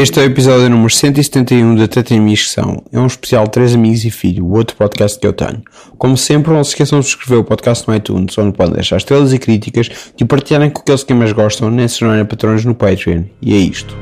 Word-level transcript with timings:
Este 0.00 0.18
é 0.18 0.22
o 0.22 0.24
episódio 0.24 0.70
número 0.70 0.88
171 0.88 1.74
da 1.74 1.86
Tetrimissão. 1.86 2.82
É 2.90 2.98
um 2.98 3.06
especial 3.06 3.46
Três 3.46 3.74
Amigos 3.74 4.02
e 4.06 4.10
Filho, 4.10 4.46
o 4.46 4.56
outro 4.56 4.74
podcast 4.74 5.20
que 5.20 5.26
eu 5.26 5.32
tenho. 5.34 5.62
Como 5.98 6.16
sempre, 6.16 6.54
não 6.54 6.64
se 6.64 6.70
esqueçam 6.70 7.00
de 7.00 7.06
subscrever 7.06 7.40
o 7.40 7.44
podcast 7.44 7.86
no 7.86 7.94
iTunes, 7.94 8.38
onde 8.38 8.56
podem 8.56 8.76
deixar 8.76 8.96
estrelas 8.96 9.34
e 9.34 9.38
críticas 9.38 9.90
e 10.18 10.24
partilharem 10.24 10.70
com 10.70 10.80
aqueles 10.80 11.04
que 11.04 11.12
mais 11.12 11.32
gostam, 11.32 11.70
nem 11.70 11.86
se 11.86 11.98
tornarem 11.98 12.24
patrões 12.24 12.64
no 12.64 12.74
Patreon. 12.74 13.24
E 13.42 13.52
é 13.52 13.58
isto. 13.58 13.94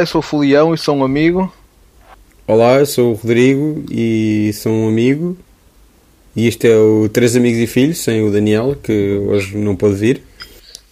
Olá, 0.00 0.04
eu 0.04 0.06
sou 0.06 0.20
o 0.20 0.22
Folião 0.22 0.72
e 0.72 0.78
sou 0.78 0.96
um 0.96 1.04
amigo. 1.04 1.52
Olá, 2.46 2.78
eu 2.78 2.86
sou 2.86 3.12
o 3.12 3.14
Rodrigo 3.16 3.84
e 3.90 4.50
sou 4.54 4.72
um 4.72 4.88
amigo. 4.88 5.36
E 6.34 6.46
este 6.46 6.68
é 6.68 6.74
o 6.74 7.06
Três 7.06 7.36
Amigos 7.36 7.60
e 7.60 7.66
Filhos, 7.66 7.98
sem 7.98 8.26
o 8.26 8.32
Daniel, 8.32 8.74
que 8.82 9.18
hoje 9.28 9.54
não 9.58 9.76
pôde 9.76 9.96
vir. 9.96 10.22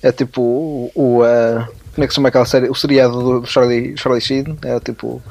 É 0.02 0.12
tipo 0.12 0.42
o. 0.42 0.92
o 0.94 1.22
uh, 1.22 1.64
como 1.94 2.04
é 2.04 2.06
que 2.06 2.08
se 2.08 2.16
chama 2.16 2.28
aquela 2.28 2.44
série? 2.44 2.68
O 2.68 2.74
seriado 2.74 3.40
do 3.40 3.46
Charlie, 3.46 3.96
Charlie 3.96 4.20
Sheen. 4.20 4.58
É 4.62 4.78
tipo 4.78 5.22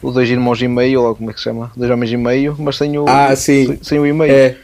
o 0.00 0.12
Dois 0.12 0.30
Irmãos 0.30 0.62
e 0.62 0.68
Meio, 0.68 1.02
ou 1.02 1.16
como 1.16 1.30
é 1.30 1.32
que 1.32 1.40
se 1.40 1.44
chama? 1.46 1.72
Dois 1.76 1.90
Homens 1.90 2.12
e 2.12 2.16
Meio, 2.16 2.54
mas 2.60 2.76
sem 2.76 2.96
o, 2.96 3.06
ah, 3.08 3.34
sim. 3.34 3.66
sem, 3.66 3.78
sem 3.82 3.98
o 3.98 4.06
e-mail. 4.06 4.32
É, 4.32 4.56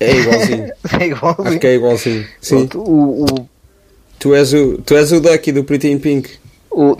é 0.00 0.16
igualzinho. 0.16 0.72
é 0.98 1.06
igualzinho. 1.06 1.48
Acho 1.48 1.58
que 1.58 1.66
é 1.66 1.74
igualzinho. 1.74 2.26
Sim. 2.40 2.66
Pronto, 2.66 2.80
o, 2.80 3.24
o, 3.24 3.48
Tu, 4.18 4.34
és 4.34 4.54
o, 4.54 4.78
tu 4.78 4.96
és 4.96 5.12
o 5.12 5.20
Ducky 5.20 5.52
do 5.52 5.64
Pretty 5.64 5.90
in 5.90 5.98
Pink. 5.98 6.30
o, 6.70 6.96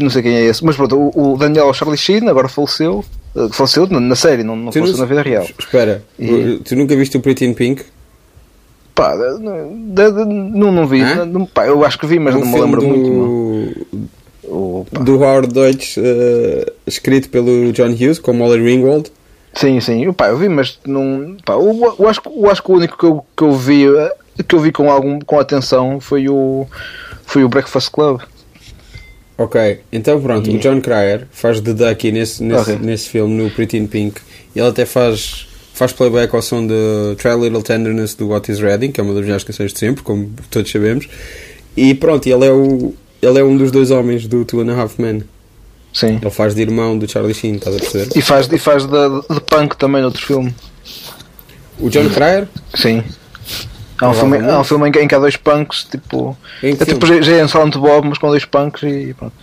não 0.00 0.10
sei 0.10 0.22
quem 0.22 0.34
é 0.34 0.44
esse, 0.44 0.64
mas 0.64 0.76
pronto, 0.76 0.96
o, 0.96 1.32
o 1.34 1.36
Daniel 1.36 1.72
Charlie 1.74 1.98
Sheen 1.98 2.28
agora 2.28 2.48
faleceu. 2.48 3.04
Uh, 3.34 3.48
Faleceu 3.50 3.86
na, 3.86 4.14
série, 4.14 4.42
não, 4.44 4.54
não 4.54 4.70
faleceu 4.70 4.92
não- 4.92 5.00
na 5.00 5.06
vida 5.06 5.22
real. 5.22 5.46
Espera, 5.58 6.02
E- 6.18 6.60
tu 6.64 6.76
nunca 6.76 6.94
viste 6.94 7.16
o 7.16 7.20
Pretty 7.20 7.46
in 7.46 7.54
Pink? 7.54 7.82
Pá, 8.94 9.14
não, 9.40 10.70
não 10.70 10.86
vi. 10.86 11.02
Não- 11.26 11.46
pá, 11.46 11.66
eu 11.66 11.82
acho 11.84 11.98
que 11.98 12.06
vi, 12.06 12.18
mas 12.18 12.34
um 12.34 12.40
não 12.40 12.46
me 12.46 12.60
lembro 12.60 12.80
do, 12.82 12.86
muito. 12.88 13.10
não. 13.10 14.06
O- 14.44 14.86
pá. 14.92 15.00
do 15.00 15.14
Howard 15.22 15.52
Deutsch, 15.54 15.96
eh, 15.96 16.70
escrito 16.86 17.30
pelo 17.30 17.72
John 17.72 17.88
Hughes, 17.92 18.18
com 18.18 18.32
Molly 18.34 18.60
Ringwald. 18.62 19.10
Sim, 19.54 19.80
sim, 19.80 20.04
eu, 20.04 20.12
pá, 20.12 20.28
eu 20.28 20.36
vi, 20.36 20.48
mas 20.48 20.78
não. 20.86 21.36
Pá, 21.44 21.54
eu, 21.54 21.94
eu 21.98 22.08
acho, 22.08 22.20
que- 22.20 22.28
eu 22.28 22.50
acho 22.50 22.62
que 22.62 22.70
o 22.70 22.74
único 22.74 22.98
que 22.98 23.04
eu, 23.04 23.24
que 23.36 23.42
eu 23.44 23.52
vi 23.52 23.86
eh, 23.86 24.14
que 24.46 24.54
eu 24.54 24.60
vi 24.60 24.72
com 24.72 24.90
algum 24.90 25.18
com 25.20 25.38
atenção 25.38 26.00
foi 26.00 26.28
o 26.28 26.66
foi 27.24 27.44
o 27.44 27.48
Breakfast 27.48 27.90
Club. 27.90 28.20
Ok, 29.38 29.80
então 29.92 30.20
pronto, 30.20 30.48
E- 30.50 30.56
o 30.56 30.58
John 30.58 30.80
Cryer 30.80 31.26
faz 31.32 31.60
de 31.60 31.72
Ducky 31.72 32.12
nesse, 32.12 32.42
nesse, 32.42 32.72
Ok. 32.72 32.78
nesse 32.86 33.08
filme, 33.08 33.34
no 33.42 33.50
Pretty 33.50 33.76
in 33.78 33.86
Pink. 33.86 34.20
E 34.54 34.58
ele 34.60 34.68
até 34.68 34.84
faz, 34.84 35.46
faz 35.74 35.92
playback 35.92 36.34
ao 36.34 36.42
som 36.42 36.66
de 36.66 36.74
Try 37.16 37.30
a 37.30 37.36
Little 37.36 37.62
Tenderness 37.62 38.14
do 38.14 38.28
What 38.28 38.52
Is 38.52 38.60
Reading, 38.60 38.92
que 38.92 39.00
é 39.00 39.04
uma 39.04 39.14
das 39.14 39.22
melhores 39.22 39.42
canções 39.44 39.72
de 39.72 39.78
sempre, 39.78 40.02
como 40.04 40.30
todos 40.50 40.70
sabemos. 40.70 41.08
E 41.76 41.94
pronto, 41.94 42.26
ele 42.28 42.44
é, 42.44 42.52
o, 42.52 42.94
ele 43.22 43.38
é 43.38 43.42
um 43.42 43.56
dos 43.56 43.70
dois 43.72 43.90
homens 43.90 44.26
do 44.26 44.44
Two 44.44 44.60
and 44.60 44.70
a 44.72 44.80
Half 44.80 44.98
Men. 44.98 45.22
Sim. 45.94 46.18
Ele 46.20 46.30
faz 46.30 46.54
de 46.54 46.60
irmão 46.62 46.96
do 46.98 47.10
Charlie 47.10 47.34
Sheen, 47.34 47.56
estás 47.56 47.74
a 47.76 47.78
perceber? 47.78 48.08
E 48.16 48.22
faz, 48.22 48.46
e 48.52 48.58
faz 48.58 48.84
de, 48.86 48.90
de 49.34 49.40
punk 49.40 49.76
também 49.76 50.02
no 50.02 50.08
outro 50.08 50.24
filme. 50.24 50.54
O 51.80 51.88
John 51.88 52.08
Cryer? 52.10 52.46
Sim. 52.74 53.02
Há 54.00 54.08
um 54.08 54.14
filme, 54.14 54.38
há 54.38 54.58
um 54.60 54.64
filme 54.64 54.88
em, 54.88 54.92
que, 54.92 55.00
em 55.00 55.08
que 55.08 55.14
há 55.14 55.18
dois 55.18 55.36
punks, 55.36 55.84
tipo. 55.84 56.36
Em 56.62 56.72
É 56.72 56.84
tipo 56.84 57.06
é 57.06 57.44
um 57.44 57.48
Silent 57.48 57.76
Bob, 57.76 58.08
mas 58.08 58.18
com 58.18 58.28
dois 58.28 58.44
punks 58.44 58.82
e 58.82 59.14
pronto. 59.14 59.34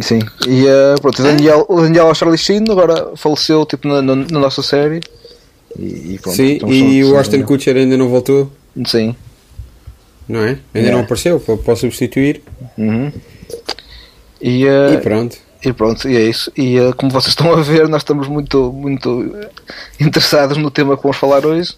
Sim. 0.00 0.20
E 0.46 0.66
eh, 0.66 0.94
pronto, 1.00 1.18
o 1.18 1.22
Daniel, 1.24 1.66
o 1.68 1.80
Daniel 1.80 2.14
Charlie 2.14 2.38
Sheen 2.38 2.64
agora 2.70 3.10
faleceu 3.16 3.66
tipo, 3.66 3.88
na, 3.88 4.00
na, 4.00 4.14
na 4.14 4.38
nossa 4.38 4.62
série. 4.62 5.00
E, 5.76 6.14
e 6.14 6.18
pronto, 6.22 6.36
Sim, 6.36 6.52
então 6.52 6.72
e 6.72 7.04
o 7.04 7.18
Ashton 7.18 7.42
Kutcher 7.42 7.76
ainda 7.76 7.96
não 7.96 8.08
voltou, 8.08 8.50
Sim. 8.86 9.14
não 10.28 10.40
é? 10.40 10.48
Ainda 10.48 10.60
Yeah. 10.74 10.96
não 10.96 11.00
apareceu 11.04 11.40
para, 11.40 11.76
substituir. 11.76 12.42
Uhum. 12.78 13.10
E, 14.40 14.64
eh, 14.66 14.94
E 14.94 14.98
pronto. 14.98 15.36
e 15.64 15.72
pronto, 15.72 16.08
e 16.08 16.16
é 16.16 16.22
isso. 16.22 16.52
E 16.56 16.76
eh, 16.78 16.92
como 16.96 17.10
vocês 17.10 17.30
estão 17.32 17.52
a 17.52 17.60
ver, 17.60 17.88
nós 17.88 18.02
estamos 18.02 18.28
muito, 18.28 18.72
muito 18.72 19.34
interessados 19.98 20.56
no 20.56 20.70
tema 20.70 20.96
que 20.96 21.02
vamos 21.02 21.16
falar 21.16 21.44
hoje, 21.44 21.74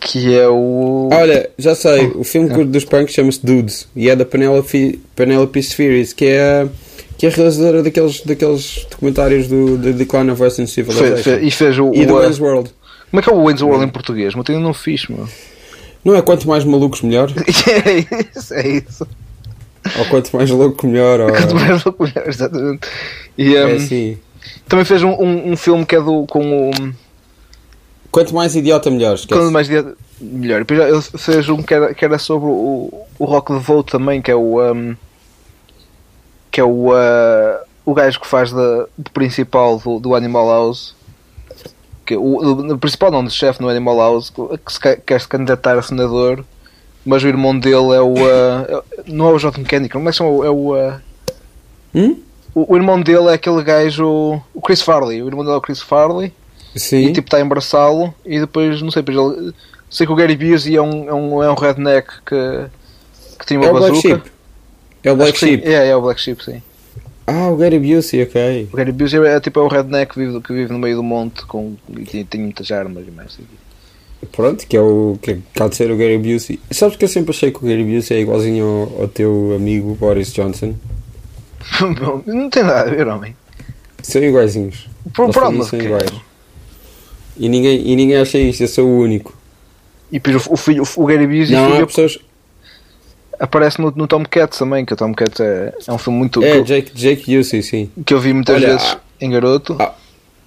que 0.00 0.34
é 0.34 0.48
o. 0.48 1.08
Olha, 1.12 1.50
já 1.58 1.74
sei, 1.74 2.06
o 2.14 2.24
filme 2.24 2.50
Ah. 2.52 2.64
dos 2.64 2.84
punks 2.84 3.14
chama-se 3.14 3.44
Dudes 3.44 3.86
e 3.94 4.08
é 4.08 4.16
da 4.16 4.24
Penelope, 4.24 5.00
Penelope 5.14 5.62
Spheres, 5.62 6.12
que 6.12 6.24
é, 6.26 6.62
a- 6.62 6.68
que 7.18 7.26
é 7.26 7.28
realizadora 7.28 7.82
daqueles, 7.82 8.20
daqueles 8.22 8.86
documentários 8.90 9.46
do 9.46 9.78
The 9.78 9.92
Decline 9.92 10.30
of 10.30 10.42
Western 10.42 10.66
Civilization 10.70 11.38
e 11.42 11.50
fez 11.50 11.78
o. 11.78 11.92
e 11.94 12.06
do 12.06 12.14
o, 12.14 12.16
eh, 12.18 12.20
Wayne's 12.22 12.40
World. 12.40 12.70
como 13.10 13.20
é 13.20 13.22
que 13.22 13.28
é 13.30 13.32
o 13.32 13.42
Wayne's 13.44 13.62
World 13.62 13.84
em 13.84 13.88
português? 13.88 14.34
Mas 14.34 14.48
eu 14.48 14.58
não 14.60 14.72
fiz, 14.74 15.06
meu. 15.08 15.28
Não 16.02 16.16
é 16.16 16.22
quanto 16.22 16.48
mais 16.48 16.64
malucos 16.64 17.02
melhor? 17.02 17.30
é 17.36 18.38
isso, 18.38 18.54
é 18.54 18.68
isso. 18.68 19.06
ou 19.98 20.04
quanto 20.06 20.34
mais 20.34 20.48
louco 20.50 20.86
melhor? 20.86 21.20
Ou... 21.20 21.28
Quanto 21.30 21.54
mais 21.54 21.84
louco, 21.84 22.04
melhor, 22.04 22.26
exatamente. 22.26 22.88
E 23.36 23.54
É 23.54 23.66
um, 23.66 23.76
assim. 23.76 24.16
também 24.66 24.84
fez 24.86 25.02
um, 25.02 25.10
um, 25.10 25.52
um 25.52 25.56
filme 25.56 25.84
que 25.84 25.94
é 25.94 26.00
do. 26.00 26.24
com 26.26 26.70
o. 26.70 26.70
Quanto 28.10 28.34
mais 28.34 28.56
idiota 28.56 28.90
melhor, 28.90 29.14
esquece. 29.14 29.40
Quando 29.40 29.52
mais 29.52 29.66
dia, 29.66 29.94
melhor. 30.20 30.64
Depois 30.64 30.80
ele 30.80 31.18
fez 31.18 31.48
um 31.48 31.62
que 31.62 31.74
era, 31.74 31.94
que 31.94 32.04
era 32.04 32.18
sobre 32.18 32.48
o, 32.48 33.06
o 33.18 33.24
Rock 33.24 33.52
the 33.52 33.58
Vote 33.58 33.92
também, 33.92 34.20
que 34.20 34.30
é 34.30 34.34
o. 34.34 34.60
um, 34.60 34.96
que 36.50 36.60
é 36.60 36.64
o. 36.64 36.90
uh, 36.90 37.64
o 37.84 37.94
gajo 37.94 38.20
que 38.20 38.26
faz 38.26 38.52
de, 38.52 38.86
de 38.98 39.10
principal 39.10 39.78
do, 39.78 39.98
do 40.00 40.14
Animal 40.14 40.48
House. 40.48 40.94
Que, 42.04 42.16
o, 42.16 42.72
o 42.72 42.78
principal 42.78 43.10
não, 43.10 43.24
de 43.24 43.32
chefe 43.32 43.60
no 43.60 43.68
Animal 43.68 43.98
House, 43.98 44.30
que 44.30 44.72
se 44.72 44.80
quer, 44.80 45.20
se 45.20 45.28
candidatar 45.28 45.78
a 45.78 45.82
senador, 45.82 46.44
mas 47.06 47.22
o 47.22 47.28
irmão 47.28 47.56
dele 47.56 47.94
é 47.94 48.00
o. 48.00 48.14
uh, 48.14 48.84
não 49.06 49.28
é 49.28 49.32
o 49.32 49.38
Jonathan 49.38 49.62
Kennedy, 49.62 49.88
como 49.90 50.08
é 50.08 50.10
que 50.10 50.16
se 50.16 50.18
chama? 50.18 50.44
É 50.44 50.50
o. 50.50 50.74
uh, 50.74 51.00
Hum? 51.94 52.20
o, 52.54 52.74
o 52.74 52.76
irmão 52.76 53.00
dele 53.00 53.28
é 53.28 53.34
aquele 53.34 53.62
gajo. 53.62 54.40
O 54.54 54.60
Chris 54.60 54.82
Farley. 54.82 55.22
O 55.22 55.26
irmão 55.26 55.44
dele 55.44 55.54
é 55.54 55.58
o 55.58 55.62
Chris 55.62 55.80
Farley. 55.80 56.32
Sim. 56.76 57.06
E 57.06 57.12
tipo 57.12 57.26
está 57.26 57.38
a 57.38 57.40
embraçá-lo 57.40 58.14
e 58.24 58.38
depois, 58.38 58.80
não 58.80 58.90
sei, 58.90 59.02
depois 59.02 59.36
ele, 59.36 59.54
sei 59.88 60.06
que 60.06 60.12
o 60.12 60.16
Gary 60.16 60.36
Busey 60.36 60.76
é 60.76 60.82
um, 60.82 61.08
é 61.08 61.14
um, 61.14 61.42
é 61.42 61.50
um 61.50 61.54
redneck 61.54 62.08
que, 62.24 62.66
que 63.38 63.46
tinha 63.46 63.60
uma 63.60 63.68
é 63.68 63.70
o 63.70 63.74
Black 63.74 63.90
bazuca. 63.92 64.08
Sheep. 64.08 64.30
É 65.02 65.10
o 65.10 65.14
Acho 65.14 65.22
Black 65.22 65.38
sim. 65.38 65.46
Sheep. 65.46 65.68
É, 65.68 65.88
é 65.88 65.96
o 65.96 66.02
Black 66.02 66.20
Sheep, 66.20 66.44
sim. 66.44 66.62
Ah, 67.26 67.48
o 67.48 67.56
Gary 67.56 67.78
Busey, 67.78 68.22
ok. 68.22 68.68
O 68.72 68.76
Gary 68.76 68.92
Busey 68.92 69.24
é 69.24 69.40
tipo 69.40 69.60
é 69.60 69.62
um 69.62 69.68
redneck 69.68 70.12
que 70.12 70.18
vive, 70.18 70.40
que 70.40 70.52
vive 70.52 70.72
no 70.72 70.78
meio 70.78 70.96
do 70.96 71.02
monte 71.02 71.44
com, 71.46 71.76
e 71.96 72.04
tem, 72.04 72.24
tem 72.24 72.40
muitas 72.40 72.70
armas 72.70 73.06
e 73.06 73.10
mais. 73.10 73.38
Pronto, 74.32 74.66
que 74.66 74.76
é 74.76 74.80
o 74.80 75.18
que 75.20 75.40
cá 75.54 75.68
de 75.68 75.76
ser 75.76 75.90
o 75.90 75.96
Gary 75.96 76.18
Busey. 76.18 76.60
Sabes 76.70 76.96
que 76.96 77.04
eu 77.04 77.08
sempre 77.08 77.30
achei 77.30 77.50
que 77.50 77.58
o 77.58 77.66
Gary 77.66 77.84
Busey 77.84 78.18
é 78.18 78.20
igualzinho 78.20 78.64
ao, 78.64 79.02
ao 79.02 79.08
teu 79.08 79.54
amigo 79.56 79.94
Boris 79.94 80.32
Johnson? 80.32 80.74
Bom, 81.80 82.22
não 82.26 82.50
tem 82.50 82.62
nada 82.62 82.90
a 82.90 82.94
ver, 82.94 83.06
homem. 83.06 83.34
São 84.02 84.22
iguaizinhos. 84.22 84.88
Por, 85.14 85.32
por 85.32 85.42
alma 85.42 85.64
são 85.64 85.80
iguais. 85.80 86.10
E 87.40 87.48
ninguém, 87.48 87.80
e 87.88 87.96
ninguém 87.96 88.16
acha 88.18 88.36
isto, 88.38 88.60
eu 88.62 88.68
sou 88.68 88.86
o 88.86 88.98
único. 89.00 89.34
E 90.12 90.18
depois 90.20 90.46
o, 90.46 90.56
filho, 90.56 90.82
o 90.96 91.06
Gary 91.06 91.26
Busey 91.26 91.56
Não, 91.56 91.72
filho, 91.72 91.86
pessoas. 91.86 92.18
aparece 93.38 93.80
no, 93.80 93.90
no 93.96 94.06
Tom 94.06 94.22
Cats 94.24 94.58
também, 94.58 94.84
que 94.84 94.92
o 94.92 94.96
Tom 94.96 95.14
Cats 95.14 95.40
é, 95.40 95.72
é 95.86 95.92
um 95.92 95.96
filme 95.98 96.18
muito 96.18 96.42
É, 96.44 96.60
Jake, 96.60 96.92
Jake 96.94 97.34
Busey, 97.34 97.62
sim. 97.62 97.90
que 98.04 98.12
eu 98.12 98.20
vi 98.20 98.32
muitas 98.34 98.56
Olha, 98.56 98.68
vezes 98.74 98.86
há- 98.92 99.00
em 99.20 99.30
garoto. 99.30 99.74
há- 99.78 99.94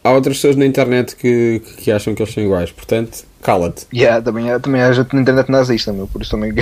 há 0.04 0.12
outras 0.12 0.36
pessoas 0.38 0.56
na 0.56 0.66
internet 0.66 1.16
que, 1.16 1.62
que 1.78 1.92
acham 1.92 2.13
que 2.13 2.22
eles 2.22 2.34
são 2.34 2.44
iguais, 2.44 2.72
portanto, 2.72 3.24
cala-te. 3.42 3.86
Yeah, 3.94 4.22
também, 4.22 4.51
há- 4.51 4.60
também 4.60 4.81
há 4.81 4.92
gente 4.92 5.16
na 5.16 5.22
internet 5.22 5.50
nazista, 5.50 5.92
meu, 5.92 6.06
por 6.07 6.22
isso 6.22 6.30
também. 6.31 6.54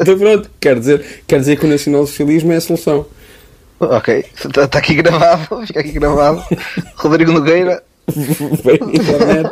Então 0.00 0.18
pronto, 0.18 0.50
quer 0.60 0.78
dizer, 0.78 1.22
quer 1.26 1.38
dizer 1.40 1.58
que 1.58 1.66
o 1.66 1.68
nacional-socialismo 1.68 2.52
é 2.52 2.56
a 2.56 2.60
solução. 2.60 3.06
Ok, 3.82 4.24
está 4.34 4.68
tá 4.68 4.78
aqui 4.78 4.94
gravado, 4.94 5.66
fica 5.66 5.80
aqui 5.80 5.92
gravado. 5.92 6.44
Rodrigo 6.96 7.32
Nogueira, 7.32 7.82
internet. 8.08 9.50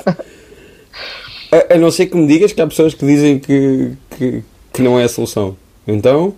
A, 1.52 1.74
a 1.74 1.78
não 1.78 1.90
ser 1.90 2.06
que 2.06 2.16
me 2.16 2.26
digas 2.26 2.52
que 2.52 2.60
há 2.60 2.66
pessoas 2.66 2.94
que 2.94 3.04
dizem 3.04 3.38
que, 3.38 3.92
que, 4.16 4.42
que 4.72 4.82
não 4.82 4.98
é 4.98 5.04
a 5.04 5.08
solução. 5.08 5.56
Então, 5.86 6.34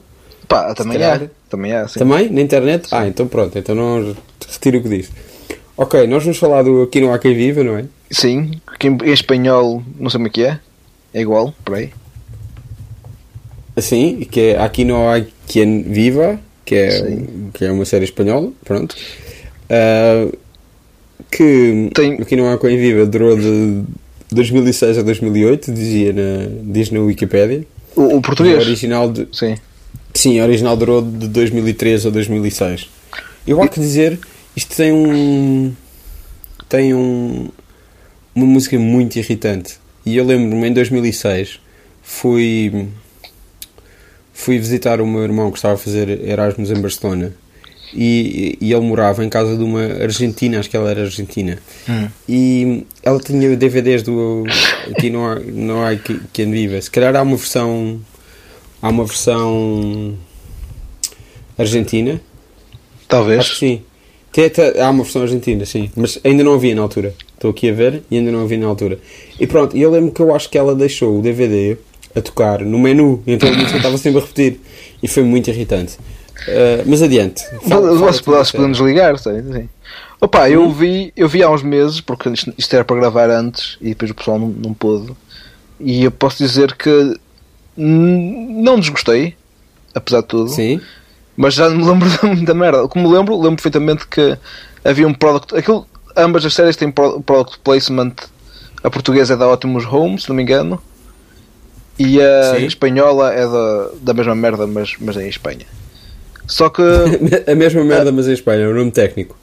pá, 0.48 0.74
também 0.74 1.02
há. 1.02 1.20
Também 1.48 1.72
há, 1.74 1.86
sim. 1.86 1.98
também 1.98 2.30
na 2.30 2.40
internet? 2.40 2.88
Ah, 2.90 3.06
então 3.06 3.28
pronto, 3.28 3.58
então 3.58 3.74
não 3.74 4.16
retiro 4.48 4.78
o 4.78 4.82
que 4.82 4.88
disse. 4.88 5.12
Ok, 5.76 6.06
nós 6.06 6.22
vamos 6.22 6.38
falar 6.38 6.62
do 6.62 6.82
Aqui 6.82 7.00
Não 7.00 7.12
Há 7.12 7.18
Quem 7.18 7.34
Viva, 7.34 7.62
não 7.62 7.76
é? 7.76 7.84
Sim, 8.10 8.52
que 8.78 8.88
em, 8.88 8.98
espanhol, 9.12 9.82
não 9.98 10.08
sei 10.08 10.18
como 10.18 10.28
é 10.28 10.30
que 10.30 10.44
é. 10.44 10.60
É 11.12 11.20
igual, 11.20 11.52
por 11.64 11.76
aí. 11.76 11.90
Assim, 13.74 14.20
que 14.20 14.40
é 14.40 14.62
Aqui 14.62 14.84
Não 14.84 15.10
Há 15.10 15.22
Quem 15.46 15.82
Viva, 15.82 16.38
que 16.64 16.75
é, 16.75 16.91
Sim. 16.91 17.50
que 17.55 17.64
é 17.64 17.73
uma 17.73 17.85
série 17.85 18.05
espanhola, 18.05 18.53
pronto. 18.64 18.94
Ah, 19.70 20.29
que 21.31 21.91
Tem- 21.94 22.14
Aqui 22.20 22.37
Não 22.37 22.49
Há 22.50 22.59
Quem 22.59 22.76
Viva 22.79 23.06
durou 23.06 23.37
de 23.37 23.82
2006 24.31 24.99
a 24.99 25.03
2008, 25.03 25.73
dizia 25.73 26.12
na, 26.12 26.49
diz 26.62 26.91
na 26.91 27.00
Wikipédia. 27.00 27.64
O, 27.97 28.03
o 28.03 28.17
O 28.19 28.23
português? 28.23 28.59
original 28.64 29.11
de, 29.11 29.26
Sim. 29.32 29.56
Sim, 30.14 30.41
a 30.41 30.44
original 30.44 30.76
durou 30.76 31.00
de 31.03 31.26
2003 31.29 32.06
a 32.06 32.11
2006. 32.11 32.88
Eu 33.47 33.62
há 33.62 33.69
que 33.69 33.81
dizer, 33.81 34.19
isto 34.55 34.76
tem 34.76 34.93
um. 34.93 35.73
tem 36.69 36.93
um. 36.94 37.49
uma 38.35 38.47
música 38.47 38.79
muito 38.79 39.17
irritante. 39.19 39.75
E 40.05 40.17
eu 40.17 40.25
lembro-me 40.25 40.69
em 40.69 40.73
2006 40.73 41.59
fui. 42.03 42.87
Fui 44.42 44.58
visitar 44.58 45.00
o 45.00 45.06
meu 45.06 45.22
irmão 45.22 45.50
que 45.50 45.58
estava 45.58 45.74
a 45.74 45.78
fazer 45.78 46.08
Erasmus 46.26 46.70
em 46.70 46.80
Barcelona. 46.80 47.32
E, 47.94 48.56
e 48.58 48.72
ele 48.72 48.80
morava 48.80 49.22
em 49.22 49.28
casa 49.28 49.54
de 49.54 49.62
uma 49.62 49.82
argentina, 49.84 50.58
acho 50.58 50.70
que 50.70 50.76
ela 50.76 50.90
era 50.90 51.02
argentina. 51.02 51.58
Hum. 51.88 52.08
E 52.26 52.86
ela 53.02 53.20
tinha 53.20 53.54
DVDs 53.54 54.02
do. 54.02 54.44
Aqui 54.90 55.10
não 55.10 55.84
há 55.84 55.94
que- 55.96 56.18
quem 56.32 56.50
viva. 56.50 56.80
Se 56.80 56.90
calhar 56.90 57.14
há 57.14 57.20
uma 57.22 57.36
versão. 57.36 58.00
Há 58.80 58.88
uma 58.88 59.04
versão. 59.04 60.14
Argentina. 61.58 62.20
Talvez. 63.06 63.40
Acho 63.40 63.52
que 63.52 63.58
sim. 63.58 63.82
Tem 64.32 64.46
até- 64.46 64.80
há 64.80 64.88
uma 64.88 65.02
versão 65.04 65.22
argentina, 65.22 65.64
sim. 65.66 65.90
Mas 65.94 66.18
ainda 66.24 66.42
não 66.42 66.54
havia 66.54 66.74
na 66.74 66.80
altura. 66.82 67.14
Estou 67.34 67.50
aqui 67.50 67.68
a 67.68 67.74
ver 67.74 68.02
e 68.10 68.16
ainda 68.16 68.32
não 68.32 68.42
havia 68.42 68.56
na 68.58 68.66
altura. 68.66 68.98
E 69.38 69.46
pronto, 69.46 69.76
e 69.76 69.82
eu 69.82 69.90
lembro 69.90 70.10
que 70.12 70.20
eu 70.22 70.34
acho 70.34 70.48
que 70.48 70.56
ela 70.56 70.74
deixou 70.74 71.18
o 71.18 71.22
DVD 71.22 71.76
a 72.14 72.20
tocar 72.20 72.61
no 72.61 72.79
menu. 72.79 73.23
Então 73.26 73.49
a 73.49 73.53
música 73.53 73.76
estava 73.76 73.97
sempre 73.99 74.19
a 74.19 74.23
repetir. 74.23 74.61
E 75.03 75.09
foi 75.09 75.23
muito 75.23 75.49
irritante. 75.50 75.94
Uh, 76.43 76.82
mas 76.87 77.03
adiante. 77.03 77.43
Fala- 77.69 77.97
fala 77.99 78.38
da 78.38 78.44
série. 78.44 78.56
podemos 78.56 78.79
ligar, 78.79 79.19
sei, 79.19 79.43
sim. 79.43 79.69
Opa, 80.20 80.49
eu 80.49 80.70
vi, 80.70 81.12
eu 81.17 81.29
vi 81.29 81.43
há 81.43 81.50
uns 81.50 81.62
meses, 81.62 82.00
porque 82.00 82.29
isto, 82.29 82.53
isto 82.56 82.75
era 82.75 82.85
para 82.85 82.97
gravar 82.97 83.29
antes 83.31 83.76
e 83.81 83.88
depois 83.91 84.11
o 84.11 84.14
pessoal 84.14 84.38
não, 84.38 84.49
não 84.49 84.73
pôde. 84.75 85.12
E 85.81 86.05
eu 86.05 86.11
posso 86.12 86.38
dizer 86.38 86.75
que 86.76 87.17
não 87.76 88.79
desgostei, 88.79 89.35
apesar 89.94 90.20
de 90.20 90.29
tudo. 90.29 90.49
Sim. 90.50 90.81
Mas 91.37 91.55
já 91.55 91.69
me 91.70 91.82
lembro 91.85 92.09
muita 92.26 92.55
merda. 92.55 92.87
Como 92.88 93.09
me 93.09 93.17
lembro, 93.17 93.35
lembro 93.37 93.56
perfeitamente 93.56 94.06
que 94.06 94.37
havia 94.85 95.06
um 95.09 95.14
product. 95.14 95.56
Aquilo, 95.56 95.87
ambas 96.17 96.44
as 96.44 96.55
séries 96.55 96.76
têm 96.76 96.91
pro- 96.91 97.20
product 97.23 97.59
placement. 97.64 98.12
A 98.85 98.91
portuguesa 98.91 99.35
é 99.35 99.37
da 99.37 99.49
Optimus 99.53 99.85
Home, 99.87 100.20
se 100.20 100.29
não 100.29 100.37
me 100.37 100.43
engano. 100.43 100.81
E 102.06 102.20
a 102.20 102.54
Sim. 102.56 102.66
espanhola 102.66 103.32
é 103.32 103.46
da, 103.46 103.90
da 104.00 104.14
mesma 104.14 104.34
merda, 104.34 104.66
mas, 104.66 104.94
mas 105.00 105.16
é 105.16 105.25
em 105.25 105.28
Espanha. 105.28 105.66
Só 106.46 106.69
que. 106.69 106.82
a 107.46 107.54
mesma 107.54 107.84
merda, 107.84 108.10
mas 108.12 108.26
em 108.28 108.32
Espanha, 108.32 108.64
é 108.64 108.69
o 108.69 108.75
nome 108.75 108.90
técnico. 108.90 109.37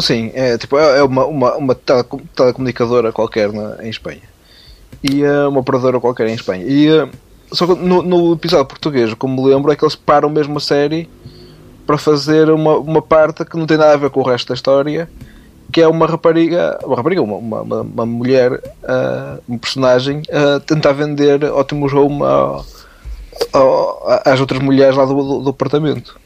Sim, 0.00 0.30
é 0.34 0.56
tipo 0.56 0.78
é 0.78 0.98
é 0.98 1.02
uma, 1.02 1.26
uma, 1.26 1.56
uma 1.56 1.74
telecom- 1.74 2.20
telecomunicadora 2.34 3.12
qualquer 3.12 3.52
na, 3.52 3.76
em 3.84 3.90
Espanha. 3.90 4.22
E 5.02 5.22
é 5.22 5.46
uma 5.46 5.60
operadora 5.60 6.00
qualquer 6.00 6.26
em 6.28 6.34
Espanha. 6.34 6.64
E 6.66 6.88
eh, 6.88 7.08
só 7.52 7.66
que 7.66 7.74
no, 7.74 8.02
no 8.02 8.32
episódio 8.32 8.66
português, 8.66 9.12
como 9.14 9.42
me 9.42 9.48
lembro, 9.50 9.70
é 9.70 9.76
que 9.76 9.84
eles 9.84 9.94
param 9.94 10.28
mesmo 10.28 10.56
a 10.58 10.60
série 10.60 11.08
para 11.86 11.98
fazer 11.98 12.48
uma, 12.50 12.76
uma 12.78 13.02
parte 13.02 13.44
que 13.44 13.56
não 13.56 13.66
tem 13.66 13.76
nada 13.76 13.92
a 13.92 13.96
ver 13.96 14.10
com 14.10 14.20
o 14.20 14.22
resto 14.22 14.48
da 14.48 14.54
história, 14.54 15.08
que 15.70 15.80
é 15.80 15.88
uma 15.88 16.06
rapariga, 16.06 16.78
uma 16.84 16.96
rapariga, 16.96 17.22
uma, 17.22 17.36
uma, 17.36 17.80
uma, 17.82 18.06
mulher, 18.06 18.60
ah, 18.84 19.38
um 19.48 19.58
personagem, 19.58 20.22
a 20.30 20.60
tentar 20.60 20.92
vender 20.92 21.44
Optimus 21.44 21.92
Home 21.92 22.22
a- 22.22 22.60
a- 23.54 24.22
às 24.32 24.40
outras 24.40 24.60
mulheres 24.60 24.96
lá 24.96 25.04
do, 25.04 25.14
do, 25.14 25.40
do 25.42 25.50
apartamento. 25.50 26.18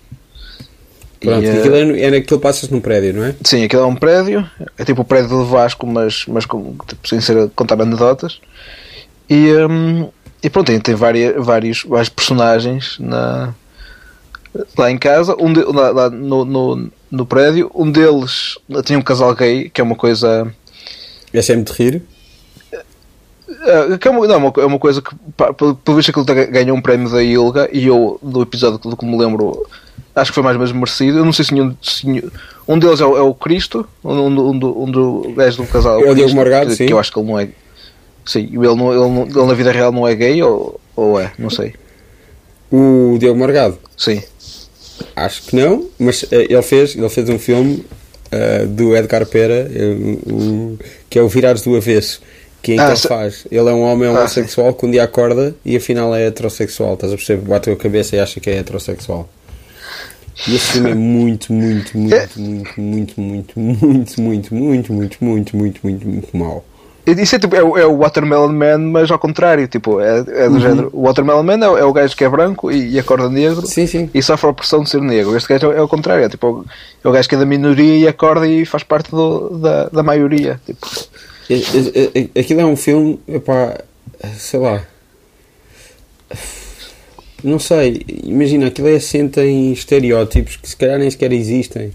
Pronto, 1.20 1.43
E, 1.43 1.46
eh, 1.46 1.58
aquilo 1.58 1.75
é, 1.75 2.00
é 2.02 2.11
naquilo 2.11 2.41
passas 2.41 2.69
num 2.69 2.81
prédio, 2.81 3.14
não 3.14 3.25
é? 3.25 3.35
Sim, 3.43 3.64
aquilo 3.64 3.82
é 3.82 3.87
um 3.87 3.94
prédio, 3.96 4.49
é 4.76 4.85
tipo 4.85 5.02
o 5.02 5.05
prédio 5.05 5.31
do 5.31 5.44
Vasco, 5.46 5.87
mas, 5.87 6.25
mas 6.29 6.44
com, 6.44 6.75
tipo, 6.87 7.08
sem 7.08 7.20
ser 7.20 7.50
contar 7.56 7.81
anedotas. 7.81 8.41
E, 9.29 9.50
hum, 9.69 10.08
e 10.43 10.50
pronto, 10.50 10.67
tem, 10.67 10.79
tem 10.79 10.94
várias, 10.94 11.35
vários, 11.44 11.82
vários 11.85 12.11
personagens 12.11 12.96
na, 13.00 13.55
lá 14.76 14.90
em 14.90 14.98
casa, 14.98 15.36
um 15.38 15.52
de, 15.52 15.62
lá, 15.62 15.90
lá 15.90 16.10
no, 16.10 16.44
no, 16.44 16.90
no 17.10 17.26
prédio. 17.26 17.70
Um 17.74 17.90
deles 17.90 18.58
tinha 18.84 18.98
um 18.98 19.02
casal 19.02 19.34
gay, 19.34 19.68
que 19.70 19.80
é 19.80 19.84
uma 19.84 19.96
coisa. 19.96 20.52
É 21.32 21.42
sempre 21.42 21.72
de 21.72 21.82
rir. 21.82 22.02
é 24.04 24.10
uma, 24.10 24.26
não, 24.26 24.34
é 24.34 24.64
uma, 24.66 24.76
é 24.76 24.78
coisa 24.78 25.02
que, 25.02 25.14
pelo 25.84 25.96
visto, 25.96 26.10
aquilo 26.10 26.24
ganhou 26.24 26.76
um 26.76 26.80
prémio 26.80 27.10
da 27.10 27.22
Ilga. 27.22 27.68
E 27.72 27.86
eu, 27.86 28.18
do 28.22 28.42
episódio 28.42 28.78
do 28.78 28.96
que 28.96 29.04
me 29.04 29.16
lembro, 29.18 29.66
acho 30.14 30.30
que 30.30 30.34
foi 30.34 30.42
mais 30.42 30.54
ou 30.56 30.60
menos 30.60 30.72
merecido. 30.74 31.18
Eu 31.18 31.24
não 31.24 31.32
sei 31.32 31.44
se 31.44 31.54
nenhum. 31.54 31.74
se 31.82 32.06
um 32.66 32.78
deles 32.78 33.00
é 33.00 33.04
o, 33.04 33.16
é 33.16 33.20
o 33.20 33.34
Cristo, 33.34 33.86
um, 34.02 34.12
um, 34.12 34.50
um, 34.50 34.58
do- 34.58 34.82
um 34.82 34.90
do 34.90 35.32
gajo 35.36 35.58
do 35.62 35.66
casal. 35.68 36.00
É 36.00 36.10
o 36.10 36.14
Cristo, 36.14 36.34
Morgado, 36.34 36.70
que, 36.70 36.76
sim. 36.76 36.86
que 36.86 36.92
eu 36.92 36.98
acho 36.98 37.12
que 37.12 37.18
ele 37.18 37.28
não 37.28 37.38
é. 37.38 37.48
Sim, 38.24 38.48
ele, 38.52 38.74
não, 38.74 38.90
ele, 38.92 39.14
não- 39.14 39.26
ele 39.26 39.46
na 39.46 39.54
vida 39.54 39.70
real 39.70 39.92
não 39.92 40.08
é 40.08 40.14
gay 40.14 40.42
ou, 40.42 40.80
ou 40.96 41.20
é, 41.20 41.32
não 41.38 41.50
sei. 41.50 41.74
O 42.72 43.16
Diogo 43.18 43.38
Margado. 43.38 43.78
Sim. 43.96 44.22
Acho 45.17 45.43
que 45.43 45.56
não, 45.56 45.86
mas 45.98 46.24
eh, 46.31 46.46
ele 46.51 46.63
fez, 46.63 46.94
ele 46.96 47.08
fez 47.08 47.29
um 47.29 47.39
filme 47.39 47.84
eh, 48.31 48.65
do 48.67 48.96
Edgar 48.96 49.24
Pera, 49.27 49.70
eh, 49.72 49.96
o- 50.32 50.79
que 51.10 51.19
é 51.19 51.22
o 51.22 51.29
Virados 51.29 51.63
do 51.63 51.77
Avesso, 51.77 52.20
que 52.63 52.72
é 52.72 52.79
Ah, 52.81 52.89
ele 52.89 52.96
se- 52.96 53.08
faz. 53.08 53.46
Ele 53.51 53.69
é 53.69 53.72
um 53.72 53.82
homem 53.82 54.08
Ah, 54.08 54.13
homossexual 54.13 54.72
que 54.74 54.86
um 54.86 54.91
dia 54.91 55.03
acorda 55.05 55.55
e 55.65 55.77
afinal 55.77 56.15
é 56.15 56.27
heterossexual. 56.27 56.94
Estás 56.94 57.13
a 57.13 57.17
perceber? 57.17 57.43
Bate 57.46 57.70
a 57.70 57.77
cabeça 57.77 58.17
e 58.17 58.20
acha 58.20 58.41
que 58.41 58.48
é 58.51 58.56
heterossexual. 58.58 59.29
E 60.48 60.56
esse 60.56 60.72
filme 60.72 60.91
é 60.91 60.94
muito, 60.94 61.53
muito, 61.53 61.96
muito, 61.96 62.41
muito, 62.41 62.81
muito, 62.81 63.20
muito, 63.20 63.60
muito, 63.60 63.65
muito, 63.70 64.55
muito, 64.55 64.55
muito, 64.55 65.24
muito, 65.24 65.56
muito, 65.56 65.81
muito, 65.86 66.08
muito 66.08 66.36
mau. 66.36 66.65
Isso 67.06 67.37
é, 67.37 67.39
tipo, 67.39 67.55
é, 67.55 67.63
o- 67.63 67.77
é 67.77 67.84
o 67.87 67.99
Watermelon 67.99 68.49
Man, 68.53 68.79
mas 68.79 69.11
ao 69.11 69.19
contrário, 69.19 69.69
tipo, 69.69 70.01
é, 70.01 70.25
é 70.27 70.46
Uhum. 70.49 70.55
do 70.55 70.61
género. 70.61 70.91
O 70.93 71.03
Watermelon 71.03 71.43
Man 71.43 71.58
é, 71.65 71.69
o- 71.69 71.77
é 71.79 71.84
o 71.84 71.93
gajo 71.93 72.17
que 72.17 72.25
é 72.25 72.29
branco 72.29 72.70
e, 72.73 72.93
e 72.93 72.99
acorda 72.99 73.29
negro 73.29 73.67
Sim, 73.67 73.87
sim. 73.87 74.08
e 74.15 74.23
sofre 74.23 74.46
a 74.46 74.51
opressão 74.51 74.82
de 74.82 74.89
ser 74.89 75.03
negro. 75.03 75.37
Este 75.37 75.49
gajo 75.51 75.70
é, 75.70 75.82
o 75.82 75.89
contrário, 75.89 76.25
é, 76.25 76.29
tipo, 76.31 76.65
é 77.05 77.08
o 77.08 77.13
gajo 77.13 77.29
que 77.29 77.34
é 77.34 77.39
da 77.39 77.44
minoria 77.44 77.96
e 77.99 78.08
acorda 78.08 78.46
e 78.49 78.65
faz 78.65 78.82
parte 78.82 79.11
do- 79.11 79.51
da, 79.58 79.89
da 79.91 80.03
maioria. 80.03 80.58
Tipo, 80.65 80.87
Aquilo 82.41 82.61
é 82.63 82.65
um 82.65 82.75
filme, 82.77 83.20
epá, 83.29 83.79
sei 84.39 84.58
lá. 84.61 84.82
Não 87.43 87.58
sei, 87.58 88.03
imagina, 88.25 88.69
aquilo 88.69 88.89
é 88.89 88.94
assenta 88.96 89.44
em 89.44 89.70
estereótipos 89.73 90.56
que 90.56 90.67
se 90.67 90.75
calhar 90.77 90.99
nem 90.99 91.11
sequer 91.11 91.31
existem. 91.32 91.93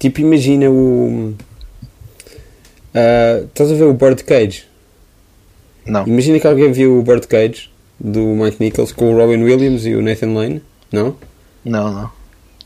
Tipo, 0.00 0.20
imagina 0.20 0.68
o. 0.68 1.34
ah, 2.94 3.42
estás 3.46 3.70
a 3.70 3.74
ver 3.74 3.84
o 3.84 3.94
Birdcage? 3.94 4.64
não. 5.86 6.06
Imagina 6.06 6.38
que 6.38 6.46
alguém 6.46 6.70
viu 6.72 6.98
o 6.98 7.02
Birdcage 7.02 7.70
do 7.98 8.20
Mike 8.20 8.56
Nichols 8.60 8.92
com 8.92 9.12
o 9.12 9.16
Robin 9.16 9.42
Williams 9.42 9.84
e 9.86 9.94
o 9.94 10.02
Nathan 10.02 10.32
Lane, 10.32 10.62
não? 10.92 11.16
Não, 11.64 11.92
não. 11.92 12.10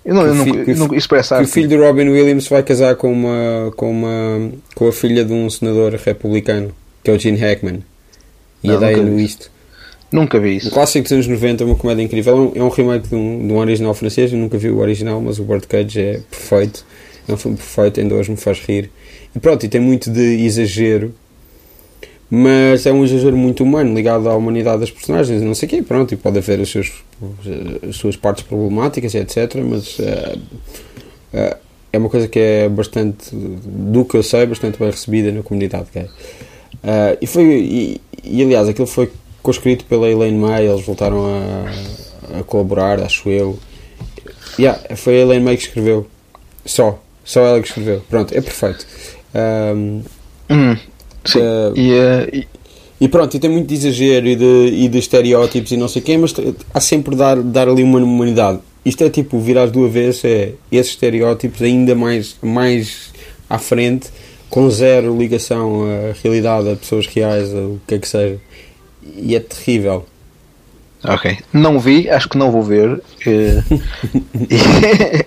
Eu 0.05 0.15
não, 0.15 0.23
eu 0.27 0.33
o 0.33 0.35
não, 0.37 0.47
eu 0.47 0.65
que 0.65 0.71
o 0.73 0.77
não- 0.77 0.89
parece 1.09 1.35
Que 1.37 1.43
o 1.43 1.49
filho 1.49 1.69
do 1.69 1.79
Robin 1.83 2.09
Williams 2.09 2.47
vai 2.49 2.63
casar 2.63 2.95
com 2.95 3.13
uma, 3.13 3.73
com 3.77 3.91
uma 3.91 4.53
com 4.75 4.87
a 4.87 4.93
filha 4.93 5.25
de 5.25 5.33
um 5.33 5.51
senador 5.51 5.93
republicano, 5.95 6.73
que 7.03 7.11
é 7.11 7.15
o 7.15 7.19
Gene 7.19 7.39
Hackman. 7.39 7.83
E 8.63 8.71
a 8.71 8.75
nunca 8.75 9.03
vi 9.03 9.11
Wist. 9.11 9.49
Nunca 10.13 10.39
vi 10.39 10.49
Um 10.51 10.57
isso. 10.59 10.71
clássico 10.71 11.03
dos 11.03 11.13
anos 11.13 11.27
90, 11.27 11.65
uma 11.65 11.75
comédia 11.75 12.03
incrível. 12.03 12.33
É 12.33 12.37
um, 12.37 12.63
é 12.63 12.65
um 12.65 12.69
remake 12.69 13.09
de 13.09 13.15
um, 13.17 13.47
de 13.49 13.53
um 13.53 13.57
original 13.57 13.95
francês. 13.95 14.33
Eu 14.33 14.39
nunca 14.39 14.57
vi 14.57 14.71
o 14.71 14.79
original, 14.79 15.21
mas 15.21 15.39
o 15.41 15.43
Birdcage 15.45 16.01
é 16.01 16.21
perfeito. 16.31 16.85
É 17.29 17.33
um 17.33 17.37
filme 17.37 17.57
perfeito, 17.57 17.99
ainda 18.01 18.15
hoje 18.15 18.31
me 18.31 18.37
faz 18.37 18.61
rir. 18.61 18.91
Pronto, 19.41 19.65
e 19.65 19.69
tem 19.69 19.81
muito 19.81 20.11
de 20.11 20.45
exagero, 20.45 21.15
mas 22.31 22.87
é 22.87 22.93
um 22.93 23.05
exagero 23.05 23.37
muito 23.37 23.63
humano, 23.63 23.95
ligado 23.95 24.29
à 24.29 24.35
humanidade 24.35 24.81
das 24.81 24.91
personagens. 24.91 25.43
Não 25.43 25.55
sei 25.55 25.67
o 25.67 25.71
quê, 25.71 25.83
pronto, 25.83 26.13
e 26.13 26.17
pode 26.17 26.39
haver 26.39 26.59
os 26.61 26.71
seus, 26.71 26.93
as 27.89 27.97
suas 27.97 28.17
partes 28.17 28.43
problemáticas, 28.45 29.15
etc. 29.15 29.57
Mas 29.65 29.99
eh, 30.01 30.39
eh, 31.33 31.57
é 31.93 31.99
uma 31.99 32.09
coisa 32.09 32.29
que 32.29 32.39
é 32.39 32.69
bastante, 32.69 33.31
do 33.33 34.05
que 34.05 34.17
eu 34.17 34.23
sei, 34.23 34.47
bastante 34.47 34.79
bem 34.79 34.91
recebida 34.91 35.31
na 35.33 35.43
comunidade 35.43 35.87
gay. 35.93 36.05
Uh, 36.05 37.17
e, 37.21 37.27
foi, 37.27 37.45
e, 37.45 38.01
e, 38.23 38.43
aliás, 38.43 38.69
aquilo 38.69 38.87
foi 38.87 39.11
conscrito 39.43 39.85
pela 39.85 40.09
Elaine 40.09 40.37
May, 40.37 40.67
eles 40.67 40.85
voltaram 40.85 41.25
a, 41.27 42.41
a 42.41 42.43
colaborar, 42.43 43.01
acho 43.01 43.29
eu. 43.29 43.59
Yeah, 44.59 44.81
foi 44.97 45.19
a 45.19 45.23
Elaine 45.23 45.45
May 45.45 45.57
que 45.57 45.65
escreveu. 45.65 46.07
Só. 46.65 47.01
Só 47.25 47.45
ela 47.45 47.61
que 47.61 47.69
escreveu. 47.69 48.03
Pronto, 48.09 48.33
é 48.37 48.41
perfeito. 48.41 48.87
Um, 49.37 50.03
hum, 50.49 50.77
sim. 51.25 51.39
Uh, 51.39 51.77
e, 51.77 51.93
uh, 51.93 52.29
e, 52.33 52.49
e, 53.01 53.09
pronto, 53.09 53.37
e 53.37 53.41
tem 53.41 53.51
muito 53.51 53.67
de 53.67 53.75
exagero 53.75 54.27
e 54.27 54.37
de, 54.37 54.69
e 54.73 54.89
de 54.89 54.99
estereótipos 54.99 55.73
e 55.73 55.77
não 55.77 55.89
sei 55.89 56.01
o 56.01 56.05
quê, 56.05 56.17
mas 56.17 56.35
há 56.73 56.81
sempre 56.81 57.15
dar, 57.15 57.37
dar 57.43 57.69
ali 57.69 57.83
uma 57.83 57.99
humanidade. 57.99 58.61
Isto 58.85 59.05
é 59.05 59.11
tipo, 59.11 59.39
virar 59.39 59.67
do 59.67 59.85
avesso, 59.85 60.27
é 60.27 60.53
esses 60.71 60.93
estereótipos 60.93 61.61
ainda 61.61 61.95
mais, 61.95 62.37
mais 62.41 63.13
à 63.51 63.59
frente, 63.59 64.09
com 64.49 64.71
zero 64.71 65.17
ligação 65.19 65.85
à 65.85 66.15
realidade, 66.23 66.71
a 66.71 66.77
pessoas 66.77 67.07
reais, 67.07 67.53
a 67.53 67.59
o 67.59 67.81
que 67.87 67.97
é 67.97 67.99
que 67.99 68.09
seja. 68.09 68.39
E 69.03 69.35
é 69.35 69.41
terrível. 69.41 70.07
Ok. 71.05 71.37
Não 71.53 71.79
vi, 71.79 72.09
acho 72.09 72.29
que 72.29 72.39
não 72.39 72.51
vou 72.51 72.63
ver. 72.63 73.03
Eh, 73.27 73.63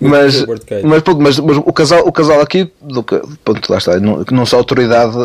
mas, 0.00 0.44
mas, 0.82 1.02
mas, 1.16 1.38
mas, 1.38 1.56
o, 1.58 1.72
casal, 1.72 2.06
o 2.06 2.12
casal 2.12 2.40
aqui, 2.40 2.70
do, 2.80 3.02
ponto, 3.02 3.70
lá 3.70 3.78
está, 3.78 3.98
não, 3.98 4.24
não 4.30 4.46
sou 4.46 4.58
autoridade 4.58 5.16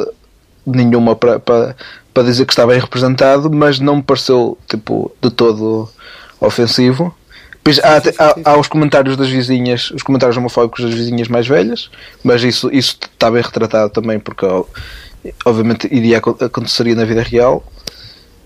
nenhuma 0.65 1.15
para, 1.15 1.39
para, 1.39 1.75
para 2.13 2.23
dizer 2.23 2.45
que 2.45 2.53
está 2.53 2.65
bem 2.65 2.79
representado, 2.79 3.49
mas 3.51 3.79
não 3.79 3.97
me 3.97 4.03
pareceu 4.03 4.57
tipo, 4.67 5.11
de 5.21 5.29
todo 5.31 5.89
ofensivo. 6.39 7.13
Pois 7.63 7.79
há, 7.79 7.97
há, 7.97 8.51
há, 8.51 8.57
os 8.57 8.67
comentários 8.67 9.17
das 9.17 9.29
vizinhas, 9.29 9.91
os 9.91 10.01
comentários 10.01 10.37
homofóbicos 10.37 10.83
das 10.83 10.93
vizinhas 10.93 11.27
mais 11.27 11.47
velhas, 11.47 11.89
mas 12.23 12.41
isso, 12.43 12.69
isso 12.73 12.97
está 13.01 13.29
bem 13.29 13.41
retratado 13.41 13.91
também 13.91 14.19
porque 14.19 14.45
obviamente 15.45 15.87
iria 15.91 16.17
aconteceria 16.17 16.95
na 16.95 17.05
vida 17.05 17.21
real. 17.21 17.63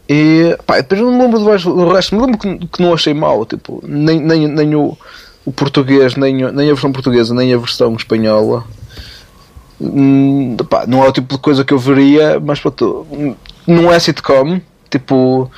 E 0.09 0.57
pá, 0.65 0.77
depois 0.77 0.99
não 0.99 1.13
me 1.13 1.19
lembro 1.19 1.39
do, 1.39 1.45
do 1.45 1.93
resto, 1.93 2.15
me 2.15 2.21
lembro 2.21 2.37
que, 2.37 2.67
que, 2.67 2.81
não 2.81 2.93
achei 2.93 3.13
mal, 3.13 3.45
tipo, 3.45 3.81
nem, 3.87 4.19
nem, 4.19 4.47
nem 4.47 4.75
o, 4.75 4.97
o 5.45 5.51
português, 5.51 6.15
nem, 6.15 6.35
nem 6.51 6.69
a 6.69 6.73
versão 6.73 6.91
portuguesa, 6.91 7.33
nem 7.33 7.53
a 7.53 7.57
versão 7.57 7.93
espanhola. 7.95 8.63
Hum, 9.81 10.55
pá, 10.69 10.85
não 10.87 11.03
é 11.03 11.07
o 11.07 11.11
tipo 11.11 11.35
de 11.35 11.41
coisa 11.41 11.65
que 11.65 11.73
eu 11.73 11.79
veria, 11.79 12.39
mas 12.39 12.59
pronto, 12.59 13.05
não 13.67 13.91
é 13.91 13.99
sitcom, 13.99 14.61
tipo 14.89 15.51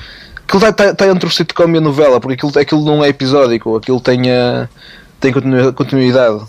Aquilo 0.47 0.59
está, 0.59 0.69
está, 0.69 0.91
está 0.91 1.07
entre 1.07 1.27
o 1.27 1.31
sitcom 1.31 1.69
e 1.69 1.77
a 1.77 1.81
novela, 1.81 2.19
porque 2.21 2.35
aquilo, 2.35 2.61
aquilo 2.61 2.85
não 2.85 3.03
é 3.03 3.09
episódico, 3.09 3.75
aquilo 3.75 3.99
tem, 3.99 4.31
a, 4.31 4.69
tem 5.19 5.33
continuidade. 5.73 6.45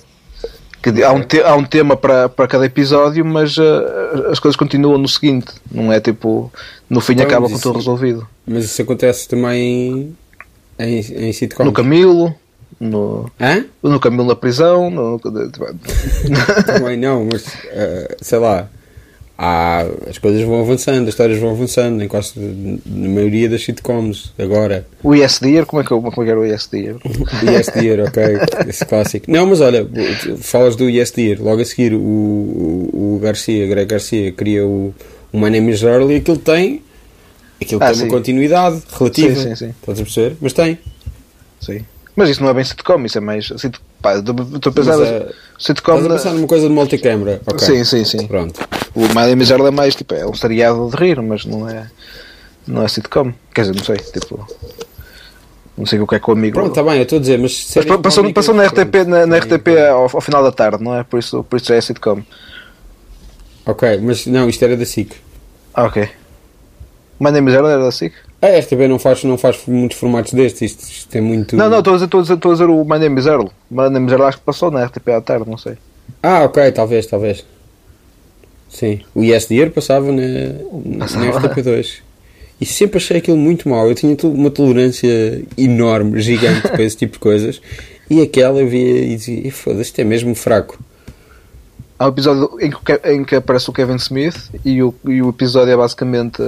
Há 1.04 1.12
um, 1.12 1.22
te, 1.22 1.42
há 1.42 1.56
um 1.56 1.64
tema 1.64 1.96
para, 1.96 2.28
para 2.28 2.46
cada 2.46 2.66
episódio, 2.66 3.24
mas 3.24 3.56
uh, 3.56 4.30
as 4.30 4.38
coisas 4.38 4.54
continuam 4.54 4.98
no 4.98 5.08
seguinte, 5.08 5.48
não 5.72 5.92
é 5.92 5.98
tipo 5.98 6.52
no 6.88 7.00
fim 7.00 7.14
então, 7.14 7.26
acaba 7.26 7.48
com 7.48 7.58
tudo 7.58 7.78
resolvido. 7.78 8.28
Mas 8.46 8.66
isso 8.66 8.82
acontece 8.82 9.26
também 9.26 10.14
em, 10.78 10.98
em 10.98 11.32
sitcom? 11.32 11.64
No 11.64 11.72
Camilo, 11.72 12.32
no, 12.78 13.30
Hã? 13.40 13.64
no 13.82 14.00
Camilo 14.00 14.26
na 14.26 14.36
prisão. 14.36 14.90
No, 14.90 15.18
também 16.66 16.96
não, 16.96 17.28
mas 17.30 17.46
uh, 17.46 18.16
sei 18.20 18.38
lá 18.38 18.68
há, 19.38 19.84
as 20.08 20.18
coisas 20.18 20.42
vão 20.42 20.60
avançando, 20.60 21.02
as 21.02 21.08
histórias 21.08 21.38
vão 21.38 21.50
avançando, 21.50 22.02
em 22.02 22.08
quase 22.08 22.32
na 22.84 23.08
maioria 23.08 23.48
das 23.48 23.62
sitcoms 23.62 24.32
agora. 24.38 24.86
O 25.02 25.14
ISDR, 25.14 25.66
como 25.66 25.82
é 25.82 25.84
que, 25.84 25.90
como 25.90 26.08
é 26.08 26.24
que 26.24 26.30
era 26.30 26.40
o 26.40 26.46
ISDR? 26.46 26.96
o 27.04 27.50
ISDR, 27.50 28.06
ok, 28.06 28.24
esse 28.68 28.84
clássico. 28.84 29.30
Não, 29.30 29.46
mas 29.46 29.60
olha, 29.60 29.86
falas 30.38 30.76
do 30.76 30.88
ISDR, 30.88 31.42
logo 31.42 31.60
a 31.60 31.64
seguir 31.64 31.94
o, 31.94 31.98
o, 31.98 33.16
o 33.16 33.18
Garcia, 33.20 33.66
Greg 33.66 33.88
Garcia, 33.88 34.32
cria 34.32 34.66
o, 34.66 34.94
o 35.32 35.38
My 35.38 35.50
Name 35.50 35.72
is 35.72 35.82
Early, 35.82 36.16
aquilo 36.16 36.38
tem, 36.38 36.82
aquilo 37.60 37.82
ah, 37.82 37.86
tem 37.86 37.96
sim. 37.96 38.02
uma 38.04 38.10
continuidade 38.10 38.82
relativa, 38.98 39.34
sim, 39.34 39.48
sim, 39.48 39.56
sim. 39.56 39.74
estás 39.80 40.00
a 40.00 40.02
perceber? 40.02 40.36
Mas 40.40 40.52
tem. 40.52 40.78
Sim. 41.60 41.84
Mas 42.16 42.30
isso 42.30 42.42
não 42.42 42.48
é 42.48 42.54
bem 42.54 42.64
sitcom, 42.64 43.04
isso 43.04 43.18
é 43.18 43.20
mais. 43.20 43.52
Pá, 44.00 44.14
estou 44.16 44.70
a 44.70 44.72
pensar. 44.72 44.96
Mas, 44.96 45.10
uh, 45.10 45.34
sitcom. 45.58 45.96
Estás 45.98 46.06
a 46.06 46.14
pensar 46.14 46.32
numa 46.32 46.48
coisa 46.48 46.66
de 46.66 46.74
multicâmara. 46.74 47.42
Okay. 47.46 47.66
Sim, 47.66 47.84
sim, 47.84 48.04
sim. 48.06 48.26
Pronto. 48.26 48.58
O 48.94 49.02
My 49.08 49.26
Name 49.26 49.44
é 49.44 49.70
mais, 49.70 49.94
tipo, 49.94 50.14
é 50.14 50.26
um 50.26 50.32
seriado 50.32 50.88
de 50.90 50.96
rir, 50.96 51.20
mas 51.20 51.44
não 51.44 51.68
é. 51.68 51.90
Não 52.66 52.82
é 52.82 52.88
sitcom. 52.88 53.34
Quer 53.54 53.62
dizer, 53.62 53.76
não 53.76 53.84
sei, 53.84 53.96
tipo. 53.96 54.48
Não 55.76 55.84
sei 55.84 56.00
o 56.00 56.06
que 56.06 56.14
é 56.14 56.18
que 56.18 56.30
o 56.30 56.32
amigo. 56.32 56.54
Pronto, 56.54 56.70
está 56.70 56.82
bem, 56.82 56.96
eu 56.96 57.02
estou 57.02 57.18
a 57.18 57.20
dizer, 57.20 57.38
mas. 57.38 57.70
mas 57.76 58.00
passou, 58.00 58.32
passou 58.32 58.54
na 58.54 58.64
RTP, 58.64 59.04
na, 59.06 59.26
na 59.26 59.36
RTP 59.36 59.68
ao, 59.92 60.04
ao, 60.04 60.20
final 60.22 60.42
da 60.42 60.50
tarde, 60.50 60.82
não 60.82 60.96
é? 60.96 61.04
Por 61.04 61.18
isso, 61.18 61.44
por 61.44 61.56
isso 61.56 61.66
já 61.66 61.74
é 61.74 61.80
sitcom. 61.82 62.22
Ok, 63.66 64.00
mas 64.00 64.26
não, 64.26 64.48
isto 64.48 64.64
era 64.64 64.74
da 64.74 64.86
SIC. 64.86 65.12
Ah, 65.74 65.84
ok. 65.84 66.08
Name 67.20 67.50
is 67.50 67.56
era 67.56 67.78
da 67.78 67.90
SIC? 67.90 68.14
A 68.40 68.48
RTB 68.58 68.86
não 68.86 68.98
faz, 68.98 69.24
não 69.24 69.38
faz 69.38 69.62
muitos 69.66 69.98
formatos 69.98 70.32
destes, 70.32 70.72
isto, 70.72 70.82
isto 70.82 71.16
é 71.16 71.20
muito. 71.20 71.56
Não, 71.56 71.70
não, 71.70 71.78
estou 71.78 71.94
a 71.94 71.96
dizer, 71.96 72.04
estou 72.04 72.20
a 72.20 72.22
dizer, 72.22 72.34
estou 72.34 72.50
a 72.50 72.54
dizer 72.54 72.68
o 72.68 72.84
My 72.84 72.98
Name 72.98 73.18
is 73.18 73.26
Earl. 73.26 73.46
My 73.70 73.88
Name 73.88 74.06
is 74.06 74.12
Earl 74.12 74.24
acho 74.24 74.38
que 74.38 74.44
passou 74.44 74.70
na 74.70 74.84
RTP 74.84 75.08
à 75.08 75.20
tarde, 75.20 75.48
não 75.48 75.56
sei. 75.56 75.78
Ah, 76.22 76.44
ok, 76.44 76.70
talvez, 76.72 77.06
talvez. 77.06 77.44
Sim, 78.68 79.00
o 79.14 79.22
ISDR 79.22 79.70
passava 79.70 80.12
na, 80.12 80.22
passava. 80.98 81.24
na 81.24 81.32
RTP2. 81.32 82.00
E 82.60 82.66
sempre 82.66 82.98
achei 82.98 83.18
aquilo 83.18 83.36
muito 83.36 83.68
mau. 83.68 83.88
Eu 83.88 83.94
tinha 83.94 84.16
uma 84.24 84.50
tolerância 84.50 85.42
enorme, 85.56 86.20
gigante 86.20 86.62
para 86.62 86.82
esse 86.82 86.96
tipo 86.98 87.14
de 87.14 87.18
coisas. 87.18 87.60
E 88.08 88.20
aquela 88.20 88.60
eu 88.60 88.68
via 88.68 89.04
e 89.04 89.16
dizia: 89.16 89.52
foda-se, 89.52 89.82
isto 89.82 89.98
é 90.00 90.04
mesmo 90.04 90.34
fraco. 90.34 90.78
Há 91.98 92.06
um 92.06 92.08
episódio 92.08 92.58
em 92.60 92.70
que, 92.70 93.10
em 93.10 93.24
que 93.24 93.36
aparece 93.36 93.70
o 93.70 93.72
Kevin 93.72 93.96
Smith 93.96 94.50
e 94.64 94.82
o, 94.82 94.94
e 95.06 95.22
o 95.22 95.30
episódio 95.30 95.72
é 95.72 95.76
basicamente 95.76 96.42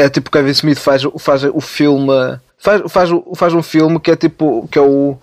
é 0.00 0.08
tipo 0.08 0.30
Kevin 0.30 0.50
Smith 0.50 0.78
faz, 0.78 1.02
faz 1.18 1.44
o 1.44 1.60
filme 1.60 2.38
faz, 2.58 2.82
faz, 2.90 3.10
faz 3.34 3.54
um 3.54 3.62
filme 3.62 3.98
que 4.00 4.10
é 4.10 4.16
tipo 4.16 4.68
que 4.70 4.78
é 4.78 4.82
o, 4.82 5.16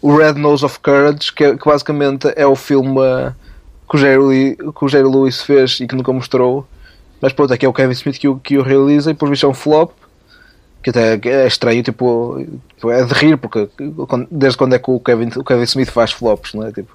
o 0.00 0.16
Red 0.16 0.34
Nose 0.34 0.64
of 0.64 0.78
Courage 0.80 1.32
que, 1.32 1.44
é, 1.44 1.56
que 1.56 1.64
basicamente 1.64 2.32
é 2.36 2.46
o 2.46 2.56
filme 2.56 3.00
que 3.88 3.96
o, 3.96 3.98
Jerry, 3.98 4.56
que 4.56 4.84
o 4.84 4.88
Jerry 4.88 5.08
Lewis 5.08 5.42
fez 5.42 5.80
e 5.80 5.86
que 5.86 5.94
nunca 5.94 6.12
mostrou 6.12 6.66
mas 7.20 7.32
pronto, 7.32 7.52
aqui 7.52 7.66
é 7.66 7.68
o 7.68 7.72
Kevin 7.72 7.92
Smith 7.92 8.18
que 8.18 8.28
o, 8.28 8.36
que 8.36 8.58
o 8.58 8.62
realiza 8.62 9.10
e 9.10 9.14
por 9.14 9.28
visto 9.28 9.46
é 9.46 9.48
um 9.48 9.54
flop 9.54 9.92
que 10.82 10.90
até 10.90 11.18
é 11.28 11.46
estranho, 11.46 11.82
tipo, 11.82 12.44
é 12.90 13.04
de 13.04 13.14
rir, 13.14 13.36
porque 13.36 13.68
desde 14.30 14.58
quando 14.58 14.74
é 14.74 14.78
que 14.78 14.90
o 14.90 14.98
Kevin, 14.98 15.28
o 15.36 15.44
Kevin 15.44 15.62
Smith 15.62 15.90
faz 15.90 16.10
flops, 16.10 16.54
não 16.54 16.66
é? 16.66 16.72
Tipo, 16.72 16.90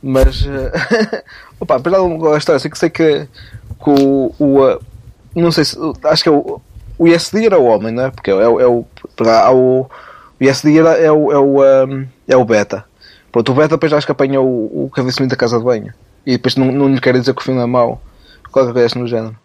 mas, 0.00 0.46
opa, 1.58 1.76
apesar 1.76 1.98
de 1.98 2.38
história, 2.38 2.60
sei 2.60 2.70
que 2.70 2.78
sei 2.78 2.90
que, 2.90 3.28
que 3.82 3.90
o, 3.90 4.32
o, 4.38 4.78
não 5.40 5.52
sei 5.52 5.64
se. 5.64 5.76
Acho 6.04 6.22
que 6.22 6.28
é 6.28 6.32
o. 6.32 6.60
O 6.98 7.06
ISD 7.06 7.46
era 7.46 7.58
o 7.58 7.64
homem, 7.64 7.92
não 7.92 8.06
é? 8.06 8.10
Porque 8.10 8.30
é, 8.30 8.34
é, 8.34 8.42
é 8.42 8.66
o. 8.66 8.84
Há 9.20 9.52
o, 9.52 9.88
o 10.40 10.44
ISD 10.44 10.78
era, 10.78 10.94
é, 10.94 11.12
o, 11.12 11.30
é, 11.30 11.38
o, 11.38 11.86
um, 11.86 12.06
é 12.26 12.36
o 12.36 12.44
beta. 12.44 12.84
Pronto, 13.30 13.52
o 13.52 13.54
beta 13.54 13.76
depois 13.76 13.92
acho 13.92 14.06
que 14.06 14.12
apanha 14.12 14.40
o, 14.40 14.90
o 14.92 15.08
Smith 15.08 15.30
da 15.30 15.36
casa 15.36 15.58
de 15.58 15.64
banho. 15.64 15.94
E 16.26 16.32
depois 16.32 16.56
não, 16.56 16.72
não 16.72 16.88
lhe 16.88 17.00
quero 17.00 17.20
dizer 17.20 17.34
que 17.34 17.40
o 17.40 17.44
filme 17.44 17.60
é 17.60 17.66
mau. 17.66 18.02
Qualquer 18.50 18.72
coisa 18.72 18.86
assim 18.86 18.98
no 18.98 19.06
género. 19.06 19.36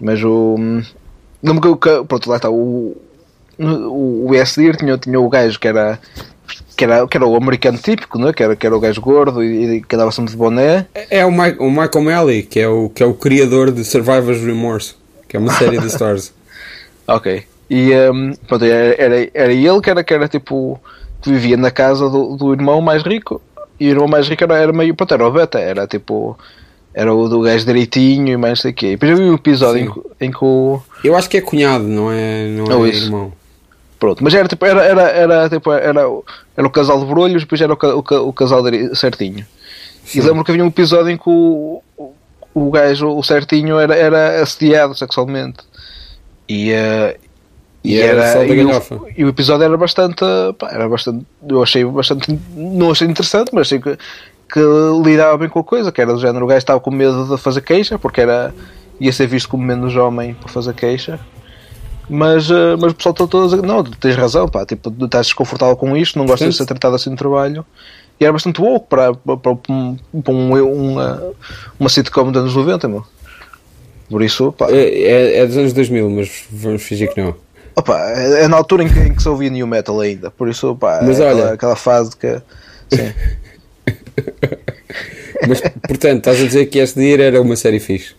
Mas 0.00 0.22
o. 0.24 0.56
Não 1.42 1.54
me 1.54 1.60
Pronto, 1.60 2.30
lá 2.30 2.36
está. 2.36 2.48
O, 2.48 2.96
o, 3.58 4.28
o 4.28 4.34
ISD 4.34 4.76
tinha, 4.78 4.96
tinha 4.96 5.20
o 5.20 5.28
gajo 5.28 5.60
que 5.60 5.68
era 5.68 5.98
que 6.76 6.84
era, 6.84 7.06
que 7.06 7.16
era 7.16 7.26
o 7.26 7.36
americano 7.36 7.78
típico, 7.78 8.18
não 8.18 8.28
é? 8.28 8.32
que, 8.32 8.42
era, 8.42 8.56
que 8.56 8.66
era 8.66 8.76
o 8.76 8.80
gajo 8.80 9.00
gordo 9.00 9.42
e, 9.42 9.76
e 9.76 9.82
que 9.82 9.94
andava 9.94 10.10
sempre 10.10 10.32
de 10.32 10.36
boné. 10.36 10.86
É, 10.94 11.18
é 11.18 11.26
o, 11.26 11.32
Mike, 11.32 11.58
o 11.60 11.70
Michael 11.70 12.02
Malley, 12.02 12.42
que 12.42 12.60
é 12.60 12.68
o, 12.68 12.88
que 12.88 13.02
é 13.02 13.06
o 13.06 13.14
criador 13.14 13.70
de 13.70 13.84
Survivor's 13.84 14.42
Remorse, 14.42 14.94
que 15.28 15.36
é 15.36 15.40
uma 15.40 15.52
série 15.52 15.78
de 15.78 15.86
Stars. 15.88 16.32
ok. 17.06 17.44
E 17.70 17.92
um, 18.10 18.34
pronto, 18.46 18.64
era, 18.64 18.94
era, 19.02 19.30
era 19.32 19.52
ele 19.52 19.80
que 19.80 19.90
era, 19.90 20.04
que 20.04 20.12
era 20.12 20.28
tipo 20.28 20.80
que 21.22 21.30
vivia 21.30 21.56
na 21.56 21.70
casa 21.70 22.10
do, 22.10 22.36
do 22.36 22.52
irmão 22.52 22.82
mais 22.82 23.02
rico 23.02 23.40
e 23.80 23.88
o 23.88 23.90
irmão 23.90 24.06
mais 24.06 24.28
rico 24.28 24.44
era, 24.44 24.58
era 24.58 24.72
meio 24.72 24.94
pronto, 24.94 25.14
era 25.14 25.26
o 25.26 25.32
beta, 25.32 25.58
era 25.58 25.86
tipo 25.86 26.38
era 26.94 27.12
o 27.12 27.28
do 27.28 27.40
gajo 27.40 27.66
direitinho 27.66 28.32
e 28.32 28.36
mais 28.36 28.60
sei 28.60 28.70
o 28.70 28.74
quê. 28.74 28.86
E 28.86 28.90
depois 28.90 29.10
eu 29.10 29.16
vi 29.16 29.24
um 29.24 29.34
episódio 29.34 29.82
em 29.82 29.90
que, 29.90 30.00
em 30.20 30.30
que, 30.30 30.44
o. 30.44 30.80
Eu 31.02 31.16
acho 31.16 31.28
que 31.28 31.36
é 31.36 31.40
cunhado, 31.40 31.84
não 31.84 32.10
é, 32.12 32.46
não 32.46 32.84
é 32.84 32.88
irmão. 32.88 33.32
Pronto, 34.04 34.22
mas 34.22 34.34
era 34.34 34.46
tipo, 34.46 34.66
era, 34.66 34.84
era, 34.84 35.02
era, 35.02 35.48
tipo, 35.48 35.72
era, 35.72 36.02
era 36.54 36.66
o 36.66 36.70
casal 36.70 37.00
de 37.00 37.06
brolhos, 37.06 37.42
depois 37.42 37.58
era 37.58 37.72
o, 37.72 37.76
o, 37.80 38.28
o 38.28 38.32
casal 38.34 38.62
certinho. 38.94 39.46
Sim. 40.04 40.18
E 40.18 40.22
lembro 40.22 40.44
que 40.44 40.50
havia 40.50 40.62
um 40.62 40.68
episódio 40.68 41.08
em 41.08 41.16
que 41.16 41.26
o, 41.26 41.82
o, 41.96 42.12
o 42.52 42.70
gajo, 42.70 43.08
o 43.08 43.22
certinho, 43.22 43.78
era, 43.78 43.96
era 43.96 44.42
assediado 44.42 44.94
sexualmente. 44.94 45.60
E, 46.46 46.70
uh, 46.72 47.18
e, 47.82 47.94
e 47.94 47.98
era, 47.98 48.44
e, 48.44 48.62
o, 48.62 49.08
e 49.16 49.24
o 49.24 49.28
episódio 49.30 49.64
era 49.64 49.76
bastante, 49.78 50.22
pá, 50.58 50.68
era 50.70 50.86
bastante, 50.86 51.24
eu 51.48 51.62
achei 51.62 51.82
bastante, 51.86 52.38
não 52.54 52.90
achei 52.90 53.08
interessante, 53.08 53.52
mas 53.54 53.68
achei 53.68 53.80
que, 53.80 53.96
que 54.52 54.60
lidava 55.02 55.38
bem 55.38 55.48
com 55.48 55.60
a 55.60 55.64
coisa, 55.64 55.90
que 55.90 56.02
era 56.02 56.12
do 56.12 56.20
género, 56.20 56.44
o 56.44 56.48
gajo 56.48 56.58
estava 56.58 56.78
com 56.78 56.90
medo 56.90 57.24
de 57.24 57.40
fazer 57.40 57.62
queixa, 57.62 57.98
porque 57.98 58.20
era, 58.20 58.54
ia 59.00 59.12
ser 59.14 59.26
visto 59.28 59.48
como 59.48 59.64
menos 59.64 59.96
homem 59.96 60.34
por 60.34 60.50
fazer 60.50 60.74
queixa 60.74 61.18
Mas, 62.08 62.50
uh, 62.50 62.76
mas 62.78 62.92
o 62.92 62.94
pessoal 62.94 63.12
está 63.12 63.26
todo 63.26 63.44
a 63.44 63.48
dizer, 63.48 63.62
não, 63.62 63.82
tens 63.82 64.16
razão, 64.16 64.48
pá, 64.48 64.66
tipo, 64.66 64.92
estás 65.04 65.26
desconfortável 65.26 65.76
com 65.76 65.96
isto, 65.96 66.18
não 66.18 66.26
gostas 66.26 66.50
de 66.50 66.56
ser 66.56 66.66
tratado 66.66 66.96
assim 66.96 67.10
no 67.10 67.16
trabalho. 67.16 67.64
E 68.20 68.24
era 68.24 68.32
bastante 68.32 68.60
bom 68.60 68.78
para, 68.78 69.14
para, 69.14 69.36
para, 69.36 69.52
um, 69.70 69.96
para 70.22 70.32
um, 70.32 70.90
uma, 70.92 71.22
uma 71.78 71.88
sitcom 71.88 72.30
dos 72.30 72.42
anos 72.42 72.54
90, 72.54 72.88
meu. 72.88 73.04
Por 74.08 74.22
isso, 74.22 74.52
pá. 74.52 74.70
É, 74.70 74.76
é, 74.76 75.38
é 75.38 75.46
dos 75.46 75.56
anos 75.56 75.72
2000, 75.72 76.10
mas 76.10 76.44
vamos 76.50 76.82
fingir 76.82 77.12
que 77.12 77.20
não. 77.20 77.34
Opa, 77.74 77.98
é, 78.10 78.44
é 78.44 78.48
na 78.48 78.56
altura 78.56 78.84
em 78.84 78.88
que, 78.88 78.98
em 79.00 79.14
que 79.14 79.22
se 79.22 79.28
ouvia 79.28 79.50
New 79.50 79.66
Metal 79.66 79.98
ainda, 79.98 80.30
por 80.30 80.48
isso, 80.48 80.76
pá, 80.76 81.00
mas 81.02 81.18
é 81.18 81.24
olha, 81.24 81.32
aquela, 81.32 81.52
aquela 81.54 81.76
fase 81.76 82.16
que. 82.16 82.40
Sim. 82.90 83.12
mas, 85.48 85.60
portanto, 85.60 86.18
estás 86.18 86.40
a 86.40 86.46
dizer 86.46 86.66
que 86.66 86.78
este 86.78 87.00
dia 87.00 87.20
era 87.24 87.42
uma 87.42 87.56
série 87.56 87.80
fixe? 87.80 88.14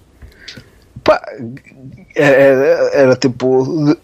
Pá, 1.04 1.22
era, 2.16 2.90
era 2.94 3.16
tipo. 3.16 3.98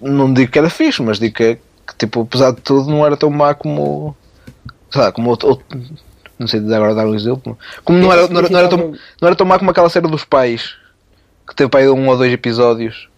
Não 0.00 0.32
digo 0.32 0.50
que 0.52 0.58
era 0.58 0.70
fixe, 0.70 1.02
mas 1.02 1.18
digo 1.18 1.34
que, 1.34 1.56
que, 1.56 1.96
tipo, 1.98 2.22
apesar 2.22 2.52
de 2.52 2.60
tudo, 2.60 2.90
não 2.90 3.04
era 3.04 3.16
tão 3.16 3.30
má 3.30 3.54
como. 3.54 4.16
Sei 4.90 5.00
lá, 5.00 5.12
como 5.12 5.30
outro. 5.30 5.48
outro 5.48 5.66
não 6.38 6.46
sei 6.46 6.60
agora 6.60 6.94
dar 6.94 7.06
um 7.06 7.14
exemplo. 7.14 7.58
Como 7.84 7.98
não 7.98 8.12
era, 8.12 8.28
não, 8.28 8.38
era, 8.38 8.48
não, 8.48 8.58
era 8.58 8.68
tão, 8.68 8.78
não 8.78 9.26
era 9.26 9.34
tão 9.34 9.46
má 9.46 9.58
como 9.58 9.70
aquela 9.70 9.90
série 9.90 10.06
dos 10.06 10.24
pais, 10.24 10.76
que 11.46 11.54
teve 11.54 11.68
para 11.68 11.80
aí 11.80 11.88
um 11.88 12.08
ou 12.08 12.16
dois 12.16 12.32
episódios. 12.32 13.08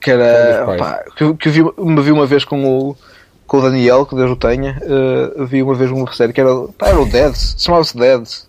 Que 0.00 0.10
era. 0.10 0.76
Pá, 0.76 1.04
que, 1.16 1.34
que 1.34 1.48
vi, 1.48 1.62
me 1.78 2.02
vi 2.02 2.12
uma 2.12 2.26
vez 2.26 2.44
com 2.44 2.64
o, 2.64 2.96
com 3.46 3.58
o 3.58 3.62
Daniel, 3.62 4.04
que 4.04 4.14
Deus 4.14 4.30
o 4.30 4.36
tenha. 4.36 4.78
Uh, 4.82 5.46
vi 5.46 5.62
uma 5.62 5.74
vez 5.74 5.90
uma 5.90 6.12
série 6.12 6.34
que 6.34 6.40
era. 6.40 6.50
Pá, 6.76 6.88
era 6.88 7.00
o 7.00 7.08
Deads, 7.08 7.56
chamava-se 7.58 7.96
Deads. 7.96 8.46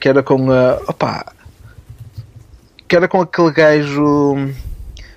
Que 0.00 0.08
era 0.08 0.22
com. 0.22 0.48
Uh, 0.48 0.82
opá, 0.88 1.32
que 2.88 2.96
era 2.96 3.06
com 3.08 3.20
aquele 3.20 3.52
gajo. 3.52 4.34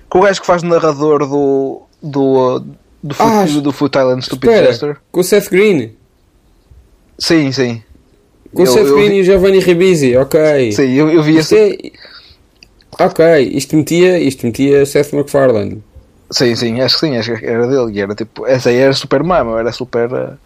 Com 0.08 0.18
o 0.18 0.22
gajo 0.22 0.40
que 0.40 0.46
faz 0.46 0.62
narrador 0.62 1.20
do. 1.26 1.82
do. 2.02 2.60
do, 3.02 3.16
Ah, 3.18 3.44
do, 3.46 3.60
do 3.62 3.72
Foot 3.72 3.96
Island 3.98 4.24
Stupid 4.24 4.50
Chester. 4.50 4.96
com 5.10 5.20
o 5.20 5.24
Seth 5.24 5.48
Green. 5.50 5.92
Sim, 7.18 7.52
sim. 7.52 7.82
Com 8.54 8.62
o 8.62 8.66
Eu- 8.66 8.72
Seth 8.72 8.86
eu 8.86 8.94
Green 8.96 9.08
vi- 9.10 9.16
e 9.16 9.20
o 9.20 9.24
Giovanni 9.24 9.58
Ribisi, 9.60 10.16
ok. 10.16 10.72
Sim, 10.72 10.92
eu, 10.92 11.08
eu 11.10 11.22
vi 11.22 11.38
Isto 11.38 11.54
esse. 11.54 11.92
é... 12.98 13.04
Ok, 13.04 13.24
isto 13.54 13.74
metia, 13.76 14.18
isto 14.18 14.44
metia 14.46 14.84
Seth 14.84 15.12
MacFarlane. 15.14 15.82
Sim, 16.30 16.54
sim, 16.54 16.80
acho 16.80 16.94
que 16.98 17.06
sim, 17.06 17.16
acho 17.16 17.36
que 17.36 17.46
era 17.46 17.66
dele. 17.66 17.92
E 17.92 18.00
era 18.00 18.14
tipo. 18.14 18.46
Essa 18.46 18.68
aí 18.70 18.76
era 18.76 18.92
super 18.92 19.22
mama, 19.22 19.58
era 19.58 19.72
super. 19.72 20.12
uh, 20.12 20.38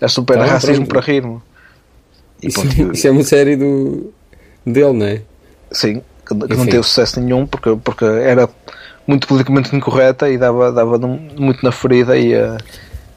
Era 0.00 0.08
super 0.08 0.38
Tá, 0.38 0.44
racismo 0.46 0.86
pronto. 0.86 1.04
para 1.04 1.12
rir. 1.12 1.22
meu. 1.22 1.42
E 2.42 2.48
Isso, 2.48 2.60
pronto, 2.62 2.94
isso 2.94 3.06
é 3.06 3.10
uma 3.10 3.22
série 3.22 3.54
do... 3.56 4.12
dele, 4.66 4.92
não 4.94 5.06
é? 5.06 5.20
Sim, 5.72 6.02
que, 6.34 6.48
que 6.48 6.56
não 6.56 6.66
teve 6.66 6.82
sucesso 6.82 7.20
nenhum 7.20 7.46
porque, 7.46 7.76
porque 7.82 8.04
era 8.04 8.48
muito 9.06 9.26
politicamente 9.26 9.74
incorreta 9.74 10.28
e 10.30 10.38
dava, 10.38 10.70
dava 10.72 10.98
muito 10.98 11.62
na 11.64 11.72
ferida 11.72 12.16
e 12.18 12.34
a, 12.34 12.56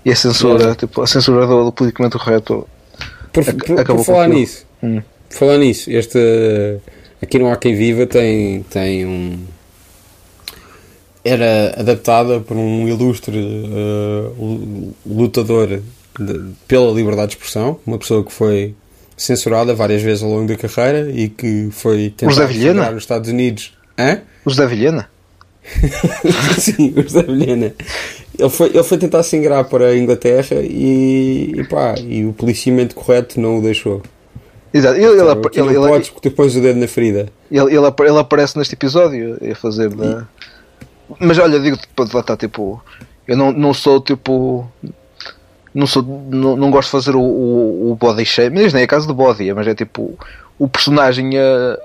e 0.05 0.11
a 0.11 0.15
censura, 0.15 0.59
Yeah. 0.59 0.75
tipo, 0.75 1.01
a 1.01 1.07
censura 1.07 1.45
do, 1.45 1.65
do 1.65 1.71
politicamente 1.71 2.17
correto. 2.17 2.67
Por, 3.31 3.41
Ac- 3.41 3.53
por- 3.57 3.65
por 3.67 3.79
acabou 3.79 4.03
com 4.05 4.11
falar 4.13 4.27
nisso, 4.27 4.65
Hum. 4.81 5.01
por 5.29 5.37
falar 5.37 5.57
nisso, 5.57 5.89
este 5.91 6.17
aqui 7.21 7.39
no 7.39 7.49
Há 7.49 7.55
Quem 7.55 7.75
Viva 7.75 8.05
tem, 8.05 8.63
tem 8.63 9.05
um 9.05 9.39
era 11.23 11.73
adaptada 11.79 12.41
por 12.41 12.57
um 12.57 12.85
ilustre 12.87 13.37
uh, 13.39 14.93
lutador 15.05 15.67
de- 16.19 16.41
pela 16.67 16.91
liberdade 16.91 17.29
de 17.31 17.37
expressão, 17.37 17.79
uma 17.87 17.97
pessoa 17.97 18.23
que 18.25 18.31
foi 18.31 18.75
censurada 19.23 19.73
várias 19.73 20.01
vezes 20.01 20.23
ao 20.23 20.29
longo 20.29 20.47
da 20.47 20.55
carreira 20.55 21.09
e 21.11 21.29
que 21.29 21.69
foi 21.71 22.13
Vilhena? 22.47 22.81
chegar 22.81 22.91
nos 22.91 23.03
Estados 23.03 23.29
Unidos. 23.29 23.73
Hã? 23.97 24.21
O 24.45 24.49
José 24.49 24.67
Vilhena? 24.67 25.09
Sim, 26.59 26.93
o 26.97 27.01
José 27.01 27.23
Vilhena. 27.23 27.73
Ele 28.37 28.49
foi, 28.49 28.69
ele 28.69 28.83
foi 28.83 28.97
tentar 28.97 29.23
se 29.23 29.37
ingrar 29.37 29.63
para 29.65 29.87
a 29.87 29.97
Inglaterra 29.97 30.57
e, 30.61 31.53
e 31.55 31.63
pá, 31.65 31.95
e 31.99 32.25
o 32.25 32.33
policiamento 32.33 32.95
correto 32.95 33.39
não 33.39 33.59
o 33.59 33.61
deixou. 33.61 34.01
Exato, 34.73 34.95
ele, 34.95 35.05
ele, 35.05 35.19
ele, 35.19 35.61
não 35.61 35.69
ele, 35.69 35.87
podes 35.87 36.09
porque 36.09 36.29
tu 36.29 36.35
pões 36.35 36.55
o 36.55 36.61
dedo 36.61 36.79
na 36.79 36.87
ferida. 36.87 37.29
ele, 37.51 37.75
ele, 37.75 37.93
ele 37.99 38.19
aparece 38.19 38.57
neste 38.57 38.73
episódio 38.73 39.37
a 39.49 39.55
fazer 39.55 39.89
da. 39.89 40.27
Mas 41.19 41.37
olha, 41.37 41.59
digo-te, 41.59 41.87
lá 42.11 42.21
estar 42.21 42.35
tipo. 42.37 42.83
Eu 43.27 43.37
não, 43.37 43.51
não 43.51 43.73
sou 43.73 44.01
tipo. 44.01 44.67
Não, 45.73 45.87
sou, 45.87 46.03
não, 46.03 46.55
não 46.55 46.69
gosto 46.69 46.87
de 46.87 46.91
fazer 46.91 47.15
o, 47.15 47.21
o, 47.21 47.91
o 47.91 47.95
body 47.95 48.25
shape, 48.25 48.51
mas 48.61 48.73
nem 48.73 48.83
é 48.83 48.87
caso 48.87 49.07
de 49.07 49.13
body, 49.13 49.51
mas 49.53 49.67
é 49.67 49.73
tipo 49.73 50.17
o 50.59 50.67
personagem 50.67 51.31
eh, 51.35 51.79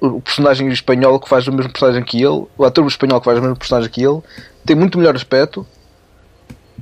o 0.00 0.20
personagem 0.20 0.68
espanhol 0.68 1.18
que 1.18 1.28
faz 1.28 1.46
o 1.48 1.52
mesmo 1.52 1.72
personagem 1.72 2.02
que 2.02 2.18
ele, 2.22 2.44
o 2.56 2.64
ator 2.64 2.86
espanhol 2.86 3.18
que 3.20 3.24
faz 3.24 3.38
o 3.38 3.42
mesmo 3.42 3.56
personagem 3.56 3.90
que 3.90 4.02
ele, 4.02 4.20
tem 4.64 4.76
muito 4.76 4.98
melhor 4.98 5.14
aspecto. 5.16 5.66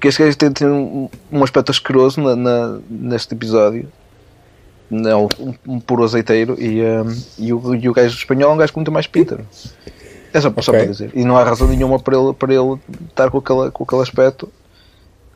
Que 0.01 0.07
este 0.09 0.23
gajo 0.23 0.37
tem, 0.37 0.53
tem 0.53 0.69
um, 0.69 1.09
um 1.33 1.43
aspecto 1.43 1.71
asqueroso 1.71 2.21
na, 2.21 2.37
na- 2.37 2.79
neste 2.89 3.35
episódio. 3.35 3.89
Não, 4.91 5.29
um, 5.41 5.55
um 5.75 5.81
puro 5.81 6.05
azeiteiro 6.05 6.57
e, 6.59 6.81
um, 6.83 7.23
e, 7.39 7.53
o, 7.53 7.75
e 7.75 7.89
o 7.89 7.93
gajo 7.93 8.17
espanhol 8.17 8.53
é 8.53 8.55
um 8.55 8.57
gajo 8.57 8.73
com 8.73 8.81
muito 8.81 8.93
mais 8.93 9.07
pinta. 9.09 9.41
É 10.33 10.41
só, 10.41 10.51
só 10.61 10.71
Ok. 10.71 10.85
para 10.85 10.85
dizer. 10.93 11.11
E 11.15 11.25
não 11.25 11.37
há 11.37 11.43
razão 11.43 11.67
nenhuma 11.69 11.99
para 11.99 12.17
ele, 12.17 12.33
para 12.33 12.55
ele 12.55 12.79
estar 13.09 13.29
com 13.31 13.39
aquele, 13.39 13.71
com 13.73 13.83
aquele 13.85 14.03
aspecto. 14.03 14.49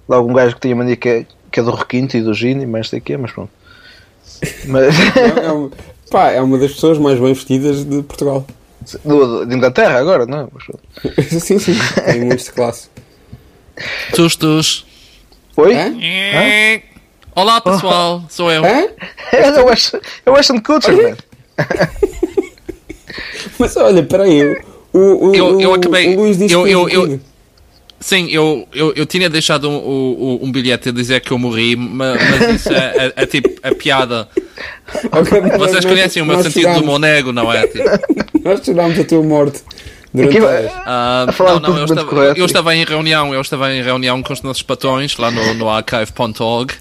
Logo 0.09 0.31
um 0.31 0.33
gajo 0.35 0.55
que 0.55 0.61
tem 0.61 0.73
a 0.73 0.77
mania 0.77 0.97
que 0.97 1.09
é, 1.09 1.27
que 1.51 1.61
é 1.61 1.63
do 1.63 1.71
requinte 1.71 2.17
e 2.19 2.23
do 2.23 2.35
gin 2.35 2.61
e 2.61 2.67
mais 2.67 2.89
sei 2.89 2.99
o 2.99 3.03
que 3.03 3.17
mas 3.17 3.31
pronto. 3.33 3.51
Mas, 4.67 4.95
É, 5.17 5.47
é, 5.47 5.53
uma- 5.53 5.71
pá, 6.11 6.31
é 6.31 6.41
uma 6.41 6.59
das 6.59 6.73
pessoas 6.73 6.99
mais 6.99 7.19
bem 7.19 7.33
vestidas 7.33 7.85
de 7.85 8.03
Portugal. 8.03 8.45
do, 9.05 9.45
de 9.47 9.55
Inglaterra 9.55 9.99
agora, 10.01 10.27
não 10.27 10.41
é? 10.41 10.47
Mas 10.53 11.29
sim, 11.43 11.59
sim, 11.59 11.75
tem 12.05 12.21
muitos 12.25 12.47
de 12.47 12.53
classe. 12.53 12.89
Tustos. 14.15 14.85
Oi? 15.57 15.75
Hã? 15.75 15.93
Olá 17.35 17.61
pessoal, 17.61 18.23
sou 18.29 18.51
eu. 18.51 18.63
Hã? 18.65 18.89
É 19.33 19.61
o 19.63 19.69
Ashton, 19.69 19.99
é 20.27 20.31
o 20.31 20.35
Ashton 20.37 20.61
Kutcher, 20.61 20.95
Olha. 20.95 21.17
Mas 23.59 23.77
olha, 23.77 24.03
peraí, 24.03 24.43
o, 24.93 25.29
o, 25.31 25.35
Eu- 25.35 25.61
eu 25.61 25.75
acabei- 25.75 26.15
o 26.17 26.21
Luís 26.21 26.39
disse 26.39 26.55
eu- 26.55 26.65
que 26.65 26.71
eu- 26.71 26.89
eu- 26.89 27.07
tinha. 27.07 27.21
Sim, 28.03 28.29
eu, 28.31 28.67
eu, 28.75 28.93
eu 28.95 29.07
tinha 29.07 29.31
deixado 29.31 29.69
um, 29.71 29.75
um, 29.77 30.39
um 30.43 30.53
bilhete 30.53 30.89
a 30.89 30.93
dizer 30.93 31.21
que 31.21 31.31
eu 31.33 31.39
morri, 31.39 31.77
ma- 31.77 32.15
mas, 32.15 32.57
isso 32.57 32.73
é, 32.73 33.13
é- 33.17 33.23
é 33.23 33.27
tipo 33.27 33.49
a 33.63 33.75
piada. 33.75 34.29
Ok, 35.13 35.41
mas 35.41 35.57
Vocês 35.59 35.85
conhecem 35.85 36.23
o 36.23 36.27
meu 36.27 36.37
nós 36.37 36.47
sentido 36.53 36.81
do 36.83 36.99
negro, 36.99 37.33
não 37.33 37.51
é? 37.53 37.67
Tipo, 37.67 37.85
Nós 38.45 38.65
chorámos 38.65 38.99
a 38.99 39.05
tua 39.05 39.23
morte 39.23 39.61
durante 40.13 40.37
Aqui- 40.39 40.47
A 40.85 41.27
falar 41.33 41.61
não, 41.61 41.71
não, 41.71 41.79
eu 41.79 41.85
estava, 41.85 42.25
eu 42.37 42.45
estava 42.45 42.75
em 42.77 42.85
reunião, 42.85 43.33
eu 43.33 43.41
estava 43.41 43.73
em 43.73 43.83
reunião 43.83 44.23
com 44.23 44.33
os 44.33 44.43
nossos 44.43 44.63
patrões 44.63 45.17
lá 45.17 45.31
no, 45.31 45.55
no 45.55 45.69
archive.org 45.71 46.75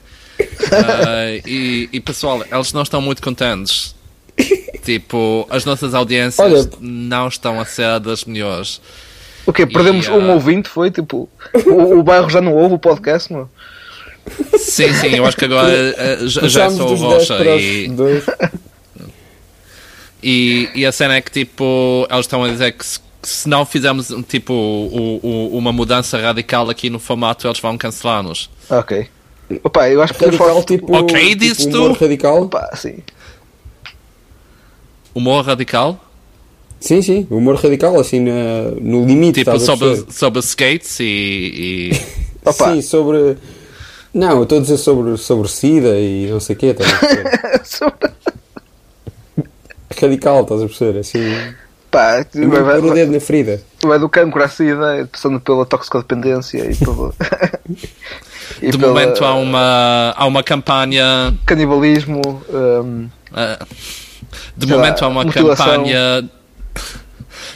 Ah, 0.72 1.40
e, 1.46 1.88
e 1.94 2.00
pessoal, 2.00 2.44
eles 2.52 2.74
não 2.74 2.82
estão 2.82 3.00
muito 3.02 3.22
contentes. 3.22 3.96
Tipo, 4.84 5.46
as 5.52 5.66
nossas 5.66 5.94
audiências 5.94 6.40
Olha- 6.40 6.70
não 6.80 7.28
estão 7.28 7.60
a 7.60 7.66
ser 7.66 8.00
das 8.00 8.26
melhores. 8.26 8.82
O 9.46 9.52
quê? 9.54 9.66
Perdemos 9.66 10.06
E, 10.06 10.12
um 10.12 10.30
ah, 10.32 10.34
ouvinte, 10.34 10.70
foi? 10.70 10.92
Tipo, 10.92 11.28
o, 11.66 12.00
o 12.00 12.04
bairro 12.04 12.30
já 12.30 12.40
não 12.42 12.54
ouve 12.56 12.76
o 12.76 12.80
podcast, 12.80 13.32
meu? 13.34 13.50
Sim, 14.58 14.94
sim, 14.94 15.16
eu 15.16 15.26
acho 15.26 15.36
que 15.36 15.46
agora 15.46 15.72
eh, 15.72 16.18
já, 16.28 16.48
já 16.48 16.70
sou 16.70 16.86
o 16.86 16.90
dos 16.92 17.00
10 17.00 17.30
Rocha 17.30 17.44
e, 17.60 17.88
dois. 17.90 18.24
e, 20.22 20.70
e 20.76 20.86
a 20.86 20.92
cena 20.92 21.16
é 21.16 21.22
que 21.22 21.32
tipo, 21.32 22.06
eles 22.10 22.26
estão 22.26 22.44
a 22.44 22.48
dizer 22.50 22.72
que 22.74 22.86
se, 22.86 23.00
que 23.00 23.28
se 23.28 23.50
não 23.50 23.66
fizermos 23.66 24.14
tipo 24.28 24.54
o- 24.54 25.20
o- 25.24 25.58
uma 25.58 25.72
mudança 25.74 26.20
radical 26.22 26.70
aqui 26.70 26.90
no 26.90 27.00
formato, 27.00 27.48
eles 27.48 27.60
vão 27.60 27.78
cancelar-nos. 27.78 28.50
Ok. 28.70 29.08
Opa, 29.64 29.90
eu 29.90 30.02
acho 30.02 30.14
que 30.14 30.24
Radical, 30.24 30.48
falar. 30.48 30.64
tipo, 30.64 30.96
Ok, 30.96 31.36
tipo 31.36 31.76
humor 31.76 31.98
tu? 31.98 32.04
radical. 32.04 32.42
Opa, 32.44 32.70
sim. 32.76 33.00
Humor 35.14 35.44
radical? 35.46 36.00
Sim, 36.82 37.00
sim, 37.04 37.28
humor 37.30 37.56
radical, 37.56 37.98
assim, 38.00 38.20
na- 38.20 38.72
no 38.82 39.06
limite. 39.06 39.44
Tipo, 39.44 39.60
sobre, 39.60 40.04
sobre 40.10 40.39
skates 40.39 41.00
e. 41.00 41.04
e- 41.94 42.02
Opa. 42.44 42.74
Sim, 42.74 42.82
sobre. 42.82 43.38
Não, 44.12 44.38
eu 44.38 44.44
estou 44.44 44.58
a 44.58 44.62
dizer 44.62 44.78
sobre, 44.78 45.15
sobre 45.15 45.48
SIDA 45.48 45.98
e 46.00 46.28
não 46.28 46.39
sei 46.39 46.56
o 46.56 46.60
quê, 46.60 46.65
estás 46.67 46.91
a 46.91 46.98
perceber? 46.98 48.04
Radical, 50.02 50.41
estás 50.41 50.62
a 50.63 50.65
perceber? 50.65 51.00
Assim, 51.00 51.20
Pá, 51.91 52.15
é 52.15 52.26
vai, 52.48 52.63
vai, 52.63 52.80
pôr 52.82 52.91
o 52.91 52.94
dedo 52.96 53.12
na 53.12 53.20
ferida. 53.20 53.62
vai 53.84 54.00
do 54.00 54.10
cancro 54.10 54.41
à 54.44 54.48
sida, 54.48 55.08
passando 55.12 55.39
pela 55.39 55.65
toxicodependência 55.65 56.72
e 56.72 56.76
pelo. 56.76 57.13
e 58.60 58.72
de 58.72 58.78
pela 58.78 58.91
momento 58.94 59.24
há 59.24 59.36
uma, 59.36 60.13
há 60.17 60.26
uma 60.26 60.41
campanha. 60.41 61.38
Canibalismo. 61.46 62.22
hum, 62.50 63.08
ah, 63.32 63.65
de 64.58 64.65
momento 64.65 65.02
lá, 65.02 65.08
há 65.08 65.10
uma 65.10 65.24
mutilação. 65.26 65.65
campanha. 65.67 66.30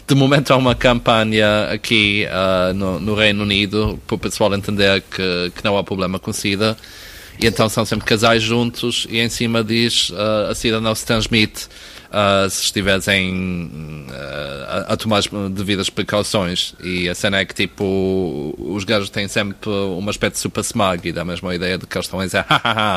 De 0.08 0.16
momento 0.16 0.52
há 0.52 0.56
uma 0.56 0.76
campanha 0.76 1.70
aqui 1.72 2.28
ah, 2.30 2.72
no, 2.74 3.00
no 3.00 3.16
Reino 3.16 3.44
Unido 3.44 4.00
para 4.06 4.16
o 4.16 4.20
pessoal 4.20 4.54
entender 4.54 5.02
que, 5.02 5.52
que 5.56 5.64
não 5.64 5.78
há 5.78 5.84
problema 5.84 6.20
com 6.20 6.32
SIDA. 6.32 6.78
E 7.40 7.48
então 7.48 7.68
são 7.68 7.84
sempre 7.84 8.06
casais 8.06 8.42
juntos 8.42 9.06
e 9.10 9.20
em 9.20 9.28
cima 9.30 9.64
diz 9.64 10.12
ah, 10.16 10.50
a 10.52 10.56
SIDA 10.56 10.80
não 10.80 10.94
se 10.94 11.06
transmite 11.06 11.68
uh, 12.16 12.50
se 12.50 12.64
estiveres 12.64 13.08
em, 13.08 14.06
uh, 14.10 14.88
a, 14.88 14.94
a, 14.94 14.98
tomar 14.98 15.18
as 15.18 15.28
devidas 15.52 15.90
precauções. 15.90 16.74
E 16.82 17.10
a 17.10 17.16
cena 17.16 17.40
é 17.40 17.46
que, 17.46 17.54
tipo, 17.54 18.56
os 18.58 18.84
gajos 18.84 19.10
têm 19.10 19.28
sempre 19.28 19.70
uma 19.70 20.10
aspecto 20.10 20.40
super 20.40 20.62
smug 20.62 21.08
e 21.08 21.12
dá 21.12 21.26
mesmo 21.26 21.50
a 21.50 21.56
ideia 21.56 21.78
de 21.78 21.86
que 21.86 21.98
eles 21.98 22.06
estão 22.06 22.20
a 22.20 22.26
dizer: 22.26 22.46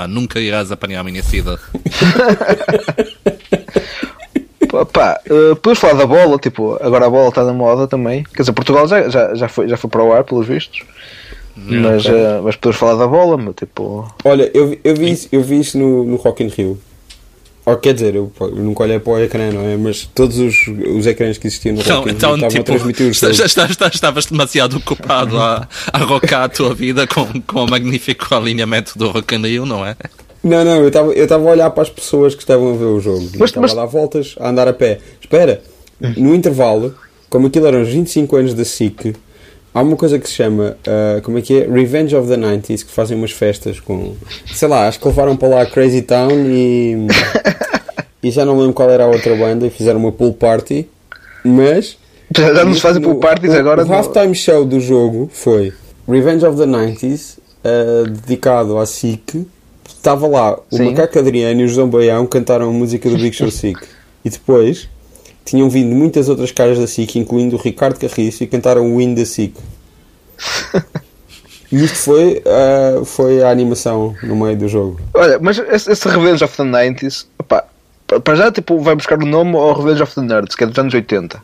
nunca 0.08 0.40
irás 0.40 0.70
apanhar 0.70 1.00
a 1.00 1.04
minha 1.04 1.22
sida. 1.22 1.58
Pá, 4.86 5.20
uh, 5.30 5.54
depois 5.54 5.78
falar 5.78 5.94
da 5.94 6.06
bola, 6.06 6.38
tipo, 6.38 6.76
agora 6.80 7.06
a 7.06 7.10
bola 7.10 7.28
está 7.28 7.44
na 7.44 7.52
moda 7.52 7.86
também. 7.86 8.24
Quer 8.24 8.42
dizer, 8.42 8.52
Portugal 8.52 8.86
já, 8.86 9.08
já, 9.08 9.34
já, 9.34 9.48
foi, 9.48 9.68
já 9.68 9.76
foi 9.76 9.90
para 9.90 10.02
o 10.02 10.12
ar, 10.12 10.24
pelos 10.24 10.46
vistos. 10.46 10.82
mas, 11.56 12.04
uh, 12.04 12.42
mas 12.42 12.56
podemos 12.56 12.76
falar 12.76 12.94
da 12.94 13.06
bola, 13.06 13.36
meu, 13.36 13.52
tipo. 13.52 14.12
Olha, 14.24 14.50
eu, 14.54 14.78
eu, 14.84 14.94
vi, 14.94 15.10
isso, 15.10 15.28
eu 15.32 15.42
vi 15.42 15.60
isso 15.60 15.78
no, 15.78 16.04
no 16.04 16.16
Rock 16.16 16.42
in 16.42 16.48
Rio. 16.48 16.78
Ou 17.68 17.76
quer 17.76 17.92
dizer, 17.92 18.14
eu, 18.14 18.32
eu 18.40 18.50
nunca 18.56 18.82
olhei 18.82 18.98
para 18.98 19.12
o 19.12 19.18
ecrã, 19.18 19.52
não 19.52 19.60
é? 19.60 19.76
Mas 19.76 20.08
todos 20.14 20.38
os, 20.38 20.68
os 20.68 21.06
ecrãs 21.06 21.36
que 21.36 21.48
existiam 21.48 21.74
no 21.74 21.82
então, 21.82 21.98
Rock 21.98 22.10
in 22.10 22.14
então, 22.14 22.34
Rio 22.34 22.46
estavam 22.46 22.64
tipo, 22.64 22.72
a 22.72 22.74
transmitir 22.74 23.10
os 23.10 23.18
já, 23.18 23.46
já, 23.46 23.46
já, 23.46 23.88
Estavas 23.88 24.24
demasiado 24.24 24.78
ocupado 24.78 25.38
a, 25.38 25.68
a 25.92 25.98
rocar 25.98 26.44
a 26.44 26.48
tua 26.48 26.74
vida 26.74 27.06
com, 27.06 27.26
com 27.42 27.64
o 27.64 27.70
magnífico 27.70 28.34
alinhamento 28.34 28.98
do 28.98 29.10
Rock 29.10 29.34
in 29.34 29.42
Rio, 29.42 29.66
não 29.66 29.84
é? 29.84 29.94
Não, 30.48 30.64
não, 30.64 30.76
eu 30.76 30.88
estava 30.88 31.12
eu 31.12 31.48
a 31.48 31.52
olhar 31.52 31.70
para 31.70 31.82
as 31.82 31.90
pessoas 31.90 32.34
que 32.34 32.40
estavam 32.40 32.72
a 32.72 32.76
ver 32.76 32.86
o 32.86 32.98
jogo. 32.98 33.28
Mas, 33.38 33.50
estava 33.50 33.66
mas... 33.66 33.72
a 33.72 33.74
dar 33.76 33.86
voltas, 33.86 34.34
a 34.40 34.48
andar 34.48 34.66
a 34.66 34.72
pé. 34.72 34.98
Espera, 35.20 35.60
no 36.16 36.34
intervalo, 36.34 36.94
como 37.28 37.48
aquilo 37.48 37.66
eram 37.66 37.82
os 37.82 37.88
25 37.88 38.36
anos 38.36 38.54
da 38.54 38.64
SIC, 38.64 39.14
há 39.74 39.82
uma 39.82 39.96
coisa 39.96 40.18
que 40.18 40.26
se 40.26 40.34
chama, 40.34 40.76
uh, 40.86 41.20
como 41.22 41.38
é 41.38 41.42
que 41.42 41.60
é? 41.60 41.68
Revenge 41.68 42.16
of 42.16 42.28
the 42.28 42.36
90s, 42.36 42.84
que 42.84 42.90
fazem 42.90 43.16
umas 43.16 43.30
festas 43.30 43.78
com, 43.78 44.14
sei 44.46 44.68
lá, 44.68 44.88
acho 44.88 44.98
que 44.98 45.06
levaram 45.06 45.36
para 45.36 45.48
lá 45.48 45.66
Crazy 45.66 46.02
Town 46.02 46.30
e, 46.46 47.06
e 48.22 48.30
já 48.30 48.44
não 48.44 48.58
lembro 48.58 48.72
qual 48.72 48.88
era 48.90 49.04
a 49.04 49.08
outra 49.08 49.36
banda 49.36 49.66
e 49.66 49.70
fizeram 49.70 50.00
uma 50.00 50.12
pool 50.12 50.32
party, 50.32 50.88
mas... 51.44 51.98
Já 52.34 52.64
nos 52.64 52.80
fazem 52.80 53.02
pool 53.02 53.16
parties 53.16 53.52
o, 53.52 53.56
agora? 53.56 53.84
O 53.84 53.92
halftime 53.92 54.34
show 54.34 54.64
do 54.64 54.80
jogo 54.80 55.30
foi 55.32 55.72
Revenge 56.08 56.44
of 56.44 56.56
the 56.56 56.66
90s, 56.66 57.38
uh, 57.64 58.08
dedicado 58.08 58.78
à 58.78 58.86
SIC, 58.86 59.46
estava 59.88 60.26
lá 60.26 60.58
o 60.70 60.76
Sim. 60.76 60.90
Macaco 60.90 61.18
Adriano 61.18 61.60
e 61.60 61.64
o 61.64 61.68
João 61.68 61.88
Baião 61.88 62.26
cantaram 62.26 62.68
a 62.68 62.72
música 62.72 63.08
do 63.08 63.16
Big 63.16 63.34
Show 63.34 63.50
SIC. 63.50 63.78
E 64.24 64.30
depois 64.30 64.88
tinham 65.44 65.70
vindo 65.70 65.94
muitas 65.94 66.28
outras 66.28 66.50
caras 66.50 66.76
da 66.76 66.88
SIC, 66.88 67.16
incluindo 67.16 67.54
o 67.54 67.58
Ricardo 67.58 67.98
Carriço, 67.98 68.42
e 68.42 68.46
cantaram 68.48 68.92
o 68.92 68.98
Win 68.98 69.14
da 69.14 69.24
SIC. 69.24 69.54
E 71.70 71.84
isto 71.84 71.98
foi, 71.98 72.42
uh, 72.46 73.04
foi 73.04 73.42
a 73.42 73.50
animação 73.50 74.14
no 74.22 74.34
meio 74.34 74.56
do 74.56 74.68
jogo. 74.68 74.98
Olha, 75.12 75.38
mas 75.38 75.58
esse, 75.58 75.92
esse 75.92 76.08
Revenge 76.08 76.42
of 76.42 76.56
the 76.56 76.62
90s, 76.62 77.26
opa, 77.38 77.66
para 78.24 78.34
já 78.34 78.50
tipo, 78.50 78.80
vai 78.80 78.94
buscar 78.94 79.22
o 79.22 79.26
nome 79.26 79.54
ao 79.54 79.74
Revenge 79.74 80.02
of 80.02 80.14
the 80.14 80.22
Nerds, 80.22 80.54
que 80.54 80.64
é 80.64 80.66
dos 80.66 80.78
anos 80.78 80.94
80. 80.94 81.42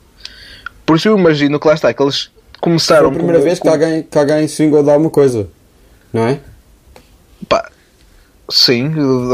Por 0.86 0.96
isso 0.96 1.08
eu 1.08 1.18
imagino 1.18 1.60
que 1.60 1.68
lá 1.68 1.74
está, 1.74 1.92
que 1.92 2.02
eles 2.02 2.30
começaram. 2.58 3.08
Foi 3.08 3.10
a 3.10 3.14
primeira 3.14 3.38
com, 3.38 3.44
vez 3.44 3.58
com... 3.58 3.68
que 3.68 3.74
alguém, 3.74 4.02
que 4.02 4.18
alguém 4.18 4.48
swingou 4.48 4.82
de 4.82 4.90
alguma 4.90 5.10
coisa, 5.10 5.46
não 6.10 6.26
é? 6.26 6.40
Pá, 7.46 7.70
sim, 8.48 8.92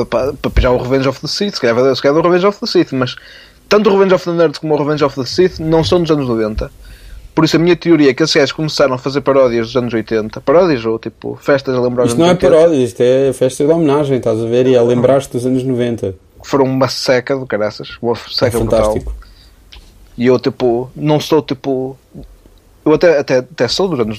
para 0.09 0.63
já 0.63 0.71
o 0.71 0.79
Revenge 0.79 1.09
of 1.09 1.21
the 1.21 1.27
Sith, 1.27 1.55
se 1.55 1.61
calhar, 1.61 1.97
se 1.97 2.03
calhar 2.03 2.17
o 2.17 2.23
Revenge 2.23 2.47
of 2.47 2.61
the 2.61 2.67
Sith, 2.67 2.93
mas 2.93 3.17
tanto 3.69 3.89
o 3.89 3.93
Revenge 3.93 4.15
of 4.15 4.25
the 4.25 4.33
Nerds 4.33 4.59
como 4.59 4.75
o 4.75 4.79
Revenge 4.79 5.05
of 5.05 5.15
the 5.15 5.27
Sith 5.27 5.59
não 5.59 5.85
são 5.85 6.01
dos 6.01 6.11
anos 6.11 6.29
90. 6.29 6.71
Por 7.35 7.45
isso 7.45 7.57
a 7.57 7.59
minha 7.59 7.77
teoria 7.77 8.11
é 8.11 8.15
que 8.15 8.23
esses 8.23 8.35
gajos 8.35 8.53
começaram 8.53 8.95
a 8.95 8.99
fazer 8.99 9.21
paródias 9.21 9.69
dos 9.69 9.77
anos 9.77 9.95
80. 9.95 10.41
Paródias 10.41 10.85
ou 10.85 10.99
tipo 10.99 11.39
festas 11.41 11.75
a 11.75 11.81
lembrar 11.81 12.07
Isto 12.07 12.19
não 12.19 12.27
é 12.27 12.35
paródia, 12.35 12.77
isto 12.77 13.01
é 13.01 13.33
festa 13.33 13.65
de 13.65 13.71
homenagem, 13.73 14.19
estás 14.19 14.41
a 14.41 14.47
ver? 14.47 14.67
E 14.67 14.77
a 14.77 14.83
lembrar-te 14.83 15.31
dos 15.31 15.47
anos 15.47 15.63
90. 15.63 16.15
Foram 16.43 16.65
uma 16.65 16.89
seca 16.89 17.37
do 17.37 17.47
caraças, 17.47 17.97
uma 18.03 18.15
seca 18.15 18.57
é 18.57 18.61
fantástico. 18.61 19.13
Brutal. 19.13 19.31
E 20.19 20.27
eu 20.27 20.39
tipo, 20.39 20.91
não 20.95 21.21
sou 21.21 21.41
tipo. 21.41 21.97
Eu 22.85 22.95
até, 22.95 23.19
até, 23.19 23.37
até 23.39 23.69
sou 23.69 23.89
dos 23.89 24.01
anos 24.01 24.19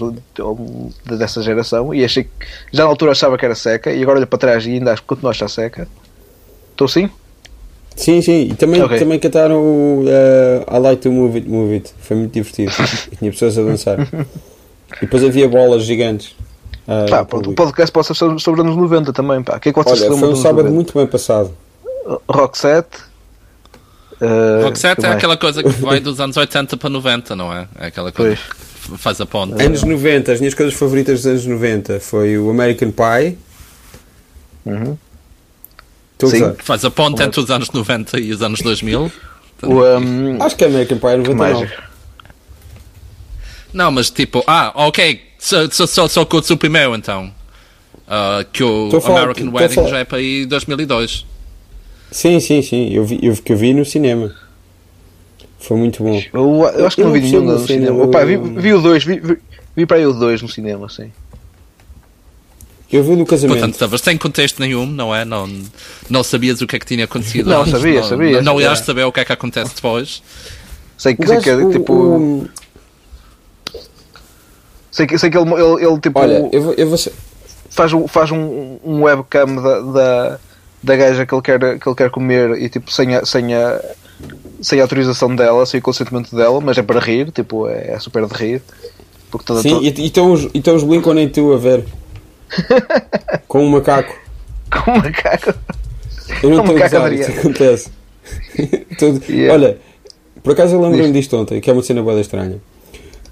dessa 1.06 1.42
geração 1.42 1.94
e 1.94 2.04
achei 2.04 2.26
que 2.26 2.30
já 2.72 2.84
na 2.84 2.90
altura 2.90 3.12
achava 3.12 3.38
que 3.38 3.44
era 3.44 3.56
seca 3.56 3.92
e 3.92 4.02
agora 4.02 4.20
olho 4.20 4.28
para 4.28 4.38
trás 4.38 4.66
e 4.66 4.72
ainda 4.72 4.94
acho 4.94 5.02
que 5.02 5.08
continuo 5.08 5.30
a 5.30 5.32
achar 5.32 5.50
seca. 5.50 5.88
Estou 6.72 6.88
sim? 6.88 7.10
Sim, 7.96 8.22
sim, 8.22 8.50
e 8.52 8.56
também, 8.56 8.82
okay. 8.82 9.00
também 9.00 9.20
cantaram 9.20 9.58
o 9.62 10.04
uh, 10.04 10.76
I 10.76 10.80
Like 10.80 11.02
to 11.02 11.12
Move 11.12 11.38
It, 11.40 11.50
Move 11.50 11.74
It. 11.74 11.94
Foi 12.00 12.16
muito 12.16 12.32
divertido. 12.32 12.72
tinha 13.20 13.32
pessoas 13.32 13.58
a 13.58 13.64
dançar. 13.64 14.00
E 14.98 15.02
depois 15.02 15.24
havia 15.24 15.48
bolas 15.48 15.84
gigantes. 15.84 16.36
Uh, 16.88 17.10
pá, 17.10 17.22
o 17.22 17.54
podcast 17.54 17.92
pode 17.92 18.08
ser 18.08 18.14
sobre, 18.14 18.40
sobre 18.42 18.62
anos 18.62 18.76
90 18.76 19.12
também. 19.12 19.44
Pá. 19.44 19.60
Que 19.60 19.70
é 19.70 19.74
que 19.74 19.80
Olha, 19.80 19.96
foi 19.96 20.30
um 20.30 20.36
sábado 20.36 20.70
90? 20.70 20.74
muito 20.74 20.94
bem 20.94 21.08
passado. 21.08 21.52
Rock 22.30 22.58
set. 22.58 22.88
Uh, 24.22 24.64
Rock 24.64 24.78
set 24.78 25.04
é 25.04 25.08
aquela 25.10 25.36
coisa 25.36 25.64
que 25.64 25.70
vai 25.70 26.00
dos 26.00 26.20
anos 26.20 26.38
80 26.38 26.78
para 26.78 26.90
90, 26.90 27.36
não 27.36 27.52
é? 27.52 27.68
É 27.80 27.88
aquela 27.88 28.12
coisa 28.12 28.38
pois. 28.38 28.94
que 28.94 28.98
faz 28.98 29.20
a 29.20 29.26
ponte. 29.26 29.62
Anos 29.62 29.84
90, 29.84 30.32
as 30.32 30.40
minhas 30.40 30.54
coisas 30.54 30.76
favoritas 30.76 31.24
dos 31.24 31.26
anos 31.26 31.46
90 31.48 32.00
foi 32.00 32.38
o 32.38 32.50
American 32.52 32.92
Pie. 32.92 33.38
Uhum. 34.64 34.96
Sim. 36.24 36.54
Faz 36.60 36.86
a 36.86 36.92
ponte 36.92 37.24
entre 37.24 37.40
os 37.40 37.50
anos 37.50 37.72
90 37.72 38.20
e 38.20 38.32
os 38.32 38.44
anos 38.44 38.62
2000. 38.62 39.12
O, 39.64 39.84
um... 39.98 40.44
Acho 40.44 40.56
que 40.56 40.66
é 40.66 40.68
American 40.68 41.00
Pie 41.00 41.18
99. 41.18 41.72
Não, 43.74 43.90
mas 43.90 44.12
tipo, 44.12 44.44
ah, 44.46 44.72
ok, 44.76 45.20
só, 45.40 45.68
só, 45.72 45.88
só, 45.88 46.08
só 46.08 46.26
curto 46.26 46.54
o 46.54 46.58
primeiro 46.58 46.96
então. 46.96 47.34
Uh, 48.08 48.46
que 48.52 48.64
o 48.64 48.90
American 49.06 49.50
Wedding 49.52 49.88
já 49.88 50.00
é 50.00 50.04
para 50.04 50.18
aí 50.18 50.46
2002. 50.46 51.26
Sim, 52.12 52.40
sim, 52.40 52.62
sim. 52.62 52.94
Eu 52.94 53.06
vi, 53.06 53.20
eu, 53.22 53.36
que 53.36 53.54
eu 53.54 53.58
vi 53.58 53.74
no 53.74 53.86
cinema. 53.86 54.36
Foi 55.60 55.78
muito 55.78 56.04
bom. 56.04 56.22
Eu, 56.34 56.64
eu 56.78 56.88
acho 56.88 56.96
que 56.96 57.02
eu 57.02 57.06
não 57.06 57.14
vi 57.14 57.22
nenhum 57.22 57.44
no 57.44 57.60
cinema. 57.60 57.86
cinema. 57.88 58.04
Opa, 58.04 58.26
vi, 58.26 58.38
vi 58.38 58.74
o 58.74 58.82
2, 58.82 59.06
vi, 59.06 59.20
vi, 59.20 59.38
vi 59.76 59.86
para 59.86 59.98
aí 59.98 60.06
o 60.06 60.14
2 60.14 60.42
no 60.42 60.50
cinema, 60.50 60.90
sim. 60.90 61.12
Eu 62.92 63.04
vi 63.04 63.16
no 63.16 63.26
casamento. 63.26 63.58
Portanto, 63.58 63.74
estavas 63.74 64.02
sem 64.02 64.18
contexto 64.18 64.60
nenhum, 64.60 64.86
não 64.86 65.16
é? 65.16 65.24
Não, 65.24 65.48
não 66.10 66.24
sabias 66.24 66.62
o 66.62 66.68
que 66.68 66.76
é 66.76 66.80
que 66.80 66.86
tinha 66.86 67.06
acontecido 67.06 67.50
Não, 67.50 67.62
antes, 67.62 67.72
sabia, 67.72 68.02
não, 68.02 68.10
sabia. 68.10 68.42
Não, 68.42 68.54
não 68.54 68.62
ias 68.62 68.80
saber 68.80 69.06
o 69.06 69.12
que 69.12 69.22
é 69.22 69.26
que 69.26 69.32
acontece 69.32 69.74
depois. 69.76 70.22
Sei 70.98 71.16
que, 71.16 71.26
sei 71.26 71.40
que 71.40 71.50
é 71.50 71.70
tipo. 71.70 71.94
O... 71.94 72.50
Sei 74.92 75.08
que, 75.08 75.18
sei 75.18 75.30
que 75.30 75.38
ele, 75.38 75.50
ele, 75.54 75.86
ele 75.86 76.00
tipo. 76.02 76.20
Olha, 76.20 76.50
eu 76.52 76.62
vou, 76.62 76.74
eu 76.74 76.90
vou... 76.90 76.98
Faz, 77.70 77.94
um, 77.94 78.06
faz 78.08 78.30
um, 78.32 78.78
um 78.84 79.04
webcam 79.04 79.56
da, 79.56 79.80
da, 79.80 80.40
da 80.84 80.96
gaja 80.96 81.26
que 81.26 81.34
ele, 81.34 81.42
quer, 81.42 81.60
que 81.80 81.88
ele 81.88 81.96
quer 81.96 82.10
comer 82.10 82.58
e 82.62 82.70
tipo 82.70 82.92
sem 82.92 83.16
a, 83.16 83.26
sem 83.26 83.54
a, 83.54 83.82
sem 84.62 84.80
a 84.80 84.84
autorização 84.84 85.36
dela, 85.36 85.66
sem 85.66 85.80
o 85.80 85.84
consentimento 85.84 86.36
dela, 86.36 86.60
mas 86.62 86.78
é 86.78 86.84
para 86.84 87.00
rir, 87.00 87.32
tipo, 87.32 87.68
é, 87.68 87.92
é 87.92 88.00
super 88.00 88.26
de 88.26 88.34
rir. 88.34 88.62
Porque 89.30 89.46
toda, 89.46 89.62
Sim, 89.62 89.70
toda... 89.70 89.86
e 89.86 90.06
estão 90.06 90.32
os, 90.32 90.48
então 90.54 90.76
os 90.76 90.84
Blink-182 90.84 91.56
a 91.56 91.58
ver. 91.58 91.86
Com 93.48 93.66
um 93.66 93.70
macaco. 93.70 94.14
Com 94.70 94.92
um 94.92 94.98
macaco. 94.98 95.54
Eu 96.44 96.50
não 96.50 96.62
estou 96.62 96.78
a 96.78 96.86
usar, 96.86 97.14
isso 97.14 97.32
acontece. 97.32 97.92
Tudo. 99.00 99.22
Yeah. 99.30 99.54
Olha, 99.54 99.78
por 100.44 100.54
acaso 100.54 100.76
eu 100.76 100.82
lembro-me 100.82 101.12
disto 101.12 101.36
ontem, 101.38 101.62
que 101.62 101.70
é 101.70 101.74
uma 101.74 101.84
cena 101.84 102.02
boa 102.02 102.20
estranha. 102.20 102.60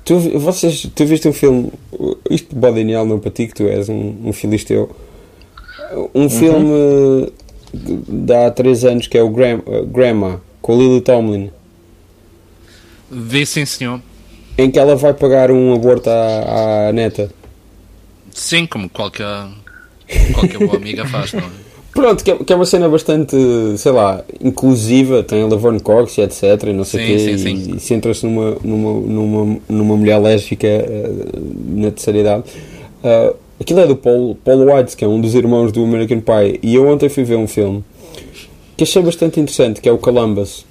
Tu, 0.06 0.18
vocês, 0.40 0.88
tu 0.96 1.06
viste 1.06 1.28
um 1.28 1.34
filme, 1.34 1.72
isto 2.30 2.56
bode 2.56 2.78
genial 2.78 3.06
não 3.06 3.20
para 3.20 3.32
ti, 3.32 3.48
que 3.48 3.54
tu 3.54 3.64
és 3.64 3.90
um, 3.90 4.16
um 4.26 4.34
filisteu. 4.34 4.90
Um 6.14 6.24
uhum. 6.24 6.30
filme 6.30 7.32
de 7.74 8.34
há 8.34 8.52
3 8.52 8.86
anos 8.86 9.08
que 9.08 9.18
é 9.18 9.24
o 9.24 9.30
Gram, 9.30 9.62
Grandma, 9.88 10.42
com 10.62 10.78
Lily 10.78 11.02
Tomlin. 11.02 11.52
Vi 13.10 13.46
sim, 13.46 13.66
senhor. 13.66 14.02
Em 14.58 14.70
que 14.70 14.78
ela 14.78 14.96
vai 14.96 15.14
pagar 15.14 15.52
um 15.52 15.74
aborto 15.74 16.10
à, 16.10 16.90
à 16.90 16.94
neta. 16.94 17.32
Sim, 18.32 18.66
como 18.66 18.90
qualquer, 18.90 19.48
qualquer 20.34 20.60
boa 20.60 20.76
amiga 20.76 21.06
faz, 21.06 21.34
não 21.34 21.42
é? 21.42 21.50
Pronto, 21.92 22.24
que 22.24 22.32
é, 22.32 22.36
que 22.38 22.54
é, 22.54 22.56
uma 22.56 22.66
cena 22.66 22.88
bastante, 22.88 23.36
sei 23.78 23.92
lá, 23.92 24.24
inclusiva, 24.40 25.24
tem 25.24 25.42
a 25.42 25.48
Laverne 25.48 25.80
Cox 25.80 26.18
e 26.18 26.22
etc, 26.22 26.44
e 26.68 26.74
não 26.74 26.84
sei 26.84 27.04
o 27.04 27.08
quê, 27.08 27.20
sim, 27.20 27.38
sim. 27.38 27.76
e, 27.76 27.80
centra-se 27.80 28.26
numa, 28.26 28.58
numa, 28.64 29.00
numa, 29.02 29.60
numa 29.68 29.98
mulher 29.98 30.20
lésbica 30.20 30.68
uh, 30.68 31.40
na 31.76 31.92
terceira 31.92 32.20
idade. 32.20 32.44
Uh, 33.04 33.36
aquilo 33.60 33.80
é 33.80 33.88
do 33.88 33.96
Paul, 33.96 34.36
Paul 34.44 34.74
White, 34.74 34.96
que 34.96 35.04
é 35.04 35.08
um 35.08 35.20
dos 35.20 35.36
irmãos 35.36 35.72
do 35.72 35.84
American 35.84 36.20
Pie, 36.20 36.60
e 36.62 36.76
eu 36.76 36.88
ontem 36.88 37.10
fui 37.10 37.24
ver 37.24 37.36
um 37.36 37.48
filme 37.48 37.84
que 38.78 38.84
achei 38.84 39.02
bastante 39.02 39.40
interessante, 39.40 39.82
que 39.82 39.90
é 39.90 39.92
o 39.92 39.98
Columbus, 39.98 40.66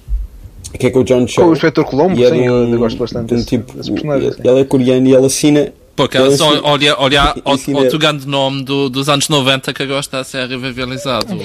que 0.77 0.87
é 0.87 0.89
com 0.89 0.99
o 0.99 1.03
John 1.03 1.27
Cho. 1.27 1.41
Com 1.41 1.49
o 1.49 1.53
Inspector 1.53 1.85
Colombo, 1.85 2.23
é 2.23 2.29
sim, 2.29 2.49
um, 2.49 2.73
eu 2.73 2.79
gosto 2.79 2.97
bastante 2.97 3.35
de 3.35 3.41
um 3.41 3.43
tipo, 3.43 3.73
desse 3.77 3.91
personagem. 3.91 4.31
Ele 4.43 4.59
é 4.59 4.63
coreano 4.63 5.07
e 5.07 5.13
ele 5.13 5.25
assina 5.25 5.73
porque 5.99 6.17
então, 6.17 6.31
só 6.31 6.61
olha, 6.63 6.95
olha 6.97 7.35
outro 7.75 7.99
grande 7.99 8.25
nome 8.25 8.63
do, 8.63 8.89
dos 8.89 9.09
anos 9.09 9.27
90 9.27 9.73
que 9.73 9.83
agora 9.83 9.99
está 9.99 10.19
a 10.19 10.23
ser 10.23 10.47
revitalizado, 10.47 11.35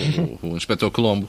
o, 0.42 0.52
o 0.52 0.56
Inspetor 0.56 0.92
Colombo. 0.92 1.28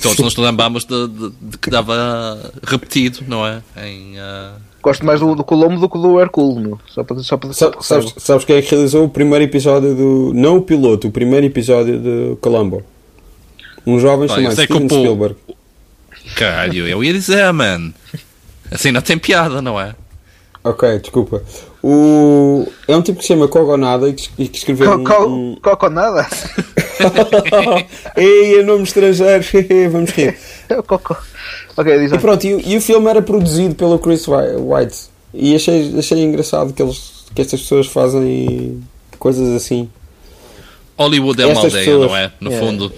Todos 0.00 0.18
nos 0.20 0.36
lembramos 0.36 0.84
de, 0.84 1.08
de, 1.08 1.30
de, 1.40 1.58
que 1.58 1.68
dava 1.68 2.52
repetido, 2.62 3.24
não 3.26 3.44
é? 3.44 3.60
Em, 3.76 4.16
uh... 4.16 4.71
Gosto 4.82 5.06
mais 5.06 5.20
do, 5.20 5.34
do 5.36 5.44
Colombo 5.44 5.78
do 5.78 5.88
que 5.88 5.96
do 5.96 6.20
Hercule, 6.20 6.60
meu. 6.60 6.80
Só 6.88 7.04
para, 7.04 7.18
só 7.20 7.36
para, 7.36 7.52
Sa 7.52 7.70
sabes, 7.80 8.14
sabes 8.16 8.44
quem 8.44 8.56
é 8.56 8.62
que 8.62 8.70
realizou 8.70 9.04
o 9.04 9.08
primeiro 9.08 9.44
episódio 9.44 9.94
do. 9.94 10.32
Não 10.34 10.56
o 10.56 10.62
piloto, 10.62 11.06
o 11.06 11.10
primeiro 11.12 11.46
episódio 11.46 11.98
de 11.98 12.36
Colombo? 12.40 12.82
Um 13.86 14.00
jovem 14.00 14.26
Bem, 14.26 14.36
chamado 14.36 14.54
Steven 14.54 14.88
Spielberg. 14.88 15.36
Caralho, 16.34 16.88
eu 16.88 17.04
ia 17.04 17.12
dizer, 17.12 17.52
man. 17.52 17.92
Assim 18.70 18.90
não 18.90 19.00
tem 19.02 19.18
piada, 19.18 19.62
não 19.62 19.80
é? 19.80 19.94
Ok, 20.64 20.98
desculpa. 20.98 21.42
O... 21.82 22.66
É 22.86 22.96
um 22.96 23.02
tipo 23.02 23.18
que 23.18 23.24
se 23.24 23.28
chama 23.28 23.48
Cogonada 23.48 24.08
e 24.08 24.14
que, 24.14 24.30
e 24.38 24.48
que 24.48 24.58
escreveu 24.58 24.92
Co 24.92 24.96
um... 24.96 25.04
co 25.04 25.26
um... 25.26 25.56
Coconada? 25.60 26.26
Ei, 28.16 28.58
é 28.58 28.62
nome 28.62 28.84
estrangeiro, 28.84 29.44
vamos 29.90 30.10
rir. 30.10 30.36
Coco. 30.86 31.16
Ok, 31.76 31.98
diz 31.98 32.12
E 32.12 32.18
pronto, 32.18 32.44
e, 32.46 32.54
o- 32.54 32.60
e 32.60 32.76
o 32.76 32.80
filme 32.80 33.08
era 33.08 33.22
produzido 33.22 33.74
pelo 33.74 33.98
Chris 33.98 34.26
White. 34.28 34.96
E 35.34 35.54
achei, 35.54 35.98
achei 35.98 36.22
engraçado 36.22 36.72
que, 36.72 36.82
eles, 36.82 37.24
que 37.34 37.40
estas 37.40 37.60
pessoas 37.62 37.86
fazem 37.86 38.82
coisas 39.18 39.48
assim. 39.54 39.88
Hollywood 40.98 41.40
é 41.40 41.46
uma 41.46 41.52
Estas 41.52 41.64
aldeia, 41.74 41.84
pessoas- 41.86 42.10
não 42.10 42.16
é? 42.16 42.32
No 42.40 42.50
Yeah. 42.50 42.66
fundo. 42.70 42.92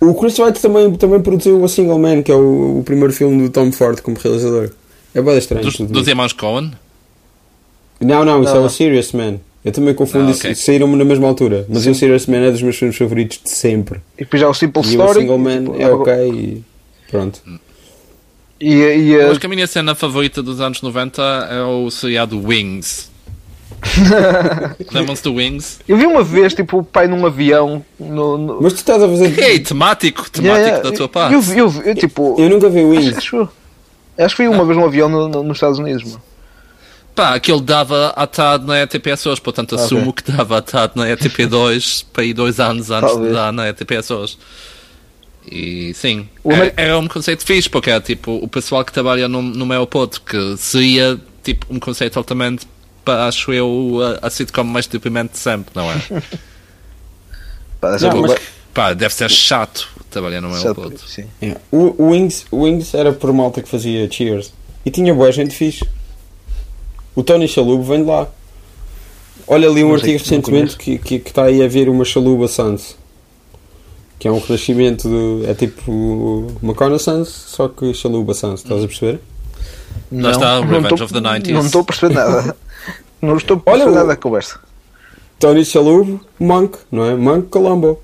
O 0.00 0.14
Chris 0.14 0.38
White 0.38 0.60
também, 0.60 0.92
também 0.94 1.20
produziu 1.20 1.58
o 1.60 1.64
A 1.64 1.68
Single 1.68 1.98
Man, 1.98 2.22
que 2.22 2.30
é 2.30 2.34
o, 2.34 2.78
o 2.80 2.82
primeiro 2.84 3.12
filme 3.12 3.42
do 3.42 3.50
Tom 3.50 3.72
Ford 3.72 4.00
como 4.02 4.16
realizador. 4.22 4.70
É 5.14 5.22
bem 5.22 5.36
estranho. 5.38 5.64
Dos, 5.64 5.76
dos 5.78 6.06
irmãos 6.08 6.32
Cohen. 6.32 6.72
Não, 8.00 8.24
não, 8.24 8.42
isso 8.42 8.54
Não, 8.54 8.62
é 8.62 8.66
o 8.66 8.68
Serious 8.68 9.12
Man. 9.12 9.36
Eu 9.64 9.72
também 9.72 9.94
confundo 9.94 10.28
Ah, 10.28 10.30
isso. 10.30 10.40
ok. 10.40 10.54
Saíram 10.54 10.94
na 10.94 11.04
mesma 11.04 11.26
altura. 11.26 11.64
Mas 11.68 11.86
o 11.86 11.94
Serious 11.94 12.26
Man 12.26 12.38
é 12.38 12.50
dos 12.50 12.60
meus 12.62 12.76
filmes 12.76 12.96
favoritos 12.96 13.40
de 13.42 13.48
sempre. 13.50 14.00
E 14.18 14.24
depois 14.24 14.40
já 14.40 14.48
o 14.48 14.52
Simple 14.54 14.82
E 14.82 14.96
o 14.96 15.02
A 15.02 15.06
Story. 15.06 15.20
Single 15.20 15.38
Man 15.38 15.64
tipo, 15.64 15.80
é 15.80 15.90
ok 15.92 16.30
e 16.30 16.64
pronto. 17.10 17.40
E, 18.60 18.72
e, 18.74 19.12
Eu 19.12 19.28
uh, 19.28 19.30
acho 19.30 19.40
que 19.40 19.46
a 19.46 19.48
minha 19.48 19.66
cena 19.66 19.94
favorita 19.94 20.42
dos 20.42 20.60
anos 20.60 20.82
90 20.82 21.22
é 21.50 21.62
o 21.62 21.90
seriado 21.90 22.38
Wings. 22.46 23.10
Lembram-se 24.92 25.22
do 25.22 25.34
Wings? 25.34 25.80
eu 25.86 25.96
vi 25.96 26.06
uma 26.06 26.22
vez, 26.22 26.54
tipo, 26.54 26.78
o 26.78 26.84
pai 26.84 27.06
num 27.06 27.24
avião. 27.26 27.84
No, 27.98 28.38
no... 28.38 28.62
Mas 28.62 28.72
tu 28.72 28.76
estás 28.76 29.02
a 29.02 29.08
fazer. 29.08 29.38
Ei, 29.38 29.60
temático, 29.60 30.30
temático 30.30 30.42
Yeah, 30.46 30.66
yeah. 30.66 30.82
da 30.90 30.96
tua 30.96 31.04
Eu 31.04 31.08
parte. 31.08 31.34
eu 31.34 31.40
vi, 31.40 31.58
eu, 31.58 31.94
tipo. 31.94 32.36
Eu 32.38 32.48
nunca 32.48 32.68
vi 32.70 32.80
o 32.80 32.90
Wings. 32.90 33.16
Acho, 33.18 33.48
acho 34.18 34.36
que 34.36 34.42
vi 34.42 34.48
uma 34.48 34.64
vez 34.64 34.78
um 34.78 34.84
avião 34.84 35.08
no- 35.08 35.28
no- 35.28 35.42
nos 35.42 35.56
Estados 35.56 35.78
Unidos, 35.78 36.04
mano. 36.04 36.22
Pá, 37.14 37.34
aquilo 37.34 37.60
dava 37.60 38.08
atado 38.16 38.66
na 38.66 38.80
ETP 38.82 39.12
hoje, 39.12 39.40
portanto 39.40 39.74
Ok. 39.74 39.84
assumo 39.84 40.12
que 40.12 40.30
dava 40.32 40.58
atado 40.58 40.92
na 40.96 41.06
ETP2 41.08 42.04
para 42.12 42.24
ir 42.24 42.34
dois 42.34 42.58
anos 42.58 42.90
antes 42.90 43.08
Talvez. 43.10 43.28
de 43.28 43.34
dar 43.34 43.52
na 43.52 43.68
ETP 43.68 43.94
hoje. 44.12 44.36
E 45.46 45.92
sim, 45.94 46.28
O 46.42 46.50
é, 46.52 46.72
é 46.76 46.96
um 46.96 47.06
conceito 47.06 47.44
fixe, 47.44 47.68
porque 47.68 47.90
é 47.90 48.00
tipo 48.00 48.32
o 48.32 48.48
pessoal 48.48 48.84
que 48.84 48.92
trabalha 48.92 49.28
no, 49.28 49.42
no 49.42 49.70
aeroporto, 49.72 50.20
que 50.22 50.56
seria 50.56 51.20
tipo 51.42 51.66
um 51.70 51.78
conceito 51.78 52.18
altamente, 52.18 52.66
para, 53.04 53.26
acho 53.26 53.52
eu, 53.52 54.18
a, 54.22 54.26
a 54.26 54.30
sitcom 54.30 54.64
mais 54.64 54.86
deprimente 54.86 55.34
de 55.34 55.38
sempre, 55.38 55.70
não 55.74 55.92
é? 55.92 55.94
Pá, 57.80 57.90
deve 57.90 57.98
ser 58.00 58.08
Não, 58.14 58.22
mas- 58.22 58.40
Pá, 58.72 58.92
deve 58.92 59.14
ser 59.14 59.30
chato 59.30 59.88
trabalhar 60.10 60.40
no 60.40 60.52
aeroporto. 60.52 61.06
sim. 61.06 61.26
É. 61.40 61.56
O, 61.70 62.02
o 62.02 62.10
Wings, 62.10 62.46
o 62.50 62.62
Wings 62.62 62.92
era 62.94 63.12
por 63.12 63.32
malta 63.32 63.62
que 63.62 63.68
fazia 63.68 64.10
Cheers. 64.10 64.52
E 64.84 64.90
tinha 64.90 65.14
boa 65.14 65.30
gente 65.30 65.54
fixe. 65.54 65.84
O 67.14 67.22
Tony 67.22 67.46
Chalubo 67.48 67.82
vem 67.84 68.02
de 68.02 68.08
lá. 68.08 68.28
Olha 69.46 69.68
ali 69.68 69.84
um 69.84 69.90
Não 69.92 69.98
sei, 69.98 70.14
artigo 70.14 70.18
não 70.30 70.36
recentemente 70.40 70.76
que, 70.76 70.98
que, 70.98 71.18
que 71.18 71.28
está 71.30 71.44
aí 71.44 71.62
a 71.62 71.68
ver 71.68 71.88
uma 71.88 72.04
Chaluba 72.04 72.48
Sans. 72.48 72.96
Que 74.18 74.28
é 74.28 74.32
um 74.32 74.38
renascimento 74.38 75.08
do. 75.08 75.42
É 75.48 75.54
tipo 75.54 76.46
uma 76.62 76.74
Cona 76.74 76.98
Sans, 76.98 77.28
só 77.28 77.68
que 77.68 77.92
Chaluba 77.94 78.32
Sans, 78.34 78.60
estás 78.60 78.82
a 78.82 78.86
perceber? 78.86 79.20
Lá 80.10 80.30
está, 80.30 80.60
não 80.60 80.68
Revenge 80.68 80.96
tô- 80.96 81.04
of 81.04 81.12
the 81.12 81.20
90s. 81.20 81.52
Não 81.52 81.60
estou 81.66 81.80
a 81.82 81.84
perceber 81.84 82.14
nada. 82.14 82.56
não 83.20 83.36
estou 83.36 83.56
a 83.56 83.70
Olha 83.70 83.84
perceber 83.84 83.90
o- 83.90 83.94
nada 83.94 84.08
da 84.08 84.16
conversa. 84.16 84.58
Tony 85.38 85.64
Chalubo, 85.64 86.20
Monk, 86.40 86.78
não 86.90 87.04
é? 87.04 87.14
Monk 87.14 87.48
Colombo. 87.48 88.00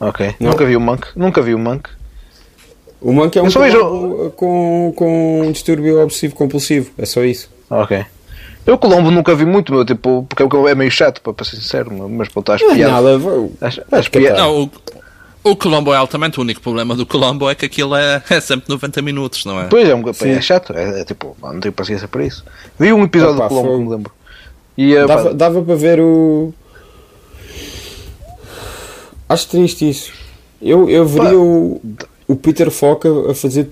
Ok. 0.00 0.34
Não. 0.40 0.50
Nunca 0.50 0.64
vi 0.64 0.76
o 0.76 0.80
Monk. 0.80 1.06
Nunca 1.16 1.42
vi 1.42 1.54
o 1.54 1.58
Monk. 1.58 1.88
O 3.04 3.12
Monk 3.12 3.38
é 3.38 3.42
um 3.42 3.50
Colombo 3.50 4.30
com, 4.30 4.92
com 4.96 5.40
um 5.42 5.52
distúrbio 5.52 6.00
obsessivo 6.02 6.34
compulsivo. 6.34 6.90
É 6.96 7.04
só 7.04 7.22
isso. 7.22 7.50
Ok. 7.68 8.02
Eu 8.66 8.78
Colombo 8.78 9.10
nunca 9.10 9.34
vi 9.34 9.44
muito, 9.44 9.74
meu, 9.74 9.84
tipo, 9.84 10.24
porque 10.26 10.42
é 10.42 10.74
meio 10.74 10.90
chato, 10.90 11.20
para, 11.20 11.34
para 11.34 11.44
ser 11.44 11.56
sincero, 11.56 11.92
mas 12.08 12.28
pronto, 12.28 12.50
acho 12.50 12.64
Não 12.64 12.72
é 12.72 12.76
piada. 12.76 12.92
nada. 12.92 13.18
vai- 13.18 13.48
Acho, 13.60 13.82
acho 13.92 14.10
piada. 14.10 14.38
Não, 14.38 14.62
o, 14.62 15.50
o 15.50 15.54
Colombo 15.54 15.92
é 15.92 15.98
altamente 15.98 16.38
o 16.38 16.42
único 16.42 16.62
problema 16.62 16.96
do 16.96 17.04
Colombo 17.04 17.50
é 17.50 17.54
que 17.54 17.66
aquilo 17.66 17.94
é, 17.94 18.22
é 18.30 18.40
sempre 18.40 18.64
90 18.70 19.02
minutos, 19.02 19.44
não 19.44 19.60
é? 19.60 19.64
Pois 19.66 19.86
é, 19.86 19.94
um, 19.94 20.02
é 20.08 20.40
chato, 20.40 20.72
é, 20.74 21.02
é 21.02 21.04
tipo, 21.04 21.36
não 21.42 21.60
tenho 21.60 21.74
paciência 21.74 22.08
para 22.08 22.24
isso. 22.24 22.42
Vi 22.78 22.90
um 22.90 23.04
episódio 23.04 23.34
Opa, 23.36 23.44
do 23.44 23.48
Colombo, 23.50 23.68
fogo. 23.68 23.84
me 23.84 23.90
lembro. 23.90 24.12
E, 24.78 24.94
eh, 24.96 25.00
pá, 25.06 25.16
Dava, 25.16 25.34
dava 25.34 25.62
para 25.62 25.74
ver 25.76 26.00
o. 26.00 26.54
Acho 29.28 29.48
triste 29.48 29.88
isso. 29.88 30.12
Eu, 30.62 30.88
eu 30.88 31.04
veria 31.06 31.30
Pá. 31.30 31.34
o, 31.36 31.80
o 32.26 32.34
Peter 32.36 32.70
Foca 32.70 33.08
a 33.30 33.34
fazer 33.34 33.68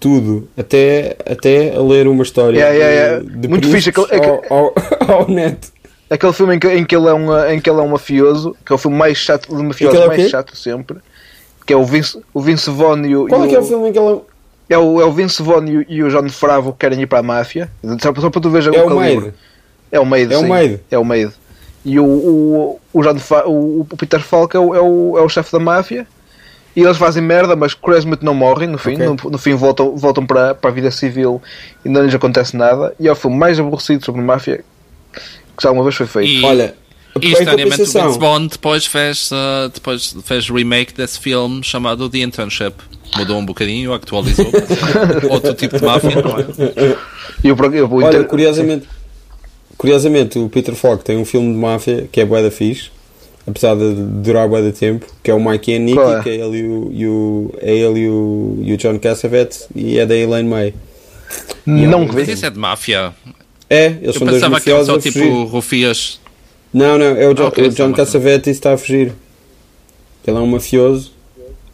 tudo, 0.00 0.48
até, 0.56 1.16
até 1.24 1.74
a 1.74 1.80
ler 1.80 2.08
uma 2.08 2.22
história 2.22 2.58
Yeah, 2.58 2.74
yeah, 2.76 2.94
yeah. 3.18 3.38
de, 3.40 3.48
Muito 3.48 3.68
fixe, 3.68 3.90
aquele- 3.90 4.06
é 4.10 4.26
ao, 4.28 4.42
ao, 4.50 4.74
ao 5.20 5.28
net. 5.28 5.58
aquele 6.10 6.32
filme 6.32 6.56
em 6.56 6.58
que, 6.58 6.68
em, 6.68 6.84
que 6.84 6.96
ele 6.96 7.06
é 7.08 7.14
um, 7.14 7.46
em 7.48 7.60
que 7.60 7.70
ele 7.70 7.78
é 7.78 7.82
um 7.82 7.88
mafioso, 7.88 8.56
que 8.66 8.72
é 8.72 8.74
o 8.74 8.78
filme 8.78 8.96
mais 8.96 9.16
chato 9.18 9.54
de 9.54 9.62
mafioso, 9.62 9.96
é 9.96 10.06
mais 10.08 10.28
chato 10.30 10.56
sempre, 10.56 10.98
que 11.66 11.72
é 11.72 11.76
o 11.76 11.84
Vince, 11.84 12.18
o 12.34 12.40
Vince 12.40 12.68
Vaughn 12.70 13.04
e 13.04 13.16
o, 13.16 13.28
Qual 13.28 13.44
é 13.44 13.48
que 13.48 13.54
é 13.54 13.60
o 13.60 13.64
filme 13.64 13.88
em 13.88 13.92
que 13.92 13.98
ela. 13.98 14.20
é 14.68 14.78
o, 14.78 15.00
é 15.00 15.04
o 15.04 15.12
Vince 15.12 15.40
Vaughn 15.42 15.64
e 15.66 15.76
o, 15.78 15.86
e 15.88 16.02
o 16.02 16.10
John 16.10 16.28
Fravo 16.28 16.72
que 16.72 16.78
querem 16.80 17.00
ir 17.02 17.06
para 17.06 17.20
a 17.20 17.22
máfia. 17.22 17.70
Só, 18.00 18.12
só 18.20 18.30
para 18.30 18.40
tu 18.40 18.50
veres 18.50 18.66
É 18.66 18.82
o. 18.82 18.90
Maid. 18.96 19.32
É 19.92 20.00
o 20.00 20.04
Maid, 20.06 20.32
É 20.34 20.38
o. 20.38 20.48
Maid. 20.48 20.80
É 20.90 20.98
o 20.98 21.04
Maid. 21.04 21.32
E 21.84 21.98
o, 22.00 22.04
o, 22.04 22.80
o, 22.92 23.02
John 23.02 23.16
o, 23.46 23.80
o 23.90 23.96
Peter 23.96 24.20
Falk 24.20 24.56
é 24.56 24.58
o, 24.60 24.74
é 24.74 24.80
o, 24.80 25.18
é 25.18 25.22
o 25.22 25.28
chefe 25.28 25.52
da 25.52 25.58
máfia. 25.60 26.06
E 26.74 26.80
eles 26.80 26.96
fazem 26.96 27.22
merda, 27.22 27.54
mas 27.54 27.74
curiosamente 27.74 28.24
não 28.24 28.34
morrem 28.34 28.68
no 28.68 28.78
fim. 28.78 28.94
Ok. 28.94 29.06
No, 29.06 29.30
no 29.32 29.38
fim 29.38 29.54
voltam, 29.54 29.96
voltam 29.96 30.26
para, 30.26 30.54
para 30.54 30.70
a 30.70 30.72
vida 30.72 30.90
civil 30.90 31.42
e 31.84 31.88
não 31.88 32.02
lhes 32.02 32.14
acontece 32.14 32.56
nada. 32.56 32.94
E 32.98 33.06
é 33.06 33.12
o 33.12 33.14
filme 33.14 33.36
mais 33.36 33.60
aborrecido 33.60 34.04
sobre 34.04 34.22
máfia 34.22 34.64
que 35.56 35.62
já 35.62 35.68
alguma 35.68 35.84
vez 35.84 35.94
foi 35.94 36.06
feito. 36.06 36.30
E, 36.30 36.44
Olha, 36.44 36.74
e 37.20 37.32
estranhamente 37.32 37.82
o 37.82 37.86
Vince 37.86 38.18
Bond 38.18 38.48
depois 38.48 38.86
fez, 38.86 39.30
uh, 39.30 39.68
depois 39.72 40.16
fez 40.24 40.48
remake 40.48 40.94
desse 40.94 41.18
filme 41.18 41.62
chamado 41.62 42.08
The 42.08 42.18
Internship. 42.18 42.74
Mudou 43.16 43.38
um 43.38 43.44
bocadinho, 43.44 43.92
atualizou. 43.92 44.46
Outro 45.28 45.52
tipo 45.54 45.78
de 45.78 45.84
máfia, 45.84 46.22
não 46.22 46.38
é? 46.38 46.96
E 47.44 47.48
eu, 47.48 47.56
eu, 47.56 47.74
eu, 47.74 47.92
Olha, 47.92 48.24
curiosamente, 48.24 48.88
curiosamente, 49.76 50.38
o 50.38 50.48
Peter 50.48 50.74
Falk 50.74 51.04
tem 51.04 51.18
um 51.18 51.24
filme 51.24 51.52
de 51.52 51.58
máfia 51.58 52.08
que 52.10 52.20
é 52.20 52.24
bué 52.24 52.42
da 52.42 52.50
fixe, 52.50 52.90
apesar 53.46 53.74
de 53.76 53.94
durar 53.94 54.48
bué 54.48 54.62
de 54.62 54.72
tempo, 54.72 55.06
que 55.22 55.30
é 55.30 55.34
o 55.34 55.40
Mikey 55.40 55.76
and 55.76 55.80
Nicky, 55.80 55.98
é? 56.00 56.22
que 56.22 56.28
é 56.30 56.34
ele 56.36 56.58
e 56.58 56.62
o, 56.64 56.90
e 56.92 57.06
o, 57.06 57.54
é 57.60 57.74
ele 57.74 58.00
e 58.00 58.08
o, 58.08 58.58
e 58.62 58.72
o 58.72 58.76
John 58.76 58.98
Cassavetes, 58.98 59.66
e 59.74 59.98
é 59.98 60.06
da 60.06 60.14
Elaine 60.16 60.48
May. 60.48 60.74
não 61.66 62.06
Mas 62.06 62.26
vi. 62.26 62.32
isso 62.32 62.46
é 62.46 62.50
de 62.50 62.58
máfia. 62.58 63.12
É, 63.68 63.86
eles 63.86 63.98
Eu 64.02 64.12
são 64.14 64.26
dois 64.26 64.36
pensava 64.42 64.60
que 64.60 64.68
eram 64.70 64.80
mafiosos 64.80 64.86
só 64.86 64.94
a 64.96 65.02
tipo 65.12 65.18
fugir. 65.18 65.46
rufias. 65.50 66.20
Não, 66.72 66.98
não, 66.98 67.06
é 67.06 67.28
o, 67.28 67.34
Jo- 67.34 67.44
Ah, 67.44 67.48
ok, 67.48 67.64
o 67.66 67.68
John 67.70 67.76
são 67.76 67.92
Cassavetes 67.92 68.48
está 68.56 68.72
a 68.74 68.78
fugir. 68.78 69.12
Ele 70.26 70.36
é 70.36 70.40
um 70.40 70.46
mafioso 70.46 71.12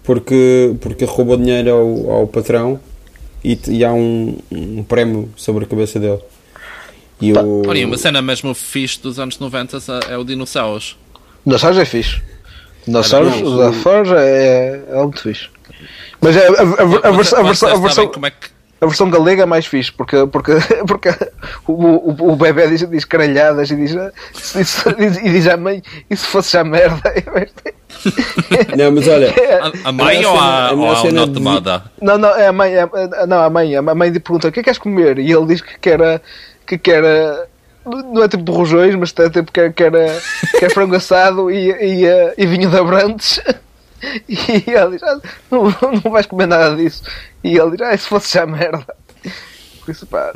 porque, 0.02 0.74
porque 0.80 1.04
roubou 1.04 1.36
dinheiro 1.36 1.70
ao, 1.70 2.10
ao 2.10 2.26
patrão 2.26 2.80
e, 3.44 3.58
e 3.68 3.84
há 3.84 3.92
um, 3.92 4.36
um 4.50 4.82
prémio 4.82 5.28
sobre 5.36 5.64
a 5.64 5.66
cabeça 5.68 6.00
dele. 6.00 6.18
E 7.20 7.32
Pá, 7.32 7.42
o... 7.42 7.62
Olha, 7.68 7.86
uma 7.86 7.98
cena 7.98 8.22
mesmo 8.22 8.54
fixe 8.54 9.00
dos 9.00 9.18
anos 9.18 9.38
90 9.38 9.78
é 10.08 10.16
o 10.16 10.24
Dinossauros. 10.24 10.96
Dinossauros 11.48 11.78
é 11.78 11.84
fixe. 11.84 12.20
Não, 12.86 13.00
os 13.00 13.12
o- 13.12 13.30
Dinossauros 13.30 14.12
é, 14.12 14.80
é 14.90 14.96
muito 14.96 15.22
fixe. 15.22 15.48
Mas 16.20 16.36
é, 16.36 16.46
a, 16.46 16.50
a, 16.50 16.52
a, 16.52 17.08
a, 17.08 17.10
versão, 17.12 17.38
a, 17.38 17.42
versão, 17.42 17.68
a, 17.72 17.76
versão, 17.76 18.06
como 18.08 18.26
é 18.26 18.30
que 18.30 18.48
a 18.80 18.86
versão 18.86 19.10
galega 19.10 19.42
é 19.42 19.46
mais 19.46 19.66
fixe 19.66 19.90
porque, 19.92 20.26
porque, 20.26 20.52
porque 20.86 21.08
o, 21.66 21.72
o, 21.72 22.32
o 22.32 22.36
bebê 22.36 22.68
diz, 22.68 22.88
diz 22.88 23.04
caralhadas 23.04 23.70
e 23.70 23.76
diz, 23.76 23.90
diz, 24.54 24.84
diz, 24.98 25.16
e 25.16 25.30
diz 25.30 25.46
à 25.48 25.56
mãe 25.56 25.82
e 26.10 26.16
se 26.16 26.26
fosse 26.26 26.52
já 26.52 26.62
merda 26.64 27.00
Não, 28.76 28.92
mas 28.92 29.08
olha, 29.08 29.34
a, 29.84 29.88
a 29.88 29.92
mãe 29.92 30.24
A 30.24 30.30
ou 30.30 30.38
a, 30.38 30.68
a 30.68 30.72
ou 30.72 30.90
a 30.90 31.26
de- 31.26 31.40
mother? 31.40 31.82
Não, 32.00 32.18
não, 32.18 32.28
é 32.36 32.46
a 32.46 32.52
mãe, 32.52 32.74
é, 32.74 32.82
é- 32.82 33.26
não, 33.26 33.42
a 33.42 33.50
mãe, 33.50 33.74
a 33.76 33.82
mãe 33.82 34.10
lhe 34.10 34.20
pergunta 34.20 34.48
o 34.48 34.52
que 34.52 34.60
é 34.60 34.62
que 34.62 34.64
queres 34.64 34.78
comer? 34.78 35.18
E 35.18 35.32
ele 35.32 35.46
diz 35.46 35.60
que 35.60 35.78
quer, 35.78 36.20
que 36.66 36.78
quer, 36.78 37.02
não 37.88 38.22
é 38.22 38.28
tipo 38.28 38.42
de 38.42 38.52
rojões, 38.52 38.94
mas 38.94 39.14
é 39.18 39.30
tipo 39.30 39.50
que 39.52 39.70
quer, 39.70 39.92
quer 40.58 40.70
frango 40.72 40.94
assado 40.94 41.50
e, 41.50 41.70
e, 41.70 42.06
eh, 42.06 42.34
e 42.38 42.46
vinho 42.46 42.70
de 42.70 42.76
Abrantes. 42.76 43.40
E 44.28 44.70
ele 44.70 44.92
diz, 44.92 45.02
ah, 45.02 45.20
não, 45.50 45.64
não 46.04 46.12
vais 46.12 46.24
comer 46.24 46.46
nada 46.46 46.76
disso. 46.76 47.02
E 47.42 47.58
ele 47.58 47.72
diz, 47.72 47.80
ah, 47.80 47.96
se 47.96 48.06
fosse 48.06 48.32
já 48.32 48.46
merda. 48.46 48.86
Por 49.84 49.90
isso, 49.90 50.06
pá, 50.06 50.32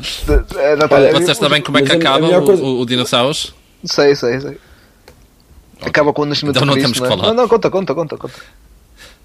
é, 0.56 0.94
Olha, 0.94 1.12
Vocês 1.12 1.38
sabem 1.38 1.62
como 1.62 1.78
é 1.78 1.82
que 1.82 1.92
acaba 1.92 2.26
o, 2.26 2.44
coisa- 2.44 2.60
o, 2.60 2.80
o 2.80 2.84
Dinossauros? 2.84 3.54
Sei, 3.84 4.16
sei, 4.16 4.40
sei. 4.40 4.58
Acaba 5.80 6.12
com 6.12 6.22
o 6.22 6.24
nascimento 6.24 6.56
Então 6.56 6.66
não 6.66 6.74
Cristo, 6.74 6.92
temos 6.94 6.98
que 7.00 7.06
é? 7.06 7.08
falar. 7.16 7.28
Não, 7.28 7.42
não, 7.42 7.48
conta, 7.48 7.70
conta, 7.70 7.94
conta, 7.94 8.16
conta. 8.16 8.34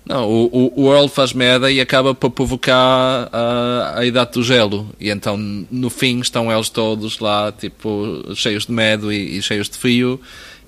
Não, 0.07 0.25
o, 0.25 0.45
o, 0.45 0.83
o 0.83 0.93
Earl 0.93 1.07
faz 1.07 1.33
merda 1.33 1.69
e 1.69 1.81
acaba 1.81 2.15
por 2.15 2.29
provocar 2.31 3.29
a, 3.31 3.99
a 3.99 4.05
idade 4.05 4.31
do 4.31 4.43
gelo. 4.43 4.89
E 4.99 5.09
então, 5.09 5.37
no 5.37 5.89
fim, 5.89 6.19
estão 6.21 6.51
eles 6.51 6.69
todos 6.69 7.19
lá, 7.19 7.51
tipo, 7.51 8.23
cheios 8.33 8.65
de 8.65 8.71
medo 8.71 9.11
e, 9.11 9.37
e 9.37 9.41
cheios 9.41 9.69
de 9.69 9.77
frio. 9.77 10.19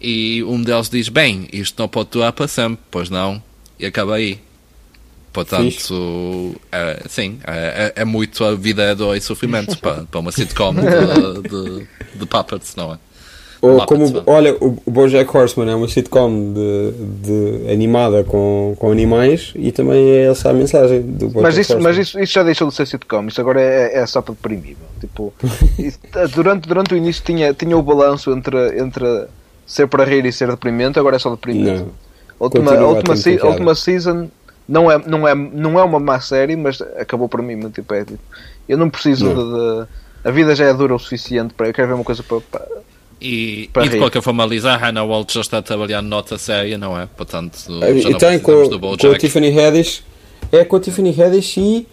E 0.02 0.43
um 0.43 0.62
deles 0.62 0.89
diz: 0.89 1.08
Bem, 1.08 1.47
isto 1.54 1.80
não 1.80 1.88
pode 1.88 2.10
durar 2.10 2.34
para 2.34 2.47
sempre, 2.49 2.84
pois 2.91 3.10
não? 3.10 3.41
E 3.80 3.86
acaba 3.86 4.15
aí. 4.15 4.39
Portanto, 5.32 6.60
é, 6.71 7.04
sim, 7.08 7.39
é, 7.45 7.93
é, 7.95 8.02
é, 8.02 8.06
muito 8.06 8.43
a 8.43 8.56
vida 8.56 8.82
é 8.82 8.95
dor 8.95 9.15
e 9.15 9.21
sofrimento 9.21 9.78
para, 9.80 10.04
para 10.04 10.19
uma 10.19 10.32
sitcom 10.32 10.73
de, 10.73 11.49
de, 11.49 11.88
de 12.15 12.25
puppets, 12.25 12.75
não 12.75 12.93
é? 12.93 12.97
Ou 13.61 13.85
como, 13.85 14.23
olha, 14.25 14.55
o 14.59 14.77
Bojack 14.87 15.35
Horseman 15.35 15.69
é 15.69 15.75
uma 15.75 15.87
sitcom 15.87 16.53
de, 16.53 16.91
de 17.21 17.71
animada 17.71 18.23
com, 18.23 18.73
com 18.79 18.91
animais 18.91 19.51
e 19.55 19.71
também 19.71 20.01
é 20.11 20.27
essa 20.27 20.49
a 20.49 20.53
mensagem 20.53 21.01
do 21.01 21.27
Bojack 21.27 21.41
mas 21.41 21.57
isso, 21.57 21.73
Horseman. 21.73 21.83
Mas 21.83 21.97
isso, 21.97 22.19
isso 22.19 22.33
já 22.33 22.43
deixou 22.43 22.69
de 22.69 22.75
ser 22.75 22.87
sitcom, 22.87 23.27
isso 23.27 23.41
agora 23.41 23.61
é, 23.61 23.97
é 23.97 24.05
só 24.05 24.21
para 24.21 24.33
deprimir. 24.33 24.77
Tipo, 25.01 25.33
isso, 25.77 25.99
durante, 26.33 26.67
durante 26.67 26.93
o 26.93 26.97
início 26.97 27.21
tinha, 27.23 27.53
tinha 27.53 27.77
o 27.77 27.81
balanço 27.81 28.31
entre, 28.31 28.79
entre 28.79 29.27
ser 29.65 29.87
para 29.87 30.05
rir 30.05 30.25
e 30.25 30.31
ser 30.31 30.49
deprimente, 30.49 30.97
agora 30.97 31.17
é 31.17 31.19
só 31.19 31.29
deprimente. 31.29 31.85
A 32.39 32.43
última, 32.45 32.73
a 32.73 32.87
última, 32.87 33.13
a 33.13 33.47
última 33.47 33.75
season 33.75 34.29
não 34.69 34.89
é, 34.89 34.97
não, 34.99 35.27
é, 35.27 35.33
não 35.33 35.79
é 35.79 35.83
uma 35.83 35.99
má 35.99 36.21
série, 36.21 36.55
mas 36.55 36.79
acabou 36.81 37.27
para 37.27 37.41
mim. 37.41 37.59
Tipo, 37.71 37.93
é, 37.93 38.05
tipo, 38.05 38.19
eu 38.67 38.77
não 38.77 38.89
preciso 38.89 39.25
não. 39.25 39.33
De, 39.35 39.81
de, 39.81 39.87
A 40.23 40.31
vida 40.31 40.55
já 40.55 40.65
é 40.65 40.73
dura 40.73 40.93
o 40.93 40.99
suficiente 40.99 41.55
para. 41.55 41.67
Eu 41.67 41.73
quero 41.73 41.87
ver 41.87 41.95
uma 41.95 42.03
coisa 42.03 42.21
para. 42.21 42.39
para 42.39 42.67
e, 43.21 43.69
e 43.84 43.89
de 43.89 43.97
qualquer 43.97 44.21
forma, 44.21 44.43
a 44.43 44.47
Lisa 44.47 44.75
Hannah 44.75 45.05
Walt 45.05 45.32
já 45.32 45.41
está 45.41 45.58
a 45.58 45.62
trabalhar 45.62 46.01
nota 46.01 46.38
séria, 46.38 46.77
não 46.77 46.99
é? 46.99 47.05
Portanto, 47.05 47.58
já 47.67 48.10
e 48.10 48.17
tem 48.17 48.39
com, 48.39 48.69
com 48.79 49.12
a 49.12 49.17
Tiffany 49.17 49.58
Haddish. 49.60 50.03
É 50.51 50.63
com 50.63 50.75
a 50.77 50.79
Tiffany 50.79 51.10
Haddish 51.10 51.58
e, 51.58 51.88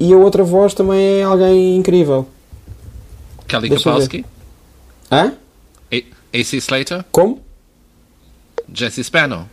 e 0.00 0.12
a 0.12 0.16
outra 0.16 0.42
voz 0.42 0.74
também 0.74 1.20
é 1.20 1.22
alguém 1.22 1.76
incrível. 1.76 2.26
Kelly 3.46 3.70
Kapowski? 3.70 4.24
Hã? 5.10 5.34
AC 6.34 6.54
Slater? 6.54 7.04
Como? 7.12 7.42
Jesse 8.72 9.04
Spano? 9.04 9.48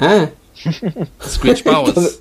Ah! 0.00 0.28
Screech 1.20 1.62
Powers. 1.62 2.20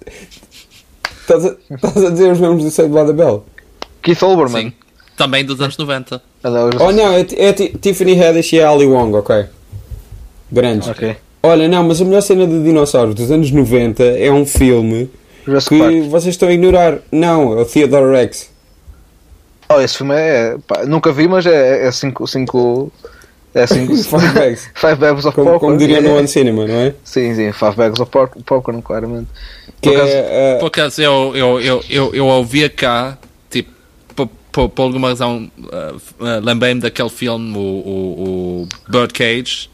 Estás 1.21 1.45
a, 1.45 2.07
a 2.07 2.09
dizer 2.11 2.31
os 2.31 2.39
nomes 2.39 2.63
do 2.63 2.69
Save 2.69 2.89
Blood 2.89 3.13
Bell? 3.13 3.45
Keith 4.03 4.21
Olbermann. 4.21 4.69
Sim. 4.69 4.73
Também 5.17 5.43
dos 5.43 5.59
anos 5.59 5.77
90. 5.77 6.21
Oh 6.79 6.91
não, 6.91 7.13
é, 7.13 7.25
é 7.37 7.53
Tiffany 7.53 8.21
Haddish 8.21 8.53
e 8.53 8.61
Ali 8.61 8.85
Wong, 8.85 9.15
ok. 9.15 9.45
Grandes. 10.51 10.87
Ok. 10.87 11.15
Olha, 11.41 11.67
não, 11.67 11.83
mas 11.83 12.01
a 12.01 12.05
melhor 12.05 12.21
cena 12.21 12.45
de 12.45 12.63
dinossauros 12.63 13.15
dos 13.15 13.31
anos 13.31 13.51
90 13.51 14.03
é 14.03 14.31
um 14.31 14.45
filme 14.45 15.09
Jurassic 15.45 15.75
que 15.75 15.79
Park. 15.79 16.09
vocês 16.09 16.33
estão 16.33 16.49
a 16.49 16.53
ignorar. 16.53 16.99
Não, 17.11 17.57
é 17.57 17.61
o 17.61 17.65
Theodore 17.65 18.11
Rex. 18.11 18.49
Oh, 19.69 19.79
esse 19.79 19.97
filme 19.97 20.15
é. 20.15 20.57
Pá, 20.67 20.85
nunca 20.85 21.11
vi, 21.11 21.27
mas 21.27 21.45
é 21.45 21.91
5. 21.91 22.23
É 22.23 22.27
cinco, 22.27 22.91
é 23.53 23.67
5 23.67 23.95
Five 24.19 24.33
bags. 24.33 24.69
Five 24.75 24.95
bags 24.95 25.25
of 25.25 25.35
como, 25.35 25.51
popcorn. 25.51 25.59
Como 25.59 25.77
diria 25.77 26.01
no 26.01 26.15
One 26.15 26.27
Cinema, 26.27 26.67
não 26.67 26.75
é? 26.75 26.93
Sim, 27.03 27.33
sim, 27.33 27.51
Five 27.51 27.75
bags 27.75 27.99
of 27.99 28.11
popcorn, 28.11 28.81
claramente. 28.81 29.27
Que 29.81 29.89
por, 29.89 29.97
acaso, 29.97 30.11
é, 30.13 30.55
uh... 30.55 30.59
por 30.59 30.67
acaso 30.67 31.01
eu, 31.01 31.35
eu, 31.35 31.61
eu, 31.61 31.83
eu, 31.89 32.15
eu 32.15 32.25
ouvia 32.27 32.69
cá 32.69 33.17
por, 34.55 34.69
por 34.69 34.83
alguma 34.83 35.09
razão, 35.09 35.51
uh, 35.59 35.95
uh, 35.95 36.39
lembrei-me 36.41 36.79
daquele 36.79 37.09
filme, 37.09 37.57
o, 37.57 37.59
o, 37.59 38.61
o 38.61 38.67
Birdcage. 38.89 39.69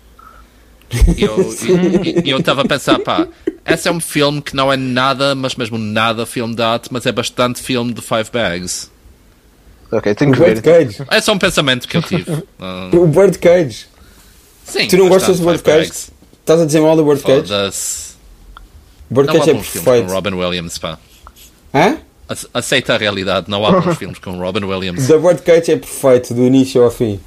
E 1.16 2.32
eu 2.32 2.40
estava 2.40 2.64
a 2.64 2.68
pensar, 2.68 2.98
pá, 2.98 3.28
esse 3.64 3.88
é 3.88 3.92
um 3.92 4.00
filme 4.00 4.42
que 4.42 4.56
não 4.56 4.74
é 4.74 4.76
nada, 4.76 5.36
mas 5.36 5.54
mesmo 5.54 5.78
nada 5.78 6.26
filme 6.26 6.56
de 6.56 6.64
arte, 6.64 6.90
mas 6.92 7.06
é 7.06 7.12
bastante 7.12 7.62
filme 7.62 7.94
de 7.94 8.02
Five 8.02 8.32
Bags. 8.34 8.90
Ok, 9.92 10.16
tenho 10.16 10.32
que 10.32 10.40
ver. 10.40 10.60
Birdcage. 10.60 11.06
É 11.12 11.22
só 11.22 11.34
um 11.34 11.38
pensamento 11.38 11.88
que 11.88 11.98
eu 11.98 12.02
tive. 12.02 12.32
Uh, 12.32 12.44
o 13.04 13.06
Birdcage. 13.06 13.86
Sim. 14.66 14.88
Tu 14.88 14.98
não 14.98 15.10
gostas 15.10 15.40
do 15.40 15.46
Birdcage? 15.46 15.92
Estás 16.40 16.60
a 16.60 16.66
dizer 16.66 16.82
mal 16.82 16.96
do 16.96 17.06
Birdcage? 17.06 17.48
Foda-se. 17.48 18.16
Birdcage 19.12 19.50
é 19.52 19.54
perfeito. 19.54 20.08
Com 20.08 20.14
Robin 20.14 20.34
Williams, 20.34 20.80
pá. 20.80 20.98
Hã? 21.72 21.98
Aceita 22.54 22.94
a 22.94 22.98
realidade, 22.98 23.50
não 23.50 23.66
há 23.66 23.72
bons 23.82 23.98
filmes 23.98 24.20
com 24.20 24.32
Robin 24.38 24.64
Williams. 24.66 25.08
The 25.08 25.18
Birdcage 25.18 25.72
é 25.72 25.78
perfeito, 25.78 26.34
do 26.34 26.46
início 26.46 26.84
ao 26.84 26.92
fim. 26.92 27.20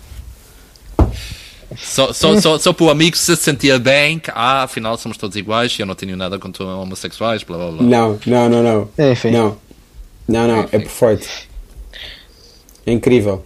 Só, 1.77 2.13
só, 2.13 2.41
só, 2.41 2.59
só 2.59 2.73
para 2.73 2.85
o 2.85 2.91
amigo 2.91 3.17
se 3.17 3.35
sentia 3.37 3.79
bem 3.79 4.19
que, 4.19 4.31
ah, 4.33 4.63
afinal 4.63 4.97
somos 4.97 5.17
todos 5.17 5.37
iguais 5.37 5.77
e 5.79 5.83
eu 5.83 5.87
não 5.87 5.95
tenho 5.95 6.17
nada 6.17 6.39
contra 6.39 6.65
homossexuais, 6.65 7.43
blá 7.43 7.57
blá 7.59 7.71
blá. 7.73 7.83
Não, 7.83 8.19
não, 8.27 8.49
não, 8.49 8.63
não. 8.63 9.11
Enfim. 9.11 9.31
Não, 9.31 9.57
não, 10.29 10.47
não, 10.47 10.61
é 10.61 10.79
perfeito. 10.79 11.29
É 12.87 12.93
incrível. 12.93 13.45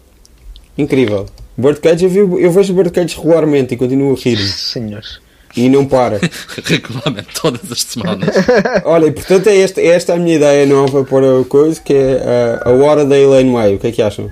Incrível. 0.76 1.26
Birdcage, 1.56 2.04
eu, 2.04 2.10
vi, 2.10 2.18
eu 2.42 2.50
vejo 2.52 2.74
Birdcage 2.74 3.16
regularmente 3.16 3.74
e 3.74 3.76
continuo 3.76 4.14
a 4.14 4.16
rir. 4.16 4.36
Senhores. 4.36 5.20
E 5.58 5.68
não 5.68 5.84
para. 5.86 6.20
Regularmente, 6.64 7.28
todas 7.40 7.70
as 7.70 7.82
semanas. 7.82 8.34
Olha, 8.84 9.06
e 9.06 9.12
portanto 9.12 9.48
é 9.48 9.58
esta, 9.58 9.80
é 9.80 9.86
esta 9.86 10.14
a 10.14 10.16
minha 10.16 10.36
ideia 10.36 10.66
nova 10.66 11.04
para 11.04 11.40
a 11.40 11.44
coisa, 11.44 11.80
que 11.80 11.92
é 11.92 12.62
uh, 12.64 12.68
a 12.68 12.72
Hora 12.72 13.04
da 13.04 13.18
Elaine 13.18 13.52
Way. 13.52 13.74
O 13.74 13.78
que 13.78 13.86
é 13.88 13.92
que 13.92 14.02
acham? 14.02 14.30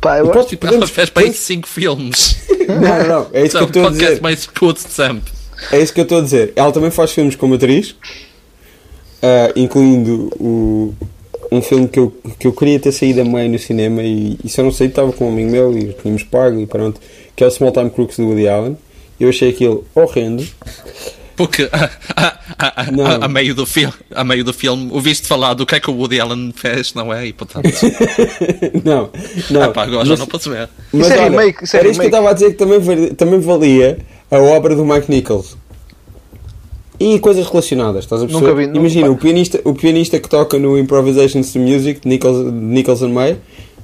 Pá, 0.00 0.18
eu 0.18 0.32
acho 0.32 0.56
que 0.56 0.66
ela 0.66 0.86
fez 0.86 1.10
para 1.10 1.24
aí 1.24 1.32
5 1.32 1.68
filmes. 1.68 2.36
Não, 2.62 2.80
não, 2.80 3.08
não. 3.08 3.26
É 3.32 3.44
isso 3.44 3.56
que 3.56 3.62
eu 3.64 3.66
estou 3.66 3.86
a 3.86 3.90
dizer. 3.90 4.20
mais 4.20 4.46
puto 4.46 4.86
de 4.86 4.92
sempre. 4.92 5.32
É 5.72 5.80
isso 5.80 5.92
que 5.92 5.98
eu 5.98 6.04
estou 6.04 6.18
a 6.18 6.20
dizer. 6.20 6.52
Ela 6.54 6.70
também 6.70 6.92
faz 6.92 7.10
filmes 7.10 7.34
como 7.34 7.54
atriz, 7.54 7.90
uh, 7.90 9.52
incluindo 9.56 10.30
o, 10.38 10.94
um 11.50 11.60
filme 11.60 11.88
que 11.88 11.98
eu, 11.98 12.14
que 12.38 12.46
eu 12.46 12.52
queria 12.52 12.78
ter 12.78 12.92
saído 12.92 13.20
a 13.20 13.24
meio 13.24 13.50
no 13.50 13.58
cinema 13.58 14.02
e, 14.02 14.38
e 14.42 14.50
eu 14.56 14.64
não 14.64 14.72
sei, 14.72 14.86
estava 14.86 15.12
com 15.12 15.26
um 15.26 15.32
amigo 15.32 15.50
meu 15.50 15.76
e 15.76 15.92
tínhamos 15.92 16.22
pago 16.22 16.58
e 16.60 16.66
pronto, 16.66 17.00
que 17.34 17.42
é 17.42 17.46
o 17.46 17.50
Small 17.50 17.72
Time 17.72 17.90
Crooks 17.90 18.16
do 18.16 18.26
Woody 18.26 18.48
Allen. 18.48 18.76
Eu 19.22 19.28
achei 19.28 19.50
aquilo 19.50 19.84
horrendo. 19.94 20.44
Porque 21.36 21.68
a, 21.72 21.90
a, 22.16 22.38
a, 22.58 23.24
a, 23.24 23.28
meio 23.28 23.54
do 23.54 23.64
filme, 23.64 23.94
a 24.12 24.24
meio 24.24 24.44
do 24.44 24.52
filme 24.52 24.88
ouviste 24.90 25.28
falar 25.28 25.54
do 25.54 25.64
que 25.64 25.76
é 25.76 25.80
que 25.80 25.88
o 25.88 25.94
Woody 25.94 26.20
Allen 26.20 26.52
fez, 26.54 26.92
não 26.92 27.12
é? 27.12 27.26
E 27.28 27.32
portanto. 27.32 27.70
não, 28.84 29.10
não. 29.48 29.62
Epá, 29.62 29.84
agora 29.84 30.00
mas, 30.00 30.08
já 30.08 30.16
não 30.16 30.26
posso 30.26 30.50
ver. 30.50 30.68
Mas 30.92 31.06
isso 31.06 31.12
é 31.12 31.20
olha, 31.20 31.30
remake, 31.30 31.64
isso 31.64 31.76
é 31.76 31.78
era 31.78 31.88
isto 31.88 32.00
que 32.00 32.06
eu 32.06 32.08
estava 32.08 32.30
a 32.30 32.32
dizer 32.32 32.50
que 32.50 32.56
também, 32.56 32.80
valia, 32.80 33.14
também 33.14 33.38
valia 33.38 33.98
a 34.28 34.38
obra 34.38 34.74
do 34.74 34.84
Mike 34.84 35.08
Nichols. 35.08 35.56
E 36.98 37.20
coisas 37.20 37.46
relacionadas, 37.46 38.04
estás 38.04 38.22
a 38.22 38.26
perceber? 38.26 38.48
Nunca 38.48 38.60
vi, 38.60 38.66
nunca 38.66 38.78
Imagina, 38.80 39.10
o 39.10 39.16
pianista, 39.16 39.60
o 39.64 39.74
pianista 39.74 40.18
que 40.18 40.28
toca 40.28 40.58
no 40.58 40.76
Improvisations 40.76 41.52
to 41.52 41.60
Music 41.60 42.00
de 42.00 42.08
Nichols, 42.08 42.52
Nichols 42.52 43.02
and 43.02 43.10
May, 43.10 43.36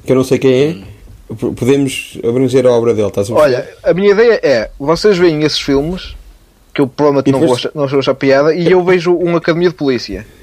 que 0.04 0.10
eu 0.10 0.16
não 0.16 0.24
sei 0.24 0.38
quem 0.38 0.52
é. 0.52 0.68
Hum 0.70 0.87
podemos 1.34 2.18
abranger 2.26 2.66
a 2.66 2.70
obra 2.70 2.94
dele, 2.94 3.08
estás 3.08 3.30
a 3.30 3.34
Olha, 3.34 3.68
a 3.82 3.92
minha 3.92 4.10
ideia 4.12 4.40
é, 4.42 4.70
vocês 4.78 5.18
veem 5.18 5.42
esses 5.42 5.60
filmes, 5.60 6.16
que 6.74 6.80
eu 6.80 6.86
provavelmente 6.86 7.30
não, 7.30 7.40
depois... 7.40 7.66
não 7.74 7.86
vou 7.86 7.98
achar 7.98 8.14
piada, 8.14 8.54
e 8.54 8.70
eu 8.70 8.82
vejo 8.82 9.14
uma 9.14 9.38
academia 9.38 9.68
de 9.68 9.74
polícia. 9.74 10.26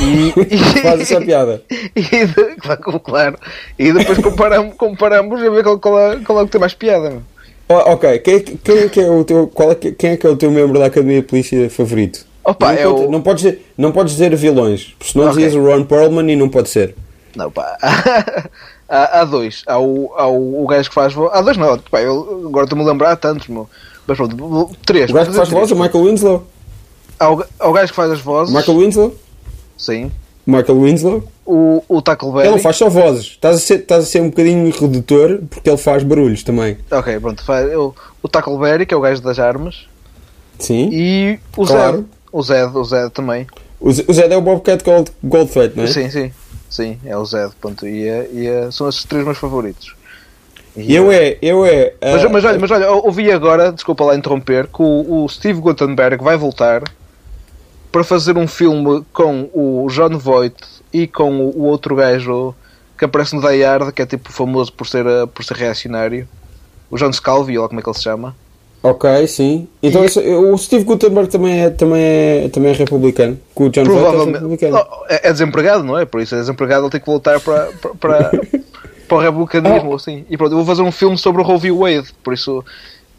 E, 0.00 0.32
e 0.54 0.58
faz 0.80 1.00
essa 1.02 1.20
piada. 1.20 1.62
E, 1.94 2.02
de, 2.02 2.56
claro, 3.04 3.38
e 3.78 3.92
depois 3.92 4.18
comparamos, 4.18 4.74
comparamos 4.76 5.42
a 5.42 5.50
ver 5.50 5.62
qual, 5.62 5.78
qual, 5.78 6.00
é, 6.00 6.16
qual 6.20 6.38
é 6.38 6.42
o 6.42 6.46
que 6.46 6.52
tem 6.52 6.60
mais 6.60 6.74
piada. 6.74 7.22
Oh, 7.68 7.92
ok, 7.92 8.18
quem, 8.20 8.40
quem, 8.40 8.78
é 8.78 8.88
que 8.88 8.98
é 8.98 9.10
o 9.10 9.22
teu, 9.24 9.46
qual 9.46 9.70
é, 9.72 9.74
quem 9.74 10.12
é 10.12 10.16
que 10.16 10.26
é 10.26 10.30
o 10.30 10.36
teu 10.36 10.50
membro 10.50 10.78
da 10.78 10.86
Academia 10.86 11.20
de 11.20 11.26
Polícia 11.26 11.68
favorito? 11.68 12.26
Opa, 12.42 12.72
não, 12.72 12.78
é 12.78 12.84
pode, 12.84 13.04
o... 13.04 13.10
não, 13.10 13.22
podes 13.22 13.42
dizer, 13.42 13.66
não 13.76 13.92
podes 13.92 14.12
dizer 14.14 14.34
vilões, 14.34 14.94
porque 14.98 15.12
senão 15.12 15.30
okay. 15.30 15.44
dizias 15.44 15.54
o 15.54 15.66
Ron 15.66 15.84
Perlman 15.84 16.32
e 16.32 16.34
não 16.34 16.48
pode 16.48 16.70
ser. 16.70 16.94
Não, 17.36 17.50
pá. 17.50 17.76
Há, 18.88 19.20
há 19.20 19.24
dois. 19.24 19.62
Há 19.66 19.78
o, 19.78 20.12
há 20.16 20.26
o, 20.26 20.64
o 20.64 20.66
gajo 20.66 20.88
que 20.88 20.94
faz 20.94 21.12
voz. 21.12 21.30
Há 21.32 21.42
dois, 21.42 21.56
não. 21.56 21.78
Pá, 21.78 22.00
eu, 22.00 22.44
agora 22.46 22.64
estou-me 22.64 22.84
a 22.84 22.86
lembrar 22.86 23.16
tantos, 23.16 23.48
meu. 23.48 23.68
Mas 24.06 24.16
pronto, 24.16 24.76
três. 24.86 25.10
O 25.10 25.14
gajo 25.14 25.30
que 25.30 25.36
faz 25.36 25.48
voz 25.50 25.70
é 25.70 25.74
o 25.74 25.78
Michael 25.78 26.04
Winslow. 26.04 26.46
Há 27.20 27.32
o, 27.32 27.44
há 27.58 27.68
o 27.68 27.72
gajo 27.72 27.88
que 27.88 27.96
faz 27.96 28.10
as 28.12 28.20
vozes. 28.20 28.54
Michael 28.54 28.78
Winslow? 28.78 29.14
Sim. 29.76 30.10
Michael 30.46 30.80
Winslow? 30.80 31.24
O, 31.44 31.82
o 31.88 32.00
Tackleberry. 32.00 32.46
Ele 32.46 32.56
não 32.56 32.62
faz 32.62 32.76
só 32.76 32.88
vozes. 32.88 33.26
Estás 33.26 33.56
a, 33.56 33.58
ser, 33.58 33.80
estás 33.80 34.04
a 34.04 34.06
ser 34.06 34.22
um 34.22 34.30
bocadinho 34.30 34.70
redutor 34.70 35.40
porque 35.50 35.68
ele 35.68 35.76
faz 35.76 36.02
barulhos 36.02 36.42
também. 36.42 36.78
Ok, 36.90 37.20
pronto. 37.20 37.44
Faz, 37.44 37.70
o, 37.74 37.94
o 38.22 38.28
Tackleberry, 38.28 38.86
que 38.86 38.94
é 38.94 38.96
o 38.96 39.00
gajo 39.00 39.20
das 39.20 39.38
armas. 39.38 39.86
Sim. 40.58 40.88
E 40.90 41.38
o 41.56 41.66
claro. 41.66 41.98
Zed. 41.98 42.06
O 42.32 42.42
Zed, 42.42 42.76
o 42.76 42.84
Zed 42.84 43.10
também. 43.10 43.46
O 43.80 43.92
Zed 43.92 44.32
é 44.32 44.36
o 44.36 44.40
Bobcat 44.40 44.82
Gold, 44.82 45.10
Goldthwait, 45.22 45.76
não 45.76 45.84
é? 45.84 45.86
Sim, 45.86 46.10
sim. 46.10 46.32
Sim, 46.68 46.98
é 47.04 47.16
o 47.16 47.24
Zed, 47.24 47.52
ponto. 47.60 47.86
E, 47.86 48.06
é, 48.06 48.28
e 48.32 48.46
é, 48.46 48.70
são 48.70 48.88
esses 48.88 49.04
três 49.04 49.24
meus 49.24 49.38
favoritos. 49.38 49.94
E 50.76 50.94
eu 50.94 51.10
é, 51.10 51.38
eu 51.42 51.64
é. 51.64 51.94
Uh, 51.94 52.12
mas, 52.12 52.30
mas, 52.30 52.44
olha, 52.44 52.58
mas 52.58 52.70
olha, 52.70 52.90
ouvi 52.90 53.32
agora, 53.32 53.72
desculpa 53.72 54.04
lá 54.04 54.14
interromper, 54.14 54.66
que 54.66 54.80
o, 54.80 55.24
o 55.24 55.28
Steve 55.28 55.60
Guttenberg 55.60 56.22
vai 56.22 56.36
voltar 56.36 56.82
para 57.90 58.04
fazer 58.04 58.36
um 58.36 58.46
filme 58.46 59.04
com 59.12 59.50
o 59.52 59.88
John 59.90 60.16
Voight 60.18 60.56
e 60.92 61.06
com 61.06 61.40
o, 61.40 61.58
o 61.58 61.62
outro 61.64 61.96
gajo 61.96 62.54
que 62.96 63.04
aparece 63.04 63.34
no 63.34 63.40
Die 63.40 63.62
Hard, 63.62 63.92
que 63.92 64.02
é 64.02 64.06
tipo 64.06 64.32
famoso 64.32 64.72
por 64.72 64.86
ser, 64.86 65.06
uh, 65.06 65.26
por 65.26 65.44
ser 65.44 65.56
reacionário. 65.56 66.28
O 66.90 66.96
John 66.96 67.12
Scalvi, 67.12 67.58
ou 67.58 67.66
como 67.68 67.80
é 67.80 67.82
que 67.82 67.88
ele 67.88 67.96
se 67.96 68.02
chama. 68.02 68.36
Ok, 68.82 69.26
sim. 69.26 69.66
Então 69.82 70.04
e... 70.04 70.34
o 70.34 70.56
Steve 70.56 70.84
Gutenberg 70.84 71.28
também 71.30 71.62
é, 71.62 71.70
também 71.70 72.00
é, 72.00 72.48
também 72.52 72.70
é 72.70 72.74
republicano. 72.74 73.38
Que 73.54 73.62
o 73.64 73.70
John 73.70 73.84
Provavelmente. 73.84 74.28
É, 74.28 74.40
republicano. 74.40 74.86
é, 75.08 75.28
é 75.28 75.32
desempregado, 75.32 75.82
não 75.82 75.98
é? 75.98 76.04
Por 76.04 76.20
isso 76.20 76.34
é 76.34 76.38
desempregado, 76.38 76.84
ele 76.84 76.90
tem 76.90 77.00
que 77.00 77.06
voltar 77.06 77.40
para, 77.40 77.70
para, 78.00 78.30
para, 79.08 79.16
o 79.16 79.20
republicanismo. 79.20 79.90
Oh. 79.90 79.96
Assim. 79.96 80.24
E 80.30 80.36
pronto, 80.36 80.52
eu 80.52 80.56
vou 80.56 80.66
fazer 80.66 80.82
um 80.82 80.92
filme 80.92 81.18
sobre 81.18 81.42
o 81.42 81.44
Roe 81.44 81.58
v. 81.58 81.72
Wade. 81.72 82.08
Por 82.22 82.32
isso 82.32 82.64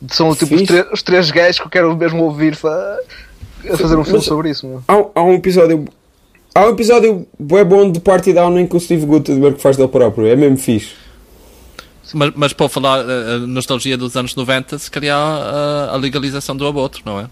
são 0.08 0.34
tipo, 0.34 0.56
os, 0.56 0.94
os, 0.94 1.04
três 1.04 1.30
gajos 1.30 1.60
que 1.60 1.66
eu 1.66 1.70
quero 1.70 1.96
mesmo 1.96 2.24
ouvir 2.24 2.54
a 2.54 3.78
fazer 3.78 3.98
um 3.98 4.04
filme 4.04 4.20
Mas, 4.20 4.26
sobre 4.26 4.50
isso. 4.50 4.82
Há, 4.88 5.06
há 5.16 5.24
um 5.24 5.34
episódio. 5.34 5.86
Há 6.56 6.66
um 6.66 6.70
episódio 6.70 7.28
bem 7.38 7.66
bom 7.66 7.92
de 7.92 8.00
Party 8.00 8.32
Down 8.34 8.58
em 8.60 8.66
que 8.66 8.76
o 8.76 8.80
Steve 8.80 9.06
Gutenberg 9.06 9.62
faz 9.62 9.76
dele 9.76 9.90
próprio. 9.90 10.26
É 10.26 10.36
mesmo 10.36 10.58
fixe. 10.58 10.94
Mas, 12.14 12.32
mas 12.36 12.54
para 12.54 12.70
falar 12.70 13.06
uh, 13.06 13.48
nostalgia 13.48 13.98
dos 13.98 14.16
anos 14.16 14.36
90, 14.36 14.80
se 14.80 14.92
calhar 14.92 15.18
uh, 15.18 15.94
a 15.94 15.96
legalização 15.96 16.56
do 16.56 16.66
aborto, 16.66 17.02
não 17.06 17.20
é? 17.20 17.28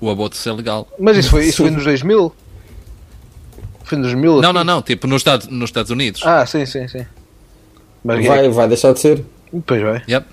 O 0.00 0.10
aborto 0.10 0.36
ser 0.36 0.52
legal. 0.52 0.88
Mas 0.98 1.18
isso 1.18 1.30
foi, 1.30 1.46
isso 1.46 1.62
foi 1.62 1.70
nos 1.70 1.84
2000? 1.84 2.34
Foi 3.84 3.98
nos 3.98 4.08
2000? 4.08 4.40
Não, 4.40 4.52
não, 4.52 4.64
não. 4.64 4.82
Tipo 4.82 5.06
nos 5.06 5.20
Estados, 5.20 5.48
nos 5.48 5.68
Estados 5.68 5.90
Unidos. 5.90 6.22
Ah, 6.24 6.46
sim, 6.46 6.64
sim, 6.64 6.88
sim. 6.88 7.04
Mas 8.02 8.24
vai, 8.24 8.48
vai 8.48 8.68
deixar 8.68 8.92
de 8.92 9.00
ser. 9.00 9.24
Pois 9.66 9.82
vai. 9.82 10.02
Yep. 10.08 10.26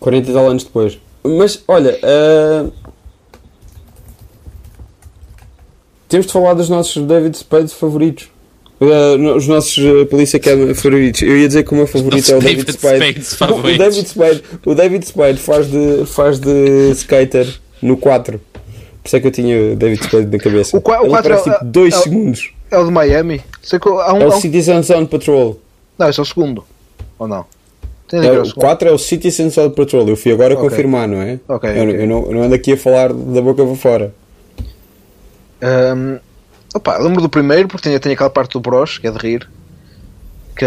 40 0.00 0.30
e 0.30 0.34
tal 0.34 0.48
anos 0.48 0.64
depois. 0.64 0.98
Mas, 1.22 1.62
olha... 1.68 1.98
Uh... 2.02 2.72
Temos 6.08 6.26
de 6.26 6.32
falar 6.32 6.54
dos 6.54 6.68
nossos 6.68 7.04
David 7.06 7.36
Spade 7.36 7.74
favoritos. 7.74 8.28
Uh, 8.80 9.36
os 9.36 9.46
nossos 9.46 9.76
uh, 9.78 10.04
Polícia 10.06 10.40
Cam 10.40 10.74
favoritos. 10.74 11.22
Eu 11.22 11.38
ia 11.38 11.46
dizer 11.46 11.62
que 11.62 11.72
o 11.72 11.76
meu 11.76 11.86
favorito 11.86 12.30
é 12.32 12.36
o 12.36 12.40
David, 12.40 12.76
David 12.76 13.24
Spade. 13.24 13.52
O, 13.52 13.58
o, 13.58 13.78
David 13.78 14.08
Spade. 14.08 14.42
O 14.66 14.74
David 14.74 15.06
Spade 15.06 15.38
faz 15.38 15.70
de, 15.70 16.06
faz 16.06 16.40
de 16.40 16.90
skater 16.92 17.46
no 17.80 17.96
4. 17.96 18.38
Por 18.38 19.08
isso 19.08 19.16
é 19.16 19.20
que 19.20 19.26
eu 19.26 19.30
tinha 19.30 19.76
David 19.76 20.02
Spade 20.02 20.26
na 20.26 20.38
cabeça. 20.38 20.76
O, 20.76 20.80
qu 20.80 20.90
o 20.92 21.08
4 21.08 21.32
é, 21.32 21.36
tipo 21.36 21.64
2 21.64 21.94
é, 21.94 21.96
segundos. 21.98 22.52
É 22.70 22.78
o 22.78 22.84
de 22.84 22.90
Miami. 22.90 23.42
Sei 23.62 23.78
que 23.78 23.88
há 23.88 24.12
um, 24.12 24.22
é 24.22 24.26
o 24.26 24.32
Citizen 24.32 24.82
Zone 24.82 25.06
Patrol. 25.06 25.60
Não, 25.98 26.08
esse 26.08 26.18
é 26.18 26.22
o 26.22 26.26
segundo. 26.26 26.64
Ou 27.18 27.28
não? 27.28 27.44
É, 28.12 28.40
o 28.40 28.54
4 28.54 28.88
é 28.88 28.92
o 28.92 28.98
Citizen 28.98 29.50
Zone 29.50 29.70
Patrol. 29.70 30.08
Eu 30.08 30.16
fui 30.16 30.32
agora 30.32 30.54
okay. 30.54 30.68
confirmar, 30.68 31.06
não 31.06 31.22
é? 31.22 31.38
Okay, 31.46 31.70
eu, 31.70 31.84
okay. 31.84 32.02
eu, 32.02 32.06
não, 32.06 32.24
eu 32.26 32.32
não 32.32 32.42
ando 32.42 32.54
aqui 32.54 32.72
a 32.72 32.76
falar 32.76 33.12
da 33.12 33.40
boca 33.40 33.64
para 33.64 33.76
fora. 33.76 34.14
Um, 35.62 36.18
opa, 36.74 36.98
lembro 36.98 37.22
do 37.22 37.28
primeiro 37.28 37.68
porque 37.68 37.88
tinha, 37.88 37.98
tinha 37.98 38.14
aquela 38.14 38.30
parte 38.30 38.52
do 38.52 38.60
Bros, 38.60 38.98
que 38.98 39.06
é 39.06 39.10
de 39.10 39.18
rir. 39.18 39.48
Que, 40.56 40.66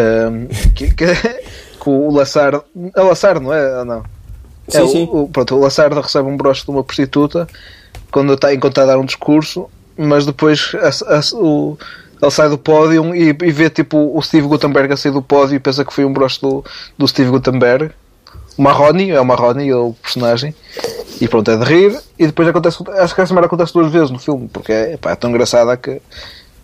que, 0.74 0.94
que, 0.94 1.06
que 1.80 1.90
o 1.90 2.12
Lassar. 2.12 2.62
É 2.96 3.02
o 3.02 3.08
Lassar, 3.08 3.40
não 3.40 3.54
é? 3.54 3.84
Não. 3.84 4.04
Sim, 4.68 4.84
é, 4.84 4.88
sim. 4.88 5.10
O, 5.12 5.28
pronto, 5.28 5.56
o 5.56 5.60
Lassarda 5.60 6.02
recebe 6.02 6.28
um 6.28 6.38
broche 6.38 6.64
de 6.64 6.72
uma 6.72 6.84
prostituta 6.84 7.48
quando 8.12 8.34
está, 8.34 8.54
enquanto 8.54 8.74
está 8.74 8.84
a 8.84 8.88
dar 8.88 8.98
um 8.98 9.06
discurso, 9.06 9.70
mas 9.98 10.26
depois 10.26 10.72
a, 10.76 11.16
a, 11.18 11.22
o, 11.36 11.78
ele 12.22 12.32
sai 12.32 12.50
do 12.50 12.58
pódio 12.58 13.16
e, 13.16 13.30
e, 13.30 13.52
vê 13.52 13.70
tipo 13.70 14.18
o 14.18 14.22
Steve 14.22 14.48
Gutenberg 14.48 14.94
a 14.94 14.98
sair 14.98 15.12
do 15.12 15.22
pódio 15.22 15.56
e 15.56 15.60
pensa 15.60 15.86
que 15.86 15.94
foi 15.94 16.06
um 16.06 16.14
broche 16.14 16.42
do, 16.42 16.64
do 16.98 17.08
Steve 17.08 17.30
Gutenberg. 17.30 17.92
O 18.58 18.62
Marroni, 18.62 19.12
é 19.12 19.22
o 19.22 19.26
Marroni, 19.26 19.70
é 19.70 19.76
o 19.76 19.94
personagem, 20.02 20.56
e 21.22 21.28
pronto, 21.28 21.52
é 21.52 21.58
de 21.58 21.64
rir. 21.64 22.00
E 22.18 22.26
depois 22.26 22.48
acontece, 22.48 22.84
acho 22.98 23.14
que 23.14 23.22
essa 23.22 23.34
merda 23.34 23.48
acontece 23.48 23.74
duas 23.74 23.92
vezes 23.92 24.10
no 24.10 24.20
filme, 24.20 24.50
porque 24.52 24.72
é, 24.72 24.98
pá, 24.98 25.12
é 25.12 25.16
tão 25.16 25.30
engraçada 25.30 25.78
que, 25.78 26.02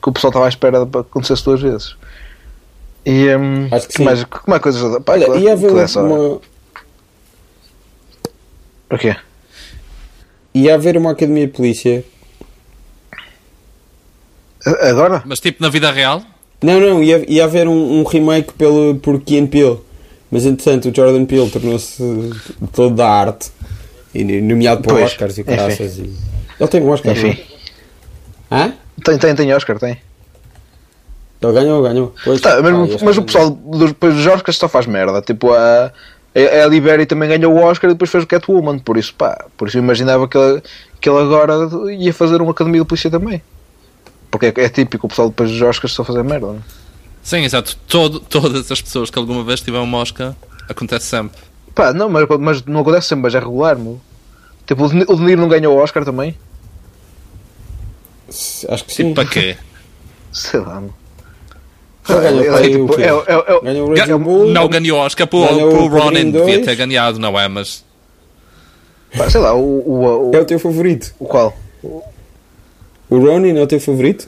que 0.01 0.09
o 0.09 0.11
pessoal 0.11 0.29
estava 0.29 0.45
à 0.45 0.49
espera 0.49 0.85
para 0.85 1.03
que 1.03 1.09
acontecesse 1.09 1.43
duas 1.43 1.61
vezes. 1.61 1.95
E 3.05 3.35
hum, 3.35 3.67
acho 3.71 3.87
que, 3.87 3.95
que 3.95 4.03
mais, 4.03 4.23
que 4.23 4.49
mais 4.49 4.61
coisas. 4.61 5.03
Pá, 5.03 5.13
Olha, 5.13 5.37
ia 5.37 5.53
haver 5.53 5.71
uma, 5.71 5.85
uma 6.01 6.41
o 8.93 8.97
quê? 8.97 9.15
Ia 10.53 10.75
haver 10.75 10.95
uma 10.97 11.11
academia 11.11 11.47
de 11.47 11.53
polícia. 11.53 12.05
Agora? 14.81 15.23
Mas 15.25 15.39
tipo 15.39 15.61
na 15.61 15.69
vida 15.69 15.91
real? 15.91 16.21
Não, 16.61 16.79
não, 16.79 17.03
ia, 17.03 17.25
ia 17.27 17.43
haver 17.43 17.67
um, 17.67 17.99
um 17.99 18.03
remake 18.03 18.53
pelo, 18.53 18.95
por 18.95 19.19
Key 19.19 19.45
Peele. 19.47 19.79
Mas 20.33 20.47
entretanto 20.47 20.89
o 20.89 20.95
Jordan 20.95 21.25
Peele 21.25 21.47
tornou-se 21.47 22.31
todo 22.73 22.95
da 22.95 23.07
arte. 23.07 23.51
E 24.15 24.23
nomeado 24.41 24.81
para 24.81 25.05
Oscars 25.05 25.37
e 25.37 25.43
graças. 25.43 25.99
E... 25.99 26.11
Ele 26.59 26.69
tem 26.69 26.81
um 26.81 26.89
Oscar, 26.89 27.11
Enfim. 27.11 27.39
Não? 28.49 28.57
Hã? 28.57 28.73
Tem, 29.05 29.17
tem, 29.19 29.35
tem 29.35 29.53
Oscar, 29.53 29.77
tem. 29.77 29.99
Ele 31.39 31.53
ganhou, 31.53 31.83
ganhou. 31.83 32.15
Pois, 32.23 32.41
tá, 32.41 32.59
mas, 32.63 33.01
mas 33.03 33.17
o 33.17 33.21
pessoal 33.21 33.51
dos, 33.51 33.89
depois 33.89 34.15
dos 34.15 34.25
Oscars 34.25 34.57
só 34.57 34.67
faz 34.67 34.87
merda. 34.87 35.21
Tipo, 35.21 35.53
a, 35.53 35.91
a 36.63 36.65
Liberi 36.67 37.05
também 37.05 37.29
ganhou 37.29 37.53
o 37.53 37.63
Oscar 37.63 37.91
e 37.91 37.93
depois 37.93 38.09
fez 38.09 38.23
o 38.23 38.27
Catwoman, 38.27 38.79
por 38.79 38.97
isso 38.97 39.13
pá, 39.13 39.45
por 39.55 39.67
isso 39.67 39.77
eu 39.77 39.83
imaginava 39.83 40.27
que 40.27 40.35
ele, 40.35 40.63
que 40.99 41.07
ele 41.07 41.19
agora 41.19 41.53
ia 41.91 42.13
fazer 42.13 42.41
uma 42.41 42.51
academia 42.51 42.81
de 42.81 42.87
polícia 42.87 43.11
também. 43.11 43.39
Porque 44.31 44.47
é, 44.47 44.53
é 44.55 44.69
típico 44.69 45.05
o 45.05 45.09
pessoal 45.09 45.29
depois 45.29 45.51
dos 45.51 45.61
Oscars 45.61 45.93
só 45.93 46.03
fazer 46.03 46.23
merda. 46.23 46.47
Não? 46.47 46.82
É? 47.23 47.27
Sim, 47.27 47.43
exato. 47.43 47.77
Todo, 47.87 48.19
todas 48.19 48.71
as 48.71 48.81
pessoas 48.81 49.09
que 49.09 49.17
alguma 49.17 49.43
vez 49.43 49.61
tiveram 49.61 49.91
Oscar 49.93 50.35
acontece 50.69 51.05
sempre. 51.05 51.39
Pá, 51.73 51.93
não, 51.93 52.09
mas, 52.09 52.27
mas 52.39 52.63
não 52.65 52.81
acontece 52.81 53.07
sempre, 53.07 53.23
mas 53.23 53.35
é 53.35 53.39
regular, 53.39 53.77
meu. 53.77 53.99
Tipo, 54.65 54.85
o 54.85 55.15
De 55.15 55.23
Niro 55.23 55.41
não 55.41 55.47
ganhou 55.49 55.75
o 55.75 55.81
Oscar 55.81 56.05
também? 56.05 56.37
Acho 58.69 58.85
que 58.85 58.93
sim. 58.93 59.03
Tipo, 59.09 59.15
para 59.15 59.25
quê? 59.25 59.57
Sei 60.31 60.59
lá, 60.59 60.81
meu. 60.81 60.93
Não 64.51 64.67
ganhou 64.67 64.99
Oscar 64.99 65.25
por, 65.25 65.47
por 65.47 65.91
Ronin, 65.91 66.31
devia 66.31 66.61
ter 66.61 66.75
ganhado, 66.75 67.17
não 67.17 67.39
é? 67.39 67.47
Mas. 67.47 67.85
Pá, 69.17 69.29
sei 69.29 69.39
lá, 69.39 69.53
o, 69.53 69.59
o, 69.59 70.29
o, 70.31 70.35
É 70.35 70.39
o 70.39 70.45
teu 70.45 70.59
favorito. 70.59 71.13
O 71.19 71.25
qual? 71.25 71.55
O 71.81 72.03
Ronin 73.09 73.57
é 73.57 73.61
o 73.61 73.67
teu 73.67 73.79
favorito? 73.79 74.27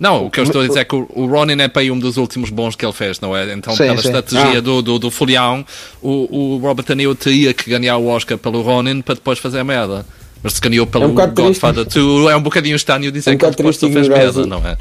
Não, 0.00 0.26
o 0.26 0.30
que 0.30 0.40
eu 0.40 0.44
estou 0.44 0.62
a 0.62 0.66
dizer 0.66 0.80
é 0.80 0.84
que 0.84 0.94
o 0.94 1.26
Ronin 1.26 1.60
é 1.60 1.68
para 1.68 1.82
aí 1.82 1.90
um 1.90 1.98
dos 1.98 2.16
últimos 2.16 2.48
bons 2.48 2.74
que 2.74 2.86
ele 2.86 2.92
fez, 2.92 3.20
não 3.20 3.36
é? 3.36 3.52
Então, 3.52 3.74
sim, 3.76 3.84
pela 3.84 3.98
sim. 3.98 4.08
estratégia 4.08 4.58
ah. 4.58 4.62
do, 4.62 4.80
do, 4.80 4.98
do 4.98 5.10
folião, 5.10 5.64
o, 6.00 6.54
o 6.54 6.56
Robert 6.56 6.86
De 6.86 6.94
Niro 6.94 7.14
teria 7.14 7.52
que 7.52 7.68
ganhar 7.68 7.98
o 7.98 8.06
Oscar 8.06 8.38
pelo 8.38 8.62
Ronin 8.62 9.02
para 9.02 9.16
depois 9.16 9.38
fazer 9.38 9.58
a 9.58 9.64
merda. 9.64 10.06
Mas 10.42 10.54
se 10.54 10.60
ganhou 10.62 10.86
pelo 10.86 11.04
é 11.04 11.06
um 11.08 11.14
Godfather 11.14 11.84
2, 11.84 12.32
é 12.32 12.36
um 12.36 12.42
bocadinho 12.42 12.74
estranho 12.74 13.12
dizer 13.12 13.32
é 13.32 13.34
um 13.34 13.36
que 13.36 13.50
depois 13.50 13.76
tu 13.76 13.90
fez 13.90 14.08
merda, 14.08 14.46
não 14.46 14.66
é? 14.66 14.78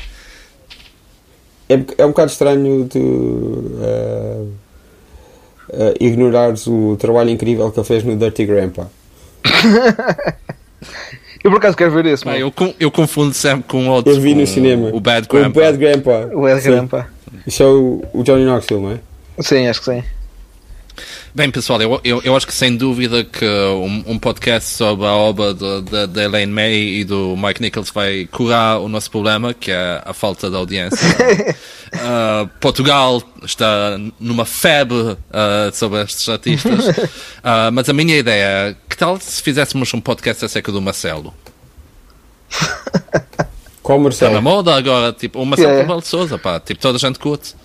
é, 1.70 1.86
é 1.99 2.05
um 2.05 2.09
bocado 2.09 2.32
estranho 2.32 2.86
de 2.86 2.97
uh, 2.97 4.51
uh, 5.70 5.93
ignorares 5.99 6.65
o 6.65 6.97
trabalho 6.97 7.30
incrível 7.30 7.72
que 7.72 7.80
ele 7.80 7.88
fez 7.88 8.03
no 8.03 8.17
Dirty 8.17 8.45
Grandpa. 8.45 8.89
eu 11.44 11.52
por 11.52 11.58
acaso 11.58 11.78
quero 11.78 11.92
ver 11.92 12.06
esse, 12.06 12.28
ah, 12.28 12.38
eu, 12.38 12.54
eu 12.80 12.92
confundo 12.92 13.34
sempre 13.34 13.64
com 13.68 13.88
outro. 13.88 14.12
Eu 14.12 14.22
vi 14.22 14.36
no 14.36 14.46
cinema. 14.46 14.90
O 14.94 15.00
Bad 15.00 15.28
Grandpa. 15.28 15.60
O 15.60 15.64
Bad 15.64 15.78
Grandpa. 15.78 16.30
O 16.34 16.42
Bad 16.42 16.62
Grandpa. 16.62 17.08
Isso 17.46 17.64
é 17.64 17.66
o, 17.66 18.04
o 18.14 18.24
Johnny 18.24 18.46
Knoxville, 18.46 18.82
não 18.82 18.92
é? 18.92 19.00
Sim, 19.40 19.68
acho 19.68 19.80
que 19.80 19.86
sim. 19.86 20.04
Bem, 21.34 21.52
pessoal, 21.52 21.82
eu, 21.82 22.02
eu, 22.04 22.22
eu, 22.24 22.36
acho 22.36 22.47
que 22.47 22.54
sem 22.54 22.76
dúvida 22.76 23.24
que 23.24 23.45
um, 23.45 24.04
um 24.08 24.20
podcast 24.20 24.70
sobre 24.72 25.06
a 25.06 25.12
obra 25.12 25.54
da 25.54 26.24
Elaine 26.24 26.52
May 26.52 26.74
e 26.74 27.04
do 27.04 27.36
Mike 27.38 27.62
Nichols 27.62 27.91
vai 27.91 28.28
curar 28.32 28.80
o 28.80 28.89
nosso 28.89 29.12
problema, 29.12 29.54
que 29.54 29.72
é 29.72 30.02
a 30.04 30.14
falta 30.14 30.50
de 30.50 30.56
audiência. 30.56 31.08
uh, 31.08 32.47
Portugal 32.60 33.22
está 33.43 34.00
numa 34.20 34.45
febre 34.45 34.95
uh, 34.95 35.18
sobre 35.74 36.02
estes 36.02 36.28
artistas, 36.28 36.88
uh, 36.88 37.72
mas 37.74 37.88
a 37.88 37.93
minha 37.93 38.18
ideia 38.18 38.70
é 38.70 38.76
que 38.89 38.97
tal 38.97 39.20
se 39.20 39.41
fizéssemos 39.41 39.93
um 39.93 40.02
podcast 40.02 40.43
acerca 40.43 40.72
do 40.72 40.82
Marcelo? 40.82 41.34
Qual 43.84 44.00
Marcelo? 44.00 44.32
Está 44.32 44.41
na 44.41 44.41
moda 44.41 44.76
agora, 44.76 45.14
tipo, 45.14 45.41
o 45.41 45.45
Marcelo 45.45 45.74
yeah. 45.74 45.95
De 45.95 46.08
Souza, 46.08 46.38
pá, 46.38 46.60
tipo, 46.60 46.80
toda 46.80 46.97
a 46.97 47.00
gente 47.00 47.18
curte. 47.18 47.56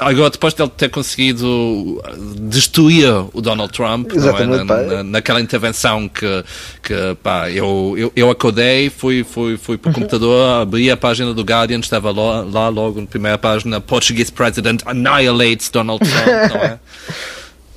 Agora, 0.00 0.28
depois 0.28 0.54
de 0.54 0.62
ele 0.62 0.70
ter 0.76 0.88
conseguido 0.88 2.02
destruir 2.40 3.08
o 3.32 3.40
Donald 3.40 3.72
Trump 3.72 4.10
é? 4.12 4.44
na, 4.44 4.64
na, 4.64 5.02
naquela 5.04 5.40
intervenção 5.40 6.08
que, 6.08 6.44
que 6.82 6.94
pá, 7.22 7.48
eu, 7.48 7.94
eu, 7.96 8.12
eu 8.16 8.28
acordei, 8.28 8.90
fui, 8.90 9.22
fui, 9.22 9.56
fui 9.56 9.78
para 9.78 9.92
o 9.92 9.94
computador, 9.94 10.62
abri 10.62 10.90
a 10.90 10.96
página 10.96 11.32
do 11.32 11.42
Guardian, 11.42 11.78
estava 11.78 12.10
lá, 12.10 12.42
lá 12.42 12.68
logo 12.68 13.00
na 13.00 13.06
primeira 13.06 13.38
página: 13.38 13.80
Portuguese 13.80 14.32
President 14.32 14.82
annihilates 14.84 15.70
Donald 15.70 16.02
Trump, 16.04 16.52
não 16.52 16.60
é? 16.60 16.78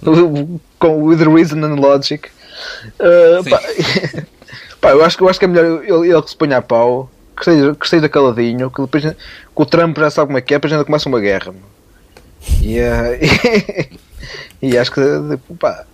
Com 0.79 1.03
with 1.03 1.21
reason 1.21 1.63
and 1.63 1.75
logic. 1.75 2.29
Uh, 2.99 3.47
pá, 3.47 3.61
pá, 4.81 4.89
eu, 4.89 5.05
acho, 5.05 5.23
eu 5.23 5.29
acho 5.29 5.37
que 5.37 5.45
é 5.45 5.47
melhor 5.47 5.83
ele, 5.83 6.09
ele 6.09 6.21
que 6.23 6.31
se 6.31 6.35
ponha 6.35 6.57
a 6.57 6.61
pau, 6.63 7.11
que 7.35 7.41
esteja, 7.41 7.75
que 7.75 7.85
esteja 7.85 8.09
caladinho, 8.09 8.71
que 8.71 8.81
depois 8.81 9.03
que 9.03 9.15
o 9.53 9.65
Trump 9.67 9.95
já 9.99 10.09
sabe 10.09 10.27
como 10.27 10.39
é 10.39 10.41
que 10.41 10.55
é, 10.55 10.57
depois 10.57 10.73
ainda 10.73 10.85
começa 10.85 11.07
uma 11.07 11.19
guerra. 11.19 11.53
E, 12.61 12.79
uh, 12.79 13.97
e 14.61 14.77
acho 14.77 14.91
que 14.91 15.01
pá, 15.59 15.85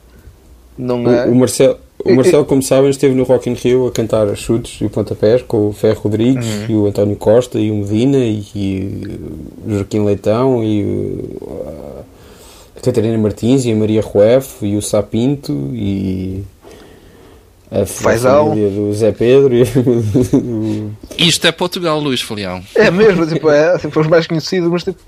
não 0.78 1.10
é... 1.10 1.28
o, 1.28 1.32
o 1.32 1.36
Marcelo 1.36 1.80
o 2.04 2.14
Marcelo, 2.16 2.46
como 2.46 2.62
sabem, 2.62 2.90
esteve 2.90 3.16
no 3.16 3.24
Rock 3.24 3.50
in 3.50 3.54
Rio 3.54 3.88
a 3.88 3.92
cantar 3.92 4.34
chutes 4.36 4.80
e 4.82 4.90
pontapés 4.90 5.42
com 5.42 5.68
o 5.68 5.74
Ferro 5.74 6.02
Rodrigues 6.02 6.46
uhum. 6.46 6.66
e 6.70 6.76
o 6.76 6.88
António 6.88 7.16
Costa 7.16 7.60
e 7.60 7.72
o 7.72 7.76
Medina 7.76 8.18
e, 8.18 8.46
e 8.56 9.20
o 9.66 9.76
Joaquim 9.76 10.06
Leitão 10.06 10.64
e 10.64 10.84
uh, 11.42 12.06
a 12.76 12.80
Catarina 12.80 13.18
Martins 13.18 13.66
e 13.66 13.72
a 13.72 13.76
Maria 13.76 14.02
Rueff 14.02 14.66
e 14.66 14.76
o 14.76 14.82
Sapinto 14.82 15.52
e 15.74 16.44
a, 17.72 17.82
a 17.82 17.86
família 17.86 18.70
do 18.70 18.94
Zé 18.94 19.12
Pedro 19.12 19.56
e 19.56 19.64
o... 20.34 20.92
Isto 21.18 21.48
é 21.48 21.52
Portugal, 21.52 22.00
Luís 22.00 22.22
Folião. 22.22 22.64
É 22.76 22.92
mesmo, 22.92 23.26
tipo, 23.26 23.50
é, 23.50 23.78
tipo, 23.80 24.00
os 24.00 24.08
mais 24.08 24.28
conhecidos, 24.28 24.70
mas 24.70 24.84
tipo 24.84 25.02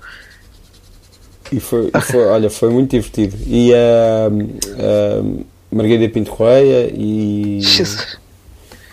e 1.52 1.60
foi, 1.60 1.90
foi, 2.02 2.26
olha, 2.26 2.50
foi 2.50 2.70
muito 2.70 2.90
divertido. 2.90 3.36
E 3.46 3.72
a 3.74 4.28
uh, 4.28 5.22
uh, 5.22 5.46
Margarida 5.70 6.08
Pinto 6.12 6.30
Correia 6.30 6.90
e. 6.94 7.58
Jesus. 7.60 8.18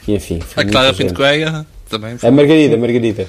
E 0.07 0.15
enfim. 0.15 0.39
A 0.55 0.65
Clara 0.65 0.93
Pinto 0.93 1.13
Correia. 1.13 1.65
também. 1.89 2.17
A 2.21 2.31
Margarida, 2.31 2.75
a 2.75 2.77
Margarida. 2.77 3.27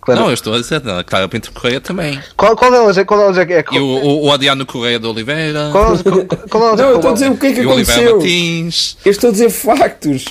Claro. 0.00 0.22
Não, 0.22 0.28
eu 0.28 0.34
estou 0.34 0.54
a 0.54 0.58
dizer, 0.58 0.82
a 0.88 1.04
Clara 1.04 1.28
Pinto 1.28 1.52
Correia 1.52 1.80
também. 1.80 2.18
Qual, 2.36 2.56
qual 2.56 2.70
delas 2.70 2.96
é, 2.96 3.04
qual 3.04 3.20
delas 3.20 3.36
é, 3.36 3.52
é 3.52 3.64
E 3.72 3.78
o, 3.78 3.84
o, 3.84 4.24
o 4.26 4.32
Adiano 4.32 4.64
Correia 4.64 4.98
de 4.98 5.06
Oliveira. 5.06 5.68
Qual 5.70 5.84
delas, 5.84 6.02
qual, 6.02 6.48
qual 6.48 6.76
delas 6.76 6.80
não, 6.80 6.88
eu 6.88 6.96
estou 6.96 7.10
a 7.10 7.14
dizer 7.14 7.30
o 7.30 7.36
que 7.36 7.46
é 7.46 7.52
que 7.52 7.60
e 7.60 7.64
aconteceu. 7.64 8.12
Martins. 8.12 8.96
Eu 9.04 9.10
estou 9.10 9.28
a 9.28 9.32
dizer 9.32 9.50
factos. 9.50 10.24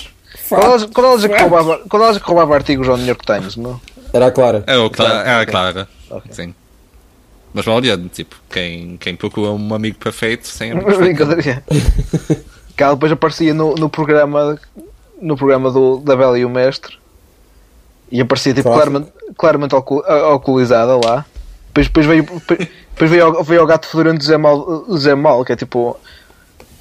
Qual 0.48 0.78
delas 0.78 1.24
é 1.24 1.28
que 1.28 1.40
roubava, 1.40 1.78
qual 1.88 2.02
delas 2.02 2.16
é 2.16 2.20
que 2.20 2.26
roubava 2.26 2.54
artigos 2.54 2.88
ao 2.88 2.96
New 2.96 3.06
York 3.06 3.24
Times, 3.24 3.56
não? 3.56 3.80
Era 4.12 4.26
a 4.26 4.30
Clara. 4.30 4.64
É 4.66 4.76
o 4.76 4.90
Clara, 4.90 5.28
era 5.28 5.40
a 5.42 5.46
Clara. 5.46 5.88
Ok. 6.10 6.32
Sim. 6.32 6.54
Mas 7.58 7.66
olha, 7.66 7.98
tipo, 7.98 8.36
quem, 8.48 8.96
quem 8.98 9.16
procura 9.16 9.50
um 9.50 9.74
amigo 9.74 9.98
perfeito 9.98 10.46
sem 10.46 10.70
amigo 10.70 10.86
perfeito. 10.96 11.26
brincadeira. 11.26 11.64
Que 12.76 12.82
ela 12.84 12.94
depois 12.94 13.10
aparecia 13.10 13.52
no, 13.52 13.74
no 13.74 13.90
programa 13.90 14.56
no 15.20 15.36
programa 15.36 15.68
do, 15.68 15.98
da 15.98 16.14
Bela 16.14 16.38
e 16.38 16.44
o 16.44 16.48
Mestre 16.48 16.96
e 18.12 18.20
aparecia 18.20 18.54
tipo, 18.54 18.70
claramente, 18.70 19.10
claramente 19.36 19.74
alcoolizada 19.74 20.94
lá. 21.04 21.26
Depois, 21.66 21.88
depois, 21.88 22.06
veio, 22.06 22.22
depois 22.22 23.10
veio, 23.10 23.24
ao, 23.24 23.42
veio 23.42 23.60
ao 23.60 23.66
gato 23.66 23.88
fedorento 23.88 24.20
dizer 24.20 24.38
mal, 24.38 24.84
dizer 24.88 25.16
mal, 25.16 25.44
que 25.44 25.52
é 25.52 25.56
tipo 25.56 25.98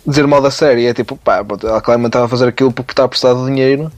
dizer 0.06 0.28
mal 0.28 0.44
da 0.44 0.52
série. 0.52 0.86
É 0.86 0.94
tipo, 0.94 1.18
pá, 1.18 1.38
ela 1.64 1.82
claramente 1.82 2.10
estava 2.10 2.26
a 2.26 2.30
fazer 2.30 2.50
aquilo 2.50 2.72
porque 2.72 2.92
estava 2.92 3.10
prestado 3.10 3.48
dinheiro 3.48 3.92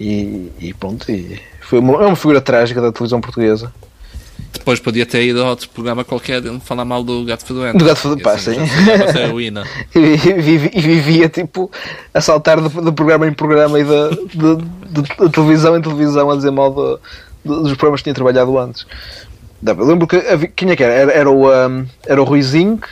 e, 0.00 0.50
e 0.58 0.74
pronto. 0.74 1.08
E 1.08 1.40
foi 1.60 1.78
uma, 1.78 2.02
é 2.02 2.06
uma 2.06 2.16
figura 2.16 2.40
trágica 2.40 2.80
da 2.80 2.90
televisão 2.90 3.20
portuguesa. 3.20 3.72
Depois 4.52 4.80
podia 4.80 5.06
ter 5.06 5.22
ido 5.24 5.42
a 5.42 5.50
outro 5.50 5.68
programa 5.70 6.04
qualquer 6.04 6.40
de 6.40 6.58
falar 6.60 6.84
mal 6.84 7.02
do 7.04 7.24
Gato 7.24 7.46
Fedorento. 7.46 7.78
Do 7.78 7.84
Gato 7.84 7.98
Fedorento, 7.98 8.20
E 8.22 8.24
pá, 8.24 8.32
assim, 8.34 8.54
sim. 8.54 9.20
e, 9.94 10.16
vivi- 10.34 10.70
e 10.74 10.80
vivia 10.80 11.28
tipo 11.28 11.70
a 12.12 12.20
saltar 12.20 12.60
de, 12.60 12.68
de 12.68 12.92
programa 12.92 13.26
em 13.26 13.32
programa 13.32 13.78
e 13.78 13.84
de, 13.84 14.10
de- 14.26 14.56
de- 14.56 15.02
de 15.02 15.30
televisão 15.30 15.76
em 15.76 15.80
televisão 15.82 16.30
a 16.30 16.36
dizer 16.36 16.50
mal 16.50 16.72
do- 16.72 17.00
do- 17.44 17.62
dos 17.62 17.72
programas 17.74 18.00
que 18.00 18.04
tinha 18.04 18.14
trabalhado 18.14 18.58
antes. 18.58 18.86
Dá, 19.62 19.72
Eu 19.72 19.84
lembro 19.84 20.06
que 20.06 20.16
havia, 20.16 20.48
quem 20.48 20.70
é 20.70 20.76
que 20.76 20.82
era? 20.82 20.92
Era, 20.94 21.12
era 21.12 21.30
o, 21.30 21.48
um, 21.48 21.86
era 22.06 22.20
o 22.20 22.24
Rui 22.24 22.42
Zinc, 22.42 22.86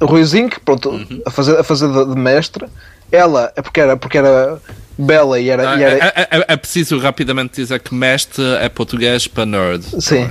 o 0.00 0.06
Rui 0.06 0.24
Zinc, 0.24 0.60
pronto, 0.60 1.00
a 1.24 1.30
fazer, 1.30 1.58
a 1.58 1.64
fazer 1.64 1.88
de, 1.88 2.14
de 2.14 2.18
mestre. 2.18 2.66
Ela, 3.10 3.52
é 3.56 3.62
porque 3.62 3.80
era, 3.80 3.96
porque 3.96 4.18
era 4.18 4.58
bela 4.98 5.38
e 5.40 5.48
era. 5.48 5.70
Ah, 5.70 5.76
e 5.78 5.82
era 5.82 5.94
é, 5.96 6.12
é- 6.16 6.28
é- 6.38 6.44
é 6.48 6.56
preciso 6.56 6.98
rapidamente 6.98 7.56
dizer 7.60 7.80
que 7.80 7.94
mestre 7.94 8.42
é 8.60 8.68
português 8.68 9.26
para 9.26 9.46
nerd. 9.46 9.84
sim. 10.00 10.28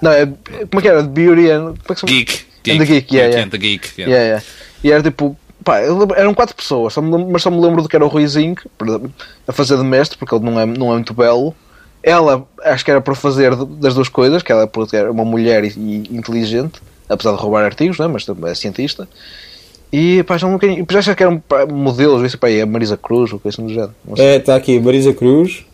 Não, 0.00 0.12
é, 0.12 0.26
como 0.26 0.78
é 0.78 0.80
que 0.80 0.88
era? 0.88 1.02
Beauty 1.02 1.50
and. 1.50 1.62
Como 1.64 1.74
é 1.90 1.94
que 1.94 2.00
chama? 2.00 2.12
Geek. 2.12 2.46
And 2.70 2.84
Geek, 2.84 3.14
yeah, 3.14 3.30
yeah. 3.30 3.44
and 3.46 3.50
the 3.50 3.58
Geek, 3.58 3.88
yeah. 3.98 4.12
Yeah, 4.14 4.24
yeah. 4.26 4.44
E 4.84 4.92
era 4.92 5.02
tipo, 5.02 5.36
pá, 5.64 5.78
eram 6.16 6.34
quatro 6.34 6.54
pessoas, 6.54 6.92
só 6.92 7.00
lembro- 7.00 7.28
mas 7.32 7.42
só 7.42 7.50
me 7.50 7.60
lembro 7.60 7.82
do 7.82 7.88
que 7.88 7.96
era 7.96 8.04
o 8.04 8.08
Ruizinho 8.08 8.54
a 9.46 9.52
fazer 9.52 9.76
de 9.76 9.82
mestre, 9.84 10.16
porque 10.18 10.34
ele 10.34 10.44
não 10.44 10.60
é, 10.60 10.66
não 10.66 10.90
é 10.90 10.94
muito 10.94 11.12
belo. 11.14 11.54
Ela, 12.02 12.46
acho 12.64 12.84
que 12.84 12.90
era 12.92 13.00
para 13.00 13.14
fazer 13.14 13.56
das 13.56 13.94
duas 13.94 14.08
coisas, 14.08 14.42
que 14.42 14.52
ela 14.52 14.66
porque 14.68 14.96
era 14.96 15.10
uma 15.10 15.24
mulher 15.24 15.64
e, 15.64 15.68
e 15.76 16.16
inteligente, 16.16 16.80
apesar 17.08 17.32
de 17.32 17.38
roubar 17.38 17.64
artigos, 17.64 17.98
né, 17.98 18.06
mas 18.06 18.24
também 18.24 18.50
é 18.50 18.54
cientista. 18.54 19.08
E 19.92 20.22
pá, 20.24 20.36
já 20.36 20.46
não 20.46 20.58
depois 20.58 20.98
acho 20.98 21.14
que 21.16 21.22
eram 21.22 21.38
pá, 21.38 21.64
modelos, 21.66 22.22
isso, 22.22 22.38
pá, 22.38 22.48
aí, 22.48 22.60
a 22.60 22.66
Marisa 22.66 22.96
Cruz, 22.96 23.32
ou 23.32 23.38
coisa 23.40 23.56
assim 23.56 23.66
do 23.66 23.72
género. 23.72 23.94
É, 24.18 24.36
está 24.36 24.54
aqui 24.54 24.78
Marisa 24.78 25.14
Cruz, 25.14 25.64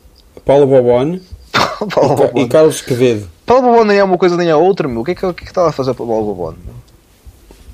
Paulo 0.45 0.67
Bobone 0.67 1.21
e 2.37 2.41
e. 2.43 2.49
Carlos 2.49 2.81
Quevedo. 2.81 3.29
Paulo 3.45 3.63
Bobone 3.69 3.89
nem 3.89 3.99
é 3.99 4.05
uma 4.05 4.17
coisa 4.17 4.37
nem 4.37 4.49
é 4.49 4.55
outra, 4.57 4.87
meu. 4.87 5.01
O 5.01 5.05
que 5.05 5.11
é 5.11 5.15
que, 5.15 5.27
o 5.27 5.35
que, 5.35 5.43
é 5.43 5.47
que 5.47 5.51
estava 5.51 5.69
a 5.69 5.73
fazer 5.73 5.95
para 5.95 6.05
o 6.05 6.09
Paulo 6.09 6.27
Bobone? 6.35 6.59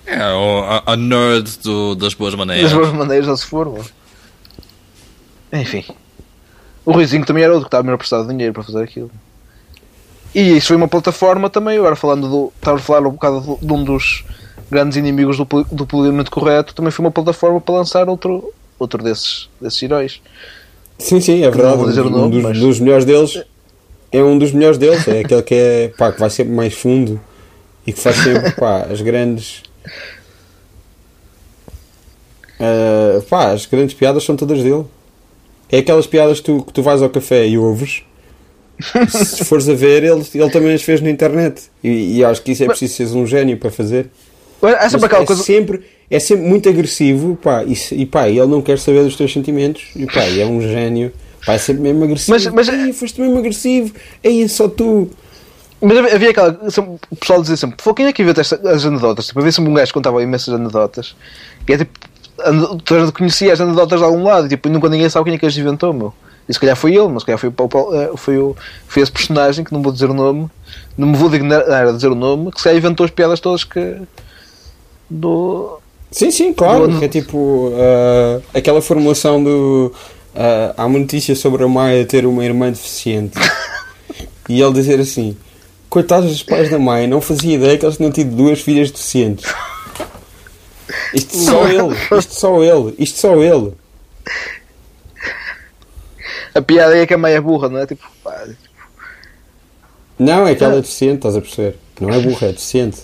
É, 0.07 0.19
o- 0.33 0.65
a, 0.65 0.83
a 0.93 0.97
nerd 0.97 1.59
do- 1.63 1.95
das 1.95 2.15
boas 2.15 2.35
maneiras. 2.35 2.71
Das 2.71 2.81
boas 2.81 2.93
maneiras, 2.93 3.27
já 3.27 3.37
se 3.37 3.47
for. 3.47 3.71
meu. 3.71 3.85
Enfim. 5.53 5.85
O 6.85 6.93
Ruizinho 6.93 7.25
também 7.25 7.45
era 7.45 7.53
outro 7.53 7.67
que 7.67 7.69
estava 7.69 7.83
mesmo 7.83 7.95
a 7.97 7.99
prestar 7.99 8.23
dinheiro 8.25 8.53
para 8.55 8.63
fazer 8.63 8.83
aquilo. 8.83 9.11
E 10.35 10.57
isso 10.57 10.69
foi 10.69 10.77
uma 10.77 10.89
plataforma 10.89 11.51
também, 11.51 11.77
agora 11.79 11.95
falando 11.97 12.29
do. 12.29 12.53
Estava 12.57 12.79
a 12.79 12.81
falar 12.81 13.07
um 13.07 13.13
bocado 13.13 13.41
do- 13.41 13.59
de 13.61 13.73
um 13.73 13.85
dos 13.85 14.25
grandes 14.71 14.97
inimigos 14.97 15.37
do, 15.37 15.45
do 15.45 15.87
politicamente 15.87 16.31
correto, 16.31 16.75
também 16.75 16.91
foi 16.91 17.05
uma 17.05 17.11
plataforma 17.11 17.61
para 17.61 17.75
lançar 17.75 18.09
outro, 18.09 18.53
outro 18.79 19.03
desses, 19.03 19.49
desses 19.61 19.83
heróis. 19.83 20.21
Sim, 20.99 21.21
sim, 21.21 21.43
é 21.43 21.51
verdade. 21.51 21.85
dizer 21.85 22.03
um 22.03 22.11
nome, 22.11 22.31
dos, 22.33 22.43
mas- 22.43 22.59
dos 22.59 22.81
melhores 22.81 23.05
deles 23.05 23.43
é 24.13 24.23
um 24.23 24.39
dos 24.39 24.53
melhores 24.53 24.79
deles. 24.79 25.07
É 25.09 25.21
aquele 25.21 25.43
que 25.43 25.55
é 25.55 25.89
pá, 25.97 26.13
que 26.13 26.21
vai 26.21 26.31
sempre 26.31 26.53
mais 26.53 26.75
fundo 26.75 27.21
e 27.87 27.93
que 27.93 28.01
faz 28.01 28.17
sempre 28.17 28.51
pá, 28.59 28.83
as 28.91 29.01
grandes. 29.01 29.63
Ah, 32.59 33.21
pá, 33.29 33.53
as 33.53 33.67
grandes 33.67 33.95
piadas 33.95 34.25
são 34.25 34.37
todas 34.37 34.63
dele. 34.63 34.85
É 35.71 35.79
aquelas 35.79 36.07
piadas 36.07 36.41
que 36.41 36.47
tu, 36.47 36.63
que 36.65 36.73
tu 36.73 36.83
vais 36.83 37.01
ao 37.01 37.09
café 37.09 37.47
e 37.47 37.57
ouves. 37.57 38.03
Se 39.09 39.45
fores 39.45 39.69
a 39.69 39.75
ver, 39.75 40.03
ele, 40.03 40.25
ele 40.35 40.51
também 40.51 40.75
as 40.75 40.83
fez 40.83 41.01
na 41.01 41.11
internet. 41.11 41.63
E, 41.83 42.17
e 42.19 42.25
acho 42.25 42.43
que 42.43 42.53
isso 42.53 42.65
é 42.65 42.67
preciso 42.67 42.95
seres 42.95 43.13
um 43.15 43.27
gênio 43.27 43.57
para 43.57 43.71
fazer. 43.71 44.11
Sempre 44.61 44.77
Mas 44.93 45.05
aquela 45.05 45.23
é, 45.23 45.27
coisa. 45.27 45.43
sempre, 45.43 45.81
é 46.11 46.19
sempre 46.19 46.45
muito 46.47 46.69
agressivo 46.69 47.37
pá, 47.43 47.65
e, 47.65 47.75
e 47.93 48.07
pá, 48.07 48.29
ele 48.29 48.47
não 48.47 48.61
quer 48.61 48.79
saber 48.79 49.03
dos 49.05 49.17
teus 49.17 49.33
sentimentos 49.33 49.85
e 49.97 50.07
pá, 50.07 50.23
é 50.25 50.45
um 50.45 50.61
gênio. 50.61 51.13
Pá, 51.47 51.55
é 51.55 51.59
sempre 51.59 51.83
mesmo 51.83 52.05
agressivo. 52.05 52.33
Mas- 52.33 52.47
mas- 52.47 52.69
Ei, 52.69 52.93
foste 52.93 53.21
mesmo 53.21 53.39
agressivo. 53.39 53.95
Aí 54.25 54.47
só 54.49 54.69
tu. 54.69 55.11
Mas 55.81 55.97
havia- 56.13 56.31
aquela. 56.31 56.71
sempre- 56.71 56.99
O 57.11 57.17
pessoal 57.17 57.41
dizia 57.41 57.57
sempre: 57.57 57.77
"Pô, 57.83 57.95
quem 57.95 58.05
é 58.07 58.13
que 58.13 58.23
inventa 58.23 58.43
esta- 58.43 58.61
as 58.71 58.85
anedotas? 58.85 59.29
Tipo, 59.29 59.39
havia 59.41 59.51
sempre 59.51 59.71
um 59.71 59.75
gajo 59.75 59.87
que 59.87 59.95
contava 59.95 60.23
imensas 60.23 60.53
anedotas. 60.53 61.17
E 61.67 61.73
é 61.73 61.79
tipo. 61.79 61.99
gente 63.01 63.13
conhecia 63.13 63.53
as 63.53 63.61
anedotas 63.61 63.99
de 63.99 64.05
algum 64.05 64.23
lado. 64.23 64.47
E, 64.47 64.49
tipo, 64.51 64.69
nunca 64.69 64.89
ninguém 64.91 65.09
sabe 65.09 65.25
quem 65.25 65.35
é 65.35 65.39
que 65.39 65.47
as 65.47 65.57
inventou, 65.57 65.93
meu. 65.95 66.13
E 66.49 66.53
se 66.53 66.61
calhar 66.61 66.77
foi 66.77 66.95
ele, 66.95 67.09
mas 67.09 67.23
se 67.23 67.27
calhar 67.27 67.39
foi, 67.39 67.49
o 67.49 67.95
eh, 67.95 68.11
foi, 68.17 68.37
o, 68.39 68.57
foi 68.89 69.03
esse 69.03 69.13
personagem 69.13 69.65
que 69.65 69.73
não 69.73 69.81
vou 69.83 69.93
dizer 69.93 70.11
o 70.11 70.15
nome. 70.15 70.49
Não 70.99 71.09
me 71.09 71.17
vou 71.17 71.31
dignar 71.31 71.63
a 71.71 71.93
dizer 71.93 72.09
o 72.09 72.15
nome. 72.15 72.51
Que 72.51 72.59
se 72.59 72.65
calhar 72.65 72.77
inventou 72.79 73.05
as 73.05 73.11
piadas 73.11 73.41
todas 73.41 73.65
que. 73.65 73.97
Do. 75.11 75.79
Sim, 76.11 76.31
sim, 76.31 76.53
claro. 76.53 76.89
Do- 76.89 77.05
é 77.05 77.09
tipo 77.09 77.73
ah, 77.77 78.41
aquela 78.55 78.81
formulação 78.81 79.43
do. 79.43 79.93
ah, 80.35 80.75
há 80.77 80.87
uma 80.87 80.99
notícia 80.99 81.35
sobre 81.35 81.65
a 81.65 81.69
Maia 81.69 82.05
ter 82.07 82.25
uma 82.27 82.45
irmã 82.45 82.71
deficiente 82.71 83.39
e 84.49 84.61
ele 84.63 84.73
dizer 84.73 85.01
assim: 85.01 85.37
Coitados 85.89 86.31
dos 86.31 86.43
pais 86.45 86.71
da 86.71 86.79
Maia, 86.79 87.07
não 87.09 87.21
fazia 87.21 87.55
ideia 87.57 87.77
que 87.77 87.85
eles 87.85 87.97
tinham 87.97 88.13
tido 88.13 88.35
duas 88.37 88.61
filhas 88.61 88.91
deficientes. 88.91 89.53
Isto 91.13 91.37
só 91.39 91.67
ele, 91.67 91.97
isto 92.19 92.35
só 92.35 92.63
ele, 92.63 92.95
isto 92.99 93.19
só 93.19 93.35
ele. 93.43 93.73
A 96.55 96.61
piada 96.63 96.97
é 96.97 97.07
que 97.07 97.15
a 97.15 97.19
mãe 97.19 97.33
é 97.33 97.41
burra, 97.41 97.69
não 97.69 97.79
é? 97.79 97.87
Tipo, 97.87 98.05
pá, 98.25 98.45
Não, 100.19 100.47
é 100.47 100.55
que 100.55 100.63
ela 100.65 100.75
é 100.75 100.81
deficiente, 100.81 101.17
estás 101.17 101.37
a 101.37 101.41
perceber? 101.41 101.77
Não 102.01 102.11
é 102.11 102.19
burra, 102.21 102.49
é 102.49 102.53
deficiente. 102.53 102.99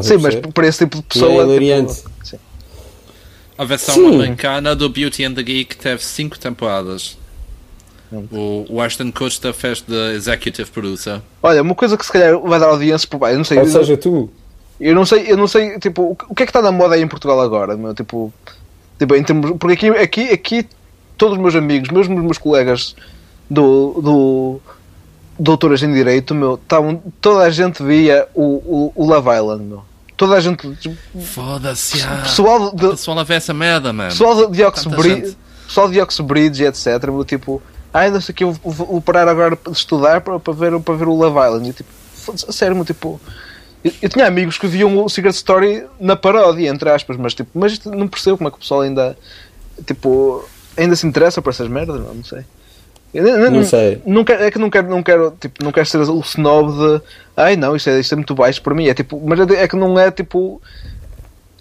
Estás 0.00 0.06
Sim, 0.06 0.16
mas 0.18 0.34
para 0.52 0.66
esse 0.66 0.78
tipo 0.84 0.96
de 0.98 1.02
E 1.02 1.06
pessoa. 1.06 1.30
é 1.30 1.34
tipo, 1.36 1.50
hilariante. 1.50 2.02
sim. 2.24 2.36
A 3.58 3.64
versão 3.64 3.94
Sim. 3.94 4.14
americana 4.16 4.76
do 4.76 4.88
Beauty 4.88 5.24
and 5.24 5.34
the 5.34 5.42
Geek 5.42 5.76
teve 5.76 6.04
5 6.04 6.38
temporadas. 6.38 7.16
O, 8.30 8.66
o 8.68 8.80
Ashton 8.80 9.10
Kutcher 9.10 9.52
fez 9.52 9.80
de 9.82 10.12
executive 10.14 10.70
producer. 10.70 11.20
Olha, 11.42 11.60
uma 11.62 11.74
coisa 11.74 11.96
que 11.96 12.04
se 12.06 12.12
calhar 12.12 12.38
vai 12.38 12.60
dar 12.60 12.66
audiência 12.68 13.08
por 13.08 13.28
eu 13.28 13.36
não 13.36 13.44
sei. 13.44 13.58
Ou 13.58 13.66
seja, 13.66 13.96
tu. 13.96 14.30
Eu 14.78 14.94
não 14.94 15.04
sei, 15.06 15.24
eu 15.32 15.36
não 15.38 15.48
sei, 15.48 15.78
tipo, 15.78 16.10
o 16.10 16.14
que- 16.16 16.24
o 16.28 16.34
que 16.34 16.42
é 16.42 16.46
que 16.46 16.50
está 16.50 16.60
na 16.60 16.70
moda 16.70 16.94
aí 16.94 17.02
em 17.02 17.08
Portugal 17.08 17.40
agora, 17.40 17.76
meu? 17.76 17.94
Tipo, 17.94 18.32
tipo 18.98 19.14
em 19.16 19.24
termos, 19.24 19.52
porque 19.58 19.72
aqui, 19.86 19.88
aqui, 19.98 20.20
aqui 20.32 20.66
todos 21.16 21.36
os 21.36 21.42
meus 21.42 21.54
amigos, 21.56 21.88
mesmo 21.88 22.14
os 22.16 22.22
meus 22.22 22.38
colegas 22.38 22.94
do, 23.50 24.00
do 24.02 24.60
doutoras 25.38 25.82
em 25.82 25.92
Direito, 25.92 26.34
meu, 26.34 26.54
estavam, 26.54 27.02
toda 27.20 27.44
a 27.44 27.50
gente 27.50 27.82
via 27.82 28.26
o, 28.34 28.42
o, 28.42 28.92
o 28.94 29.06
Love 29.06 29.28
Island, 29.30 29.64
meu. 29.64 29.84
Toda 30.16 30.36
a 30.36 30.40
gente, 30.40 30.66
Foda-se, 31.20 32.02
ah. 32.02 32.22
pessoal 32.22 32.74
de, 32.74 32.88
pessoal 32.88 33.18
a 33.18 33.24
ver 33.24 33.34
essa 33.34 33.52
merda, 33.52 33.92
mano. 33.92 34.10
pessoal 34.10 34.50
de 34.50 34.64
Oxbridge, 34.64 35.36
pessoal 35.66 35.90
de 35.90 36.00
Oxbridge, 36.00 36.64
etc, 36.64 37.04
meu, 37.04 37.24
tipo, 37.24 37.62
ai, 37.92 38.10
não 38.10 38.20
sei 38.20 38.32
o 38.32 38.36
que, 38.36 38.44
eu 38.44 38.52
vou, 38.52 38.72
vou 38.72 39.00
parar 39.00 39.28
agora 39.28 39.58
de 39.62 39.72
estudar 39.72 40.22
para, 40.22 40.40
para, 40.40 40.54
ver, 40.54 40.80
para 40.80 40.94
ver 40.94 41.08
o 41.08 41.14
Love 41.14 41.38
Island, 41.38 41.68
e 41.68 41.72
tipo, 41.72 41.90
sério, 42.52 42.74
meu, 42.74 42.84
tipo... 42.84 43.20
Eu, 43.84 43.92
eu 44.02 44.08
tinha 44.08 44.26
amigos 44.26 44.56
que 44.56 44.66
viam 44.66 45.04
o 45.04 45.08
Secret 45.08 45.34
Story 45.34 45.84
na 46.00 46.16
paródia, 46.16 46.68
entre 46.70 46.90
aspas, 46.90 47.16
mas 47.16 47.34
tipo, 47.34 47.50
mas 47.54 47.78
não 47.84 48.08
percebo 48.08 48.38
como 48.38 48.48
é 48.48 48.50
que 48.50 48.56
o 48.56 48.60
pessoal 48.60 48.80
ainda 48.80 49.16
tipo, 49.84 50.44
ainda 50.76 50.96
se 50.96 51.06
interessa 51.06 51.42
por 51.42 51.50
essas 51.50 51.68
merdas, 51.68 52.00
não, 52.00 52.14
não 52.14 52.24
sei. 52.24 52.44
Não, 53.14 53.50
Não 53.50 53.64
sei. 53.64 54.00
Não 54.04 54.24
quero, 54.24 54.44
é 54.44 54.50
que 54.50 54.58
não 54.58 54.68
quero, 54.68 54.88
não 54.88 55.02
quero, 55.02 55.34
tipo, 55.40 55.64
não 55.64 55.72
quero 55.72 55.86
ser 55.86 55.98
o 55.98 56.20
snob 56.20 56.72
de 56.72 57.02
ai 57.36 57.56
não, 57.56 57.74
isto 57.74 57.88
é, 57.90 58.00
isto 58.00 58.12
é 58.12 58.16
muito 58.16 58.34
baixo 58.34 58.60
para 58.62 58.74
mim. 58.74 58.88
É 58.88 58.94
tipo, 58.94 59.22
mas 59.24 59.40
é, 59.40 59.62
é 59.62 59.68
que 59.68 59.76
não 59.76 59.98
é 59.98 60.10
tipo. 60.10 60.60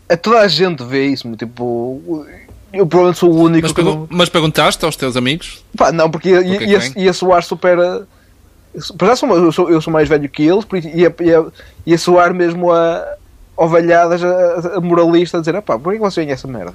É 0.07 0.15
toda 0.15 0.39
a 0.39 0.47
gente 0.47 0.83
vê 0.83 1.07
isso, 1.07 1.33
tipo. 1.35 2.25
Eu 2.73 2.85
provavelmente 2.85 3.19
sou 3.19 3.31
o 3.31 3.41
único 3.41 3.67
Mas, 3.67 3.71
que 3.71 3.81
não. 3.81 4.07
mas 4.09 4.27
perguntaste 4.27 4.83
aos 4.83 4.97
teus 4.97 5.15
amigos? 5.15 5.63
Pá, 5.77 5.93
não, 5.93 6.11
porque 6.11 6.29
ia, 6.29 6.41
ia, 6.41 6.79
vem? 6.79 6.93
ia 6.97 7.13
soar 7.13 7.41
super. 7.41 7.77
Para 8.97 9.07
já 9.07 9.15
sou, 9.15 9.37
eu, 9.37 9.51
sou, 9.53 9.69
eu 9.69 9.81
sou 9.81 9.93
mais 9.93 10.09
velho 10.09 10.27
que 10.27 10.43
eles, 10.43 10.65
por 10.65 10.77
ia, 10.77 11.15
ia, 11.21 11.45
ia 11.85 11.97
soar 11.97 12.33
mesmo 12.33 12.73
a 12.73 13.15
ovelhadas, 13.55 14.21
a, 14.21 14.75
a 14.75 14.81
moralista, 14.81 15.37
a 15.37 15.39
dizer: 15.39 15.61
pá, 15.61 15.79
por 15.79 15.93
que 15.93 15.99
você 15.99 16.21
ganha 16.21 16.33
essa 16.33 16.47
merda? 16.49 16.73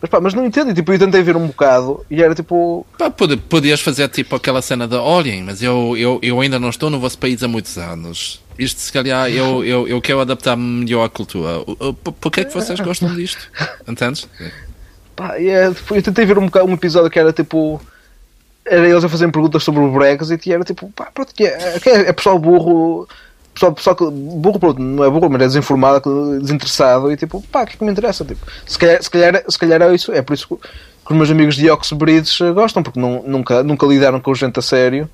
Mas 0.00 0.08
pá, 0.08 0.20
mas 0.20 0.32
não 0.32 0.46
entendo. 0.46 0.70
E, 0.70 0.74
tipo, 0.74 0.92
eu 0.92 0.98
tentei 0.98 1.22
ver 1.22 1.36
um 1.36 1.46
bocado 1.46 2.04
e 2.10 2.22
era 2.22 2.34
tipo. 2.34 2.86
Pá, 2.96 3.10
podias 3.10 3.80
fazer 3.80 4.08
tipo 4.08 4.34
aquela 4.34 4.62
cena 4.62 4.88
de 4.88 4.96
olhem, 4.96 5.42
mas 5.42 5.62
eu, 5.62 5.94
eu, 5.96 6.18
eu 6.22 6.40
ainda 6.40 6.58
não 6.58 6.70
estou 6.70 6.88
no 6.88 6.98
vosso 6.98 7.18
país 7.18 7.42
há 7.42 7.48
muitos 7.48 7.76
anos. 7.76 8.42
Isto 8.58 8.80
se 8.80 8.92
calhar 8.92 9.30
eu, 9.30 9.64
eu, 9.64 9.86
eu 9.88 10.00
quero 10.00 10.20
adaptar-me 10.20 10.62
melhor 10.84 11.04
à 11.04 11.08
cultura. 11.08 11.60
Porquê 12.20 12.40
é 12.40 12.44
que 12.44 12.54
vocês 12.54 12.80
gostam 12.80 13.14
disto? 13.14 13.50
Entendes? 13.86 14.26
Pá, 15.14 15.38
é, 15.38 15.70
tipo, 15.72 15.94
eu 15.94 16.02
tentei 16.02 16.24
ver 16.24 16.38
um, 16.38 16.46
bocado, 16.46 16.66
um 16.66 16.74
episódio 16.74 17.10
que 17.10 17.18
era 17.18 17.32
tipo. 17.32 17.80
Era 18.64 18.88
eles 18.88 19.04
a 19.04 19.08
fazerem 19.08 19.32
perguntas 19.32 19.62
sobre 19.62 19.80
o 19.80 19.90
Brexit 19.90 20.48
e 20.48 20.52
era 20.52 20.62
tipo, 20.64 20.90
pá, 20.92 21.10
pronto, 21.12 21.32
é, 21.40 21.44
é, 21.44 22.08
é 22.08 22.12
pessoal 22.12 22.38
burro 22.38 23.08
pessoal, 23.54 23.72
pessoal 23.72 23.96
que, 23.96 24.10
burro, 24.10 24.58
pronto, 24.58 24.80
não 24.80 25.04
é 25.04 25.10
burro, 25.10 25.28
mas 25.30 25.42
é 25.42 25.46
desinformado, 25.46 26.40
desinteressado 26.40 27.10
e 27.12 27.16
tipo, 27.16 27.42
pá, 27.50 27.62
o 27.62 27.66
que 27.66 27.74
é 27.74 27.76
que 27.76 27.84
me 27.84 27.90
interessa? 27.90 28.24
Tipo, 28.24 28.44
se, 28.66 28.78
calhar, 28.78 29.02
se, 29.02 29.10
calhar, 29.10 29.44
se 29.48 29.58
calhar 29.58 29.82
é 29.82 29.94
isso, 29.94 30.12
é 30.12 30.22
por 30.22 30.34
isso 30.34 30.48
que, 30.48 30.56
que 30.56 31.12
os 31.12 31.16
meus 31.16 31.30
amigos 31.30 31.56
de 31.56 31.70
Oxbrides 31.70 32.40
eh, 32.40 32.52
gostam, 32.52 32.82
porque 32.82 33.00
não, 33.00 33.22
nunca, 33.26 33.62
nunca 33.62 33.86
lidaram 33.86 34.20
com 34.20 34.34
gente 34.34 34.58
a 34.58 34.62
sério. 34.62 35.08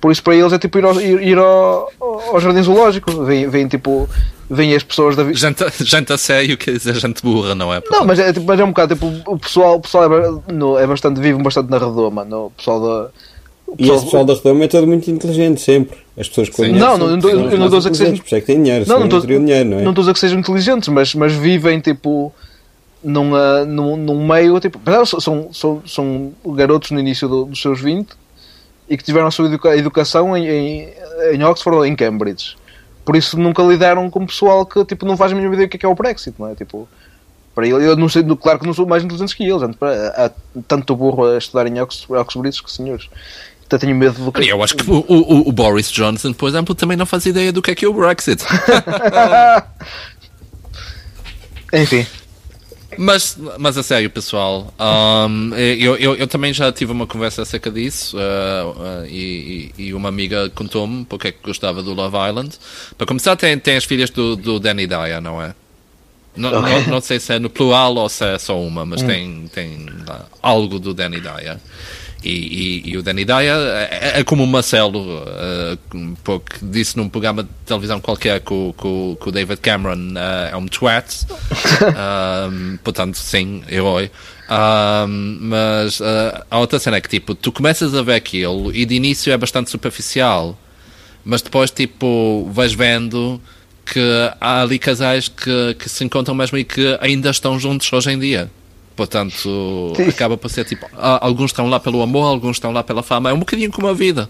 Por 0.00 0.12
isso, 0.12 0.22
para 0.22 0.36
eles 0.36 0.52
é 0.52 0.58
tipo 0.58 0.78
ir 0.78 0.84
ao, 0.84 1.00
ir, 1.00 1.22
ir 1.22 1.38
ao, 1.38 1.90
ao 2.00 2.40
jardim 2.40 2.62
zoológico. 2.62 3.24
Vêm, 3.24 3.48
vêm 3.48 3.66
tipo, 3.66 4.08
vêm 4.48 4.74
as 4.74 4.82
pessoas 4.82 5.16
da 5.16 5.22
vida. 5.24 5.38
Gente, 5.38 5.64
gente 5.84 6.12
a 6.12 6.18
sério 6.18 6.56
quer 6.58 6.72
dizer 6.72 6.94
gente 6.96 7.22
burra, 7.22 7.54
não 7.54 7.72
é? 7.72 7.82
Não, 7.90 8.04
mas 8.04 8.18
é, 8.18 8.32
tipo, 8.32 8.44
mas 8.46 8.60
é 8.60 8.64
um 8.64 8.68
bocado 8.68 8.94
tipo, 8.94 9.06
o 9.26 9.38
pessoal, 9.38 9.76
o 9.76 9.80
pessoal 9.80 10.04
é, 10.04 10.52
no, 10.52 10.78
é 10.78 10.86
bastante, 10.86 11.18
vive 11.18 11.42
bastante 11.42 11.70
na 11.70 11.78
redoma. 11.78 12.24
No, 12.24 12.46
o 12.46 12.50
pessoal 12.50 12.80
da 12.80 13.10
e 13.78 13.90
esse 13.90 14.04
pessoal 14.04 14.24
da 14.24 14.34
redoma 14.34 14.64
é 14.64 14.68
todo 14.68 14.86
muito 14.86 15.10
inteligente, 15.10 15.60
sempre. 15.60 16.05
As 16.18 16.28
pessoas 16.28 16.48
que 16.48 16.68
Não, 16.68 16.96
não, 16.96 17.16
não, 17.16 17.30
eu 17.30 17.58
não 17.58 17.66
estou 17.66 17.76
a 17.76 17.78
dizer 17.78 17.90
que 17.90 17.96
sejam. 17.96 18.16
Por 18.16 18.26
isso 18.26 18.34
é 18.34 18.40
que 18.40 18.46
têm 18.46 18.62
dinheiro, 18.62 18.88
não, 18.88 19.00
não, 19.00 19.08
tô, 19.08 19.20
dinheiro, 19.20 19.68
não 19.68 19.78
é? 19.78 19.82
Não 19.82 19.90
estou 19.90 20.02
a 20.02 20.04
dizer 20.04 20.12
que 20.14 20.18
sejam 20.18 20.38
inteligentes, 20.38 20.88
mas, 20.88 21.14
mas 21.14 21.32
vivem 21.32 21.80
tipo. 21.80 22.32
Num, 23.04 23.34
uh, 23.34 23.64
num, 23.66 23.96
num 23.96 24.26
meio 24.26 24.58
tipo. 24.58 24.80
São, 25.20 25.52
são, 25.52 25.82
são 25.86 26.32
garotos 26.46 26.90
no 26.90 26.98
início 26.98 27.28
do, 27.28 27.44
dos 27.44 27.60
seus 27.60 27.80
20 27.80 28.08
e 28.88 28.96
que 28.96 29.04
tiveram 29.04 29.26
a 29.26 29.30
sua 29.30 29.46
educa 29.46 29.76
educação 29.76 30.36
em, 30.36 30.46
em, 30.46 30.88
em 31.34 31.44
Oxford 31.44 31.78
ou 31.78 31.86
em 31.86 31.94
Cambridge. 31.94 32.56
Por 33.04 33.14
isso 33.14 33.38
nunca 33.38 33.62
lidaram 33.62 34.08
com 34.10 34.26
pessoal 34.26 34.64
que 34.64 34.84
tipo, 34.84 35.06
não 35.06 35.16
faz 35.16 35.32
a 35.32 35.34
mínima 35.34 35.54
ideia 35.54 35.68
do 35.68 35.70
que 35.70 35.76
é, 35.76 35.80
que 35.80 35.86
é 35.86 35.88
o 35.88 35.94
Brexit, 35.94 36.34
não 36.38 36.48
é? 36.48 36.54
Tipo, 36.54 36.88
para 37.54 37.66
ele, 37.66 37.86
eu 37.86 37.96
não 37.96 38.08
sei, 38.08 38.24
claro 38.40 38.58
que 38.58 38.66
não 38.66 38.74
sou 38.74 38.86
mais 38.86 39.04
inteligentes 39.04 39.34
que 39.34 39.44
eles, 39.44 39.62
há 39.62 40.30
tanto 40.66 40.96
burro 40.96 41.24
a 41.24 41.38
estudar 41.38 41.66
em 41.66 41.80
Oxford, 41.80 42.20
Oxford 42.20 42.62
que 42.62 42.72
senhores. 42.72 43.08
Então 43.66 43.78
tenho 43.78 43.96
medo 43.96 44.24
do 44.24 44.32
que. 44.32 44.48
Eu 44.48 44.62
acho 44.62 44.76
que 44.76 44.88
o, 44.88 45.04
o, 45.08 45.48
o, 45.48 45.52
Boris 45.52 45.90
Johnson, 45.90 46.32
por 46.32 46.48
exemplo, 46.48 46.74
também 46.74 46.96
não 46.96 47.04
faz 47.04 47.26
ideia 47.26 47.52
do 47.52 47.60
que 47.60 47.72
é 47.72 47.74
que 47.74 47.84
é 47.84 47.88
o 47.88 47.92
Brexit. 47.92 48.44
Enfim. 51.72 52.06
Mas, 52.98 53.36
mas 53.58 53.76
a 53.76 53.82
sério, 53.82 54.08
pessoal, 54.08 54.72
um, 55.28 55.54
eu, 55.54 55.96
eu, 55.96 56.14
eu, 56.14 56.26
também 56.26 56.52
já 56.52 56.72
tive 56.72 56.92
uma 56.92 57.06
conversa 57.06 57.42
acerca 57.42 57.70
disso 57.70 58.16
uh, 58.16 58.70
uh, 58.70 59.06
e, 59.06 59.70
e, 59.76 59.92
uma 59.92 60.08
amiga 60.08 60.48
contou-me 60.50 61.04
porque 61.04 61.28
é 61.28 61.32
que 61.32 61.38
gostava 61.42 61.82
do 61.82 61.92
Love 61.92 62.16
Island. 62.16 62.56
Para 62.96 63.06
começar, 63.06 63.36
tem, 63.36 63.58
tem 63.58 63.76
as 63.76 63.84
filhas 63.84 64.08
do, 64.08 64.34
do 64.36 64.58
Danny 64.58 64.86
Dyer, 64.86 65.20
não 65.20 65.42
é? 65.42 65.54
Não, 66.36 66.58
okay. 66.58 66.72
não, 66.72 66.86
não, 66.92 67.00
sei 67.00 67.18
se 67.18 67.34
é 67.34 67.38
no 67.38 67.50
plural 67.50 67.94
ou 67.96 68.08
se 68.08 68.24
é 68.24 68.38
só 68.38 68.58
uma, 68.60 68.86
mas 68.86 69.02
hum. 69.02 69.06
tem, 69.06 69.50
tem 69.52 69.86
algo 70.42 70.78
do 70.78 70.94
Danny 70.94 71.20
Dyer. 71.20 71.58
E, 72.24 72.30
e, 72.30 72.90
e, 72.90 72.96
o 72.96 73.02
Danny 73.02 73.24
Dyer 73.24 73.56
é, 73.90 74.20
é 74.20 74.24
como 74.24 74.42
o 74.42 74.46
Marcelo, 74.46 75.00
uh, 75.00 76.16
porque 76.24 76.56
disse 76.62 76.96
num 76.96 77.08
programa 77.08 77.42
de 77.42 77.48
televisão 77.64 78.00
qualquer 78.00 78.40
que 78.40 78.52
o, 78.52 78.74
que 79.20 79.28
o 79.28 79.32
David 79.32 79.60
Cameron 79.60 80.14
uh, 80.14 80.52
é 80.52 80.56
um 80.56 80.66
twat. 80.66 81.26
um, 82.50 82.78
portanto, 82.78 83.16
sim, 83.16 83.62
herói. 83.70 84.10
Um, 84.48 85.38
mas 85.40 86.00
uh, 86.00 86.44
a 86.50 86.58
outra 86.58 86.78
cena 86.78 86.96
é 86.96 87.00
que 87.00 87.08
tipo, 87.08 87.34
tu 87.34 87.50
começas 87.52 87.94
a 87.94 88.02
ver 88.02 88.14
aquilo 88.14 88.72
e 88.74 88.84
de 88.86 88.94
início 88.94 89.32
é 89.32 89.36
bastante 89.36 89.70
superficial, 89.70 90.58
mas 91.24 91.42
depois 91.42 91.70
tipo 91.70 92.48
vais 92.52 92.72
vendo 92.72 93.40
que 93.84 94.00
há 94.40 94.62
ali 94.62 94.78
casais 94.78 95.28
que, 95.28 95.74
que 95.74 95.88
se 95.88 96.04
encontram 96.04 96.34
mesmo 96.34 96.58
e 96.58 96.64
que 96.64 96.96
ainda 97.00 97.30
estão 97.30 97.58
juntos 97.58 97.92
hoje 97.92 98.10
em 98.10 98.18
dia. 98.18 98.50
Portanto, 98.96 99.92
Sim. 99.94 100.08
acaba 100.08 100.38
por 100.38 100.50
ser 100.50 100.64
tipo. 100.64 100.86
Alguns 100.94 101.50
estão 101.50 101.68
lá 101.68 101.78
pelo 101.78 102.00
amor, 102.00 102.24
alguns 102.24 102.56
estão 102.56 102.72
lá 102.72 102.82
pela 102.82 103.02
fama. 103.02 103.28
É 103.28 103.32
um 103.34 103.38
bocadinho 103.38 103.70
como 103.70 103.86
a 103.88 103.92
vida. 103.92 104.28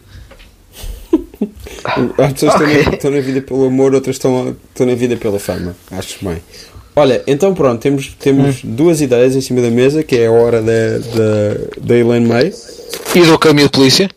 As 2.18 2.32
pessoas 2.32 2.54
okay. 2.56 2.66
estão, 2.66 2.90
na, 2.90 2.96
estão, 2.96 3.10
na, 3.12 3.20
vida 3.20 3.40
pelo 3.40 3.66
amor, 3.66 3.94
outras 3.94 4.16
estão, 4.16 4.56
estão 4.70 4.86
na 4.86 4.94
vida 4.96 5.16
pela 5.16 5.38
fama. 5.38 5.76
Acho 5.92 6.24
bem. 6.24 6.42
Olha, 6.96 7.22
então 7.26 7.54
pronto, 7.54 7.80
temos, 7.80 8.08
temos 8.18 8.64
hum. 8.64 8.74
duas 8.74 9.00
ideias 9.00 9.36
em 9.36 9.40
cima 9.40 9.60
da 9.60 9.70
mesa, 9.70 10.02
que 10.02 10.16
é 10.16 10.26
a 10.26 10.32
hora 10.32 10.60
da, 10.60 10.98
da, 10.98 11.80
da 11.80 11.96
Elaine 11.96 12.26
May. 12.26 12.52
E 13.14 13.20
do 13.20 13.34
Academia 13.34 13.66
de 13.66 13.70
Polícia. 13.70 14.10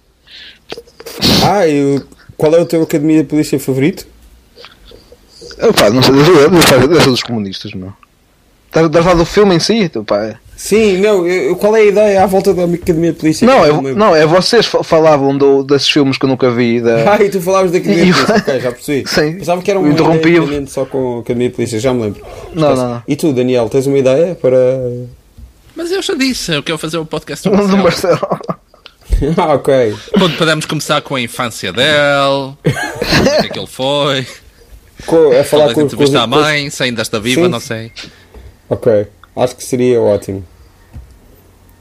Ah, 1.43 1.67
e 1.67 2.01
qual 2.35 2.55
é 2.55 2.59
o 2.59 2.65
teu 2.65 2.81
Academia 2.81 3.21
de 3.21 3.29
Polícia 3.29 3.59
favorito? 3.59 4.07
Opa, 5.61 5.89
não 5.89 6.01
sei, 6.01 6.13
deve 6.87 7.03
ser 7.03 7.09
dos 7.09 7.21
comunistas, 7.21 7.73
não. 7.73 7.93
Estás 8.69 8.85
a 8.85 9.03
falar 9.03 9.15
do 9.15 9.25
filme 9.25 9.55
em 9.55 9.59
si? 9.59 9.89
Tu, 9.89 10.03
pá. 10.03 10.35
Sim, 10.55 10.97
não, 10.97 11.25
eu, 11.25 11.55
qual 11.55 11.75
é 11.75 11.79
a 11.79 11.85
ideia 11.85 12.23
à 12.23 12.25
volta 12.25 12.53
da 12.53 12.65
Academia 12.65 13.13
de 13.13 13.17
Polícia? 13.17 13.47
Não, 13.47 13.65
é, 13.65 13.93
não, 13.93 14.15
é 14.15 14.25
vocês 14.27 14.65
falavam 14.83 15.35
do, 15.35 15.63
desses 15.63 15.89
filmes 15.89 16.17
que 16.17 16.25
eu 16.25 16.29
nunca 16.29 16.51
vi. 16.51 16.81
Da... 16.81 17.13
Ah, 17.15 17.23
e 17.23 17.29
tu 17.29 17.41
falavas 17.41 17.71
da 17.71 17.77
Academia 17.77 18.05
de 18.05 18.13
Polícia, 18.13 18.35
ok, 18.35 18.59
já 18.59 18.71
percebi. 18.71 19.03
Sim. 19.09 19.37
Pensava 19.37 19.61
que 19.61 19.71
era 19.71 19.79
uma 19.79 19.89
ideia 19.89 20.67
só 20.67 20.85
com 20.85 21.17
a 21.17 21.19
Academia 21.21 21.49
de 21.49 21.55
Polícia, 21.55 21.79
já 21.79 21.93
me 21.93 22.01
lembro. 22.01 22.21
Não, 22.53 22.75
não, 22.75 22.89
não. 22.89 23.03
E 23.07 23.15
tu, 23.15 23.31
Daniel, 23.33 23.69
tens 23.69 23.87
uma 23.87 23.97
ideia 23.97 24.35
para. 24.35 24.57
Mas 25.75 25.91
eu 25.91 26.01
já 26.01 26.13
disse, 26.13 26.53
eu 26.53 26.61
quero 26.61 26.77
fazer 26.77 26.97
o 26.97 27.01
um 27.01 27.05
podcast 27.05 27.49
do 27.49 27.55
Marcelo. 27.55 27.77
Do 27.77 27.83
Marcelo. 27.83 28.39
ah, 29.37 29.53
ok. 29.53 29.95
podemos 30.37 30.65
começar 30.65 31.01
com 31.01 31.15
a 31.15 31.21
infância 31.21 31.71
dele, 31.71 31.87
o 31.87 32.57
que 33.41 33.47
é 33.47 33.49
que 33.49 33.57
ele 33.57 33.67
foi. 33.67 34.27
Com, 35.05 35.39
a 35.39 35.43
falar 35.45 35.73
com, 35.73 35.87
com, 35.87 35.95
com 35.95 36.17
a 36.17 36.27
mãe, 36.27 36.69
se 36.69 36.83
ainda 36.83 37.01
está 37.01 37.17
viva, 37.17 37.43
Sim. 37.43 37.47
não 37.47 37.61
sei. 37.61 37.93
Ok, 38.69 39.07
acho 39.35 39.55
que 39.55 39.63
seria 39.63 40.01
ótimo. 40.01 40.45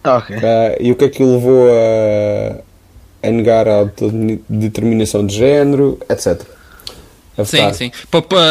Ok. 0.05 0.37
Uh, 0.37 0.41
e 0.81 0.93
o 0.93 0.97
que 0.97 1.05
é 1.05 1.09
que 1.09 1.23
o 1.23 1.35
levou 1.35 1.69
a, 1.69 3.29
a 3.29 3.31
negar 3.31 3.69
a 3.69 3.85
determinação 4.49 5.27
de 5.27 5.37
género, 5.37 5.99
etc. 6.09 6.43
Sim, 7.45 7.73
sim. 7.73 7.93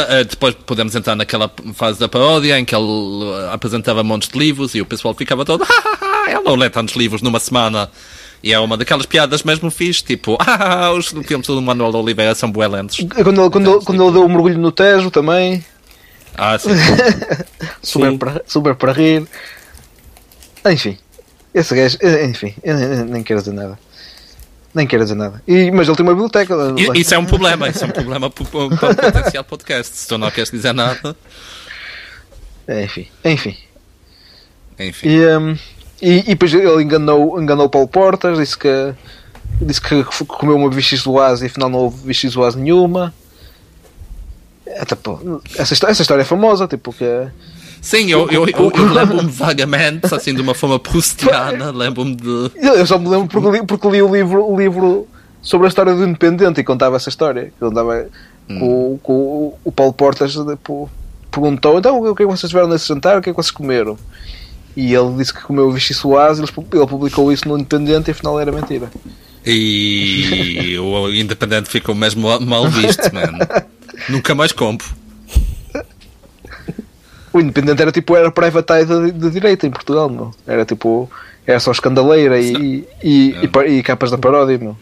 Eh, 0.10 0.24
depois 0.24 0.56
podemos 0.66 0.96
entrar 0.96 1.16
naquela 1.16 1.52
fase 1.74 2.00
da 2.00 2.08
paródia 2.08 2.58
em 2.58 2.64
que 2.64 2.74
ele 2.74 2.86
eh, 2.86 3.50
apresentava 3.52 4.04
montes 4.04 4.30
de 4.30 4.40
livros 4.40 4.76
e 4.76 4.82
o 4.82 4.86
pessoal 4.86 5.14
ficava 5.14 5.44
todo 5.44 5.66
ele 6.28 6.42
não 6.42 6.56
lê 6.56 6.70
tantos 6.70 6.96
livros 6.96 7.22
numa 7.22 7.40
semana. 7.40 7.90
E 8.42 8.54
é 8.54 8.60
uma 8.60 8.78
daquelas 8.78 9.06
piadas 9.06 9.44
mesmo 9.44 9.72
fixe, 9.72 10.04
tipo, 10.04 10.38
ah, 10.46 10.92
os 10.92 11.08
filmes 11.08 11.48
do 11.48 11.62
Manuel 11.62 11.94
Oliveira 11.96 12.36
são 12.36 12.52
buelentos. 12.52 12.98
Quando, 13.24 13.42
ele, 13.42 13.50
quando, 13.50 13.82
quando 13.84 14.04
ele 14.04 14.12
deu 14.12 14.22
o 14.22 14.26
um 14.26 14.30
mergulho 14.30 14.58
no 14.58 14.72
Tejo 14.72 15.10
também. 15.10 15.66
Ah, 16.38 16.58
sim. 16.58 16.70
super, 17.82 18.12
sim. 18.12 18.18
Para, 18.18 18.42
super 18.46 18.76
para 18.76 18.94
rir. 18.94 19.28
Enfim. 20.66 20.98
Esse 21.54 21.76
gajo, 21.76 21.98
enfim, 22.24 22.54
eu 22.64 22.76
nem 23.06 23.24
quero 23.24 23.40
dizer 23.40 23.54
nada. 23.54 23.80
Nem 24.76 24.86
quero 24.86 25.02
dizer 25.02 25.16
nada. 25.16 25.42
E, 25.48 25.72
mas 25.72 25.88
ele 25.88 25.98
tem 25.98 26.06
uma 26.06 26.14
biblioteca. 26.14 26.54
Isso 26.94 27.16
é 27.16 27.18
um 27.18 27.26
problema, 27.26 27.68
isso 27.68 27.84
é 27.84 27.88
um 27.88 27.92
problema 27.92 28.30
para, 28.30 28.44
o 28.44 28.70
potencial 28.96 29.44
podcast. 29.44 29.98
Se 29.98 30.08
tu 30.08 30.20
não 30.20 30.30
queres 30.30 30.52
dizer 30.52 30.74
nada. 30.74 31.16
É, 32.68 32.84
enfim, 32.84 33.08
enfim. 33.26 33.58
Enfim. 34.78 35.08
E, 35.08 35.26
um, 35.36 35.58
e, 36.00 36.18
e 36.20 36.24
depois 36.24 36.54
ele 36.54 36.84
enganou, 36.84 37.42
enganou 37.42 37.66
o 37.66 37.70
Paulo 37.70 37.88
Portas, 37.88 38.38
disse 38.38 38.56
que, 38.56 38.94
disse 39.62 39.82
que 39.82 40.04
comeu 40.28 40.58
uma 40.58 40.70
bichis 40.70 41.02
do 41.02 41.18
e 41.18 41.46
afinal 41.46 41.70
não 41.70 41.80
houve 41.80 42.06
bichis 42.06 42.34
do 42.34 42.52
nenhuma. 42.56 43.14
É, 44.76 44.86
tipo, 44.86 45.42
essa, 45.58 45.74
história, 45.74 45.92
essa 45.92 46.02
história 46.02 46.22
é 46.22 46.26
famosa, 46.26 46.68
tipo, 46.68 46.94
que 46.94 47.04
é... 47.04 47.32
Sim, 47.82 48.12
eu, 48.12 48.30
eu, 48.30 48.48
eu, 48.48 48.72
eu 48.76 48.86
lembro-me 48.92 49.30
vagamente, 49.30 50.14
assim, 50.14 50.34
de 50.34 50.42
uma 50.42 50.54
forma 50.54 50.80
prustiana, 50.80 51.72
lembro-me 51.72 52.16
de... 52.16 52.52
Eu 52.56 52.86
só 52.86 52.98
me 52.98 53.08
lembro 53.08 53.28
porque 53.28 53.50
li, 53.50 53.66
porque 53.66 53.90
li 53.90 54.02
o, 54.02 54.14
livro, 54.14 54.46
o 54.46 54.60
livro 54.60 55.08
sobre 55.42 55.68
a 55.68 55.70
história 55.70 55.94
do 55.94 56.04
Independente 56.04 56.60
e 56.60 56.64
contava 56.64 56.96
essa 56.96 57.10
história. 57.10 57.54
Contava 57.60 58.06
hum. 58.50 58.60
com, 58.60 59.00
com 59.02 59.58
o 59.64 59.72
Paulo 59.72 59.94
Portas, 59.94 60.34
tipo, 60.34 60.90
perguntou, 61.32 61.78
então, 61.80 62.00
o 62.00 62.16
que 62.16 62.24
é 62.24 62.26
que 62.26 62.32
vocês 62.32 62.50
tiveram 62.50 62.68
nesse 62.68 62.88
jantar, 62.88 63.18
o 63.18 63.22
que 63.22 63.30
é 63.30 63.34
que 63.34 63.38
vocês 63.38 63.52
comeram? 63.52 63.98
E 64.76 64.94
ele 64.94 65.14
disse 65.18 65.34
que 65.34 65.42
comeu 65.42 65.72
Vichy 65.72 65.94
Soaz, 65.94 66.38
ele 66.38 66.48
publicou 66.52 67.32
isso 67.32 67.48
no 67.48 67.58
Independente 67.58 68.10
e 68.10 68.12
afinal 68.12 68.40
era 68.40 68.52
mentira. 68.52 68.92
E 69.46 70.78
o 70.78 71.10
Independente 71.10 71.70
ficou 71.70 71.96
mesmo 71.96 72.40
mal 72.42 72.70
visto, 72.70 73.14
mano. 73.14 73.38
Nunca 74.10 74.36
mais 74.36 74.52
compro. 74.52 74.88
O 77.34 77.40
Independente 77.40 77.82
era 77.82 77.92
tipo, 77.92 78.16
era 78.16 78.32
private 78.32 78.74
eye 78.74 78.86
de, 79.12 79.30
direita 79.30 79.68
em 79.68 79.72
Portugal, 79.72 80.10
não? 80.10 80.34
Era 80.46 80.66
tipo, 80.66 81.10
era 81.46 81.60
só 81.60 81.72
escandaleira 81.72 82.40
e, 82.40 82.88
e, 83.04 83.36
e, 83.44 83.78
e, 83.78 83.84
capas 83.84 84.10
da 84.10 84.18
paródia, 84.18 84.58
não? 84.58 84.78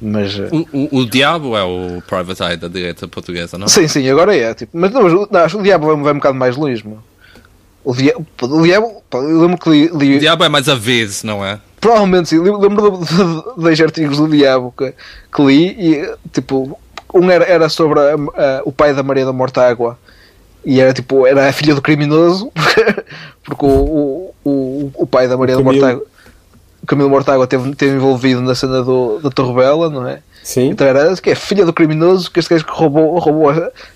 Mas, 0.00 0.38
eh, 0.38 0.48
o, 0.52 0.66
o, 0.72 0.98
o, 1.00 1.06
Diabo 1.06 1.56
é 1.56 1.62
o 1.62 2.02
private 2.06 2.42
eye 2.42 2.56
da 2.56 2.68
direita 2.68 3.06
portuguesa, 3.08 3.56
não? 3.56 3.68
Sim, 3.68 3.88
sim, 3.88 4.08
agora 4.10 4.36
é. 4.36 4.52
Tipo, 4.52 4.76
mas 4.76 4.90
não, 4.90 5.02
mas, 5.02 5.12
não, 5.12 5.60
o 5.60 5.62
Diabo 5.62 5.86
vai, 5.86 5.96
vai 5.96 6.12
um 6.12 6.16
bocado 6.16 6.36
mais 6.36 6.56
longe, 6.56 6.86
meu. 6.86 6.98
O 7.86 7.94
diabo, 7.94 8.26
o 8.42 8.62
diabo 8.64 9.04
eu 9.12 9.40
lembro 9.42 9.58
que 9.58 9.70
li, 9.70 9.88
li, 9.94 10.16
O 10.16 10.18
diabo 10.18 10.42
é 10.42 10.48
mais 10.48 10.68
a 10.68 10.74
vez, 10.74 11.22
não 11.22 11.44
é? 11.44 11.60
Provavelmente 11.80 12.28
sim, 12.28 12.40
lembro 12.40 12.98
de, 12.98 13.06
de, 13.06 13.16
de 13.16 13.42
dois 13.56 13.80
artigos 13.80 14.16
do 14.16 14.28
diabo 14.28 14.74
que, 14.76 14.92
que 15.32 15.42
li 15.44 15.68
e 15.78 16.14
tipo, 16.32 16.76
um 17.12 17.30
era, 17.30 17.44
era 17.44 17.68
sobre 17.68 18.00
a, 18.00 18.14
a, 18.14 18.62
o 18.64 18.72
pai 18.72 18.94
da 18.94 19.02
Maria 19.02 19.24
da 19.24 19.32
Mortágua 19.32 19.98
e 20.64 20.80
era 20.80 20.92
tipo, 20.92 21.26
era 21.26 21.48
a 21.48 21.52
filha 21.52 21.74
do 21.74 21.80
criminoso, 21.80 22.50
porque 23.44 23.64
o, 23.64 23.68
o, 23.68 24.34
o, 24.44 24.92
o 24.94 25.06
pai 25.06 25.28
da 25.28 25.36
Maria 25.36 25.56
da 25.56 25.62
Mortágua, 25.62 26.04
Camilo 26.86 27.08
Mortágua, 27.08 27.46
teve, 27.46 27.74
teve 27.74 27.96
envolvido 27.96 28.40
na 28.40 28.54
cena 28.54 28.82
do, 28.82 29.20
da 29.20 29.30
Torrebela, 29.30 29.88
não 29.88 30.08
é? 30.08 30.20
Sim. 30.42 30.70
Então 30.70 30.86
era 30.86 31.14
que 31.16 31.30
é 31.30 31.34
filha 31.34 31.64
do 31.64 31.72
criminoso, 31.72 32.30
que 32.30 32.38
este 32.38 32.50
gajo 32.50 32.64
que 32.64 32.72
roubou, 32.72 33.18
roubou 33.18 33.50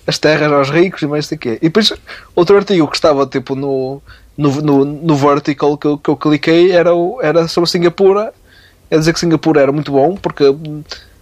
as 0.07 0.19
terras 0.19 0.53
aos 0.53 0.69
ricos 0.69 1.03
e 1.03 1.07
mais 1.07 1.27
sei 1.27 1.39
quê. 1.39 1.59
E 1.63 1.67
depois 1.67 1.93
outro 2.35 2.57
artigo 2.57 2.89
que 2.89 2.97
estava 2.97 3.25
tipo 3.27 3.55
no, 3.55 4.03
no, 4.37 4.61
no, 4.61 4.85
no 4.85 5.15
vertical 5.17 5.79
que 5.79 5.87
eu, 5.87 5.97
que 5.97 6.11
eu 6.11 6.17
cliquei 6.17 6.73
era, 6.73 6.93
o, 6.93 7.21
era 7.23 7.47
sobre 7.47 7.71
Singapura. 7.71 8.33
É 8.91 8.99
dizer 8.99 9.13
que 9.13 9.21
Singapura 9.21 9.61
era 9.61 9.71
muito 9.71 9.93
bom 9.93 10.17
porque 10.17 10.45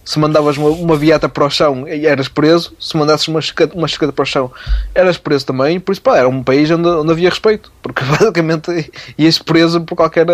se 0.09 0.17
mandavas 0.17 0.57
uma, 0.57 0.69
uma 0.69 0.97
viata 0.97 1.29
para 1.29 1.45
o 1.45 1.49
chão 1.51 1.85
eras 1.87 2.27
preso, 2.27 2.73
se 2.79 2.97
mandasses 2.97 3.27
uma 3.27 3.39
chicada, 3.39 3.75
uma 3.75 3.87
chicada 3.87 4.11
para 4.11 4.23
o 4.23 4.25
chão 4.25 4.51
eras 4.95 5.19
preso 5.19 5.45
também, 5.45 5.79
por 5.79 5.91
isso 5.91 6.01
pá, 6.01 6.17
era 6.17 6.27
um 6.27 6.41
país 6.41 6.71
onde, 6.71 6.87
onde 6.87 7.11
havia 7.11 7.29
respeito, 7.29 7.71
porque 7.79 8.03
basicamente 8.19 8.91
ias 9.15 9.37
preso 9.37 9.81
por 9.81 9.95
qualquer 9.95 10.25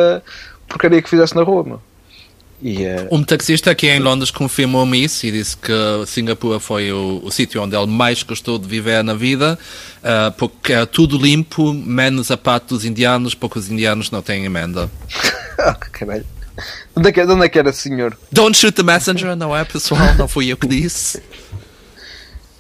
porcaria 0.65 1.01
que 1.01 1.09
fizesse 1.09 1.36
na 1.36 1.43
rua. 1.43 1.65
Meu. 1.65 1.82
E, 2.61 2.86
uh... 2.86 3.09
Um 3.11 3.21
taxista 3.21 3.69
aqui 3.69 3.88
em 3.88 3.99
Londres 3.99 4.32
confirmou-me 4.32 5.03
isso 5.03 5.26
e 5.26 5.32
disse 5.34 5.57
que 5.57 5.73
Singapura 6.07 6.57
foi 6.57 6.93
o, 6.93 7.19
o 7.21 7.30
sítio 7.30 7.61
onde 7.61 7.76
ele 7.76 7.88
mais 7.88 8.23
gostou 8.23 8.57
de 8.57 8.69
viver 8.69 9.03
na 9.03 9.13
vida, 9.13 9.59
uh, 9.97 10.32
porque 10.38 10.71
é 10.71 10.86
tudo 10.86 11.17
limpo, 11.17 11.73
menos 11.73 12.32
a 12.32 12.38
parte 12.38 12.69
dos 12.69 12.86
indianos, 12.86 13.36
porque 13.36 13.59
os 13.59 13.69
indianos 13.69 14.09
não 14.09 14.21
têm 14.21 14.45
emenda. 14.45 14.89
oh, 15.59 15.76
caralho. 15.91 16.34
Onde 16.95 17.09
é, 17.09 17.11
que, 17.11 17.21
onde 17.21 17.45
é 17.45 17.49
que 17.49 17.59
era, 17.59 17.73
senhor? 17.73 18.17
Don't 18.31 18.57
shoot 18.57 18.73
the 18.73 18.83
messenger, 18.83 19.35
não 19.35 19.55
é, 19.55 19.63
pessoal? 19.65 20.15
Não 20.17 20.27
fui 20.27 20.51
eu 20.51 20.57
que 20.57 20.67
disse. 20.67 21.21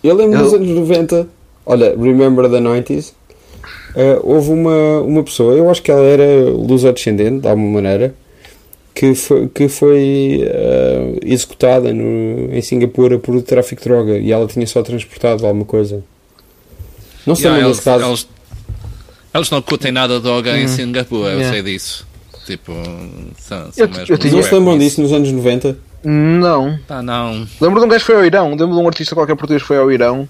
Eu 0.03 0.15
lembro 0.15 0.39
nos 0.39 0.53
anos 0.53 0.69
90, 0.69 1.27
olha, 1.65 1.95
Remember 1.97 2.49
the 2.49 2.59
90s, 2.59 3.13
uh, 3.95 4.19
houve 4.21 4.51
uma, 4.51 5.01
uma 5.01 5.23
pessoa, 5.23 5.55
eu 5.55 5.69
acho 5.69 5.81
que 5.81 5.89
ela 5.89 6.03
era 6.03 6.49
luso-descendente, 6.49 7.41
de 7.41 7.47
alguma 7.47 7.81
maneira, 7.81 8.13
que 8.93 9.15
foi, 9.15 9.47
que 9.49 9.67
foi 9.67 10.41
uh, 10.43 11.19
executada 11.25 11.93
no, 11.93 12.53
em 12.53 12.61
Singapura 12.61 13.17
por 13.17 13.41
tráfico 13.41 13.81
de 13.81 13.89
droga 13.89 14.17
e 14.17 14.31
ela 14.31 14.47
tinha 14.47 14.67
só 14.67 14.83
transportado 14.83 15.45
alguma 15.45 15.65
coisa. 15.65 16.03
Não 17.25 17.35
sei 17.35 17.47
yeah, 17.47 17.65
eles, 17.65 17.79
caso. 17.79 18.05
Eles, 18.05 18.27
eles 19.33 19.49
não 19.49 19.61
curtem 19.61 19.91
nada 19.91 20.17
de 20.17 20.23
droga 20.23 20.51
hum. 20.51 20.57
em 20.57 20.67
Singapura, 20.67 21.29
yeah. 21.29 21.45
eu 21.45 21.51
sei 21.51 21.63
disso. 21.63 22.05
Tipo, 22.45 22.73
são, 23.39 23.71
são 23.71 23.85
eu, 23.85 23.89
eu 24.07 24.31
Não 24.31 24.43
se 24.43 24.53
lembram 24.53 24.77
disso 24.77 25.01
nos 25.01 25.11
anos 25.11 25.31
90? 25.31 25.77
Não. 26.03 26.79
Ah, 26.87 27.01
não. 27.01 27.47
Lembro 27.59 27.79
de 27.79 27.85
um 27.85 27.89
gajo 27.89 28.05
que 28.05 28.11
foi 28.11 28.15
ao 28.15 28.25
Irão. 28.25 28.51
Lembro 28.51 28.75
de 28.75 28.81
um 28.81 28.87
artista 28.87 29.15
qualquer 29.15 29.35
português 29.35 29.63
que 29.63 29.67
foi 29.67 29.77
ao 29.77 29.91
Irão 29.91 30.29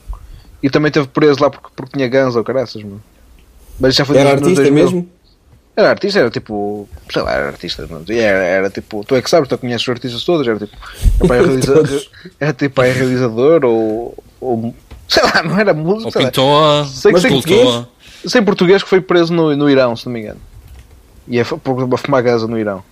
e 0.64 0.70
também 0.70 0.92
teve 0.92 1.08
preso 1.08 1.42
lá 1.42 1.50
porque, 1.50 1.68
porque 1.76 1.98
tinha 1.98 2.08
ganso 2.08 2.38
ou 2.38 2.44
caraças, 2.44 2.82
mano. 2.82 3.04
Mas 3.80 3.96
já 3.96 4.06
foi 4.06 4.18
Era 4.18 4.32
artista 4.32 4.72
mesmo? 4.72 5.10
Era 5.76 5.90
artista, 5.90 6.20
era 6.20 6.30
tipo. 6.30 6.88
Sei 7.12 7.22
lá, 7.22 7.34
era 7.34 7.48
artista. 7.48 7.88
Era, 8.08 8.44
era 8.44 8.70
tipo. 8.70 9.04
Tu 9.04 9.16
é 9.16 9.22
que 9.22 9.30
sabes, 9.30 9.50
tu 9.50 9.58
conheces 9.58 9.86
os 9.86 9.90
artistas 9.90 10.24
todos. 10.24 10.48
Era 10.48 10.58
tipo. 10.58 10.78
Era, 11.22 11.46
realizador, 11.46 12.06
era 12.40 12.54
tipo 12.54 12.82
é 12.82 12.92
realizador 12.92 13.66
ou, 13.66 14.24
ou. 14.40 14.74
Sei 15.10 15.22
lá, 15.22 15.44
não 15.44 15.60
era 15.60 15.74
músico. 15.74 16.18
Ou 16.18 16.26
pintor, 16.26 16.88
sei 16.88 17.12
que 17.12 17.20
sei 17.20 17.30
português, 17.30 17.86
sei 18.26 18.42
português 18.42 18.84
que 18.84 18.90
foi 18.90 19.02
preso 19.02 19.34
no, 19.34 19.54
no 19.56 19.70
Irão, 19.70 19.96
se 19.98 20.06
não 20.06 20.14
me 20.14 20.22
engano. 20.22 20.40
E 21.28 21.40
é 21.40 21.44
por 21.44 21.98
fumar 21.98 22.22
gaza 22.22 22.48
no 22.48 22.58
Irão. 22.58 22.84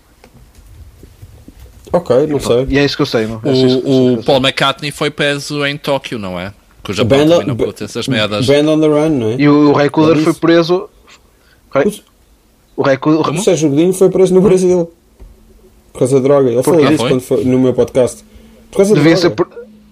Ok, 1.91 2.25
não 2.25 2.39
sei. 2.39 2.65
E 2.69 2.79
é 2.79 2.83
isso 2.83 2.95
que 2.95 3.03
eu 3.03 3.05
sei, 3.05 3.27
não? 3.27 3.39
É 3.43 3.51
o, 3.51 4.13
o 4.19 4.23
Paul 4.23 4.39
McCartney 4.39 4.91
foi 4.91 5.11
preso 5.11 5.63
em 5.65 5.77
Tóquio, 5.77 6.17
não 6.17 6.39
é? 6.39 6.51
Que 6.83 6.91
o 6.91 6.93
Japão 6.93 7.19
também 7.27 7.45
não 7.45 7.55
curte 7.55 7.83
essas 7.83 8.07
merdas. 8.07 8.47
Band 8.47 8.67
on 8.69 8.79
the 8.79 8.87
Run, 8.87 9.09
não 9.09 9.27
é? 9.29 9.35
E 9.37 9.47
o, 9.47 9.69
o 9.69 9.73
Ray 9.73 9.89
Cooder 9.89 10.17
foi 10.17 10.33
preso. 10.33 10.89
O 12.75 12.81
Ray 12.81 12.97
Cooder. 12.97 13.33
O 13.33 13.43
Sérgio 13.43 13.69
Godinho 13.69 13.93
foi 13.93 14.09
preso 14.09 14.33
no 14.33 14.41
Brasil. 14.41 14.91
Por 15.93 15.99
causa 15.99 16.15
da 16.15 16.21
droga. 16.21 16.49
Ele 16.49 16.63
falou 16.63 16.85
disso 16.85 17.07
quando 17.07 17.21
foi 17.21 17.43
no 17.45 17.59
meu 17.59 17.73
podcast. 17.73 18.23
Por 18.71 18.77
causa 18.77 18.95
devia, 18.95 19.15
ser, 19.15 19.33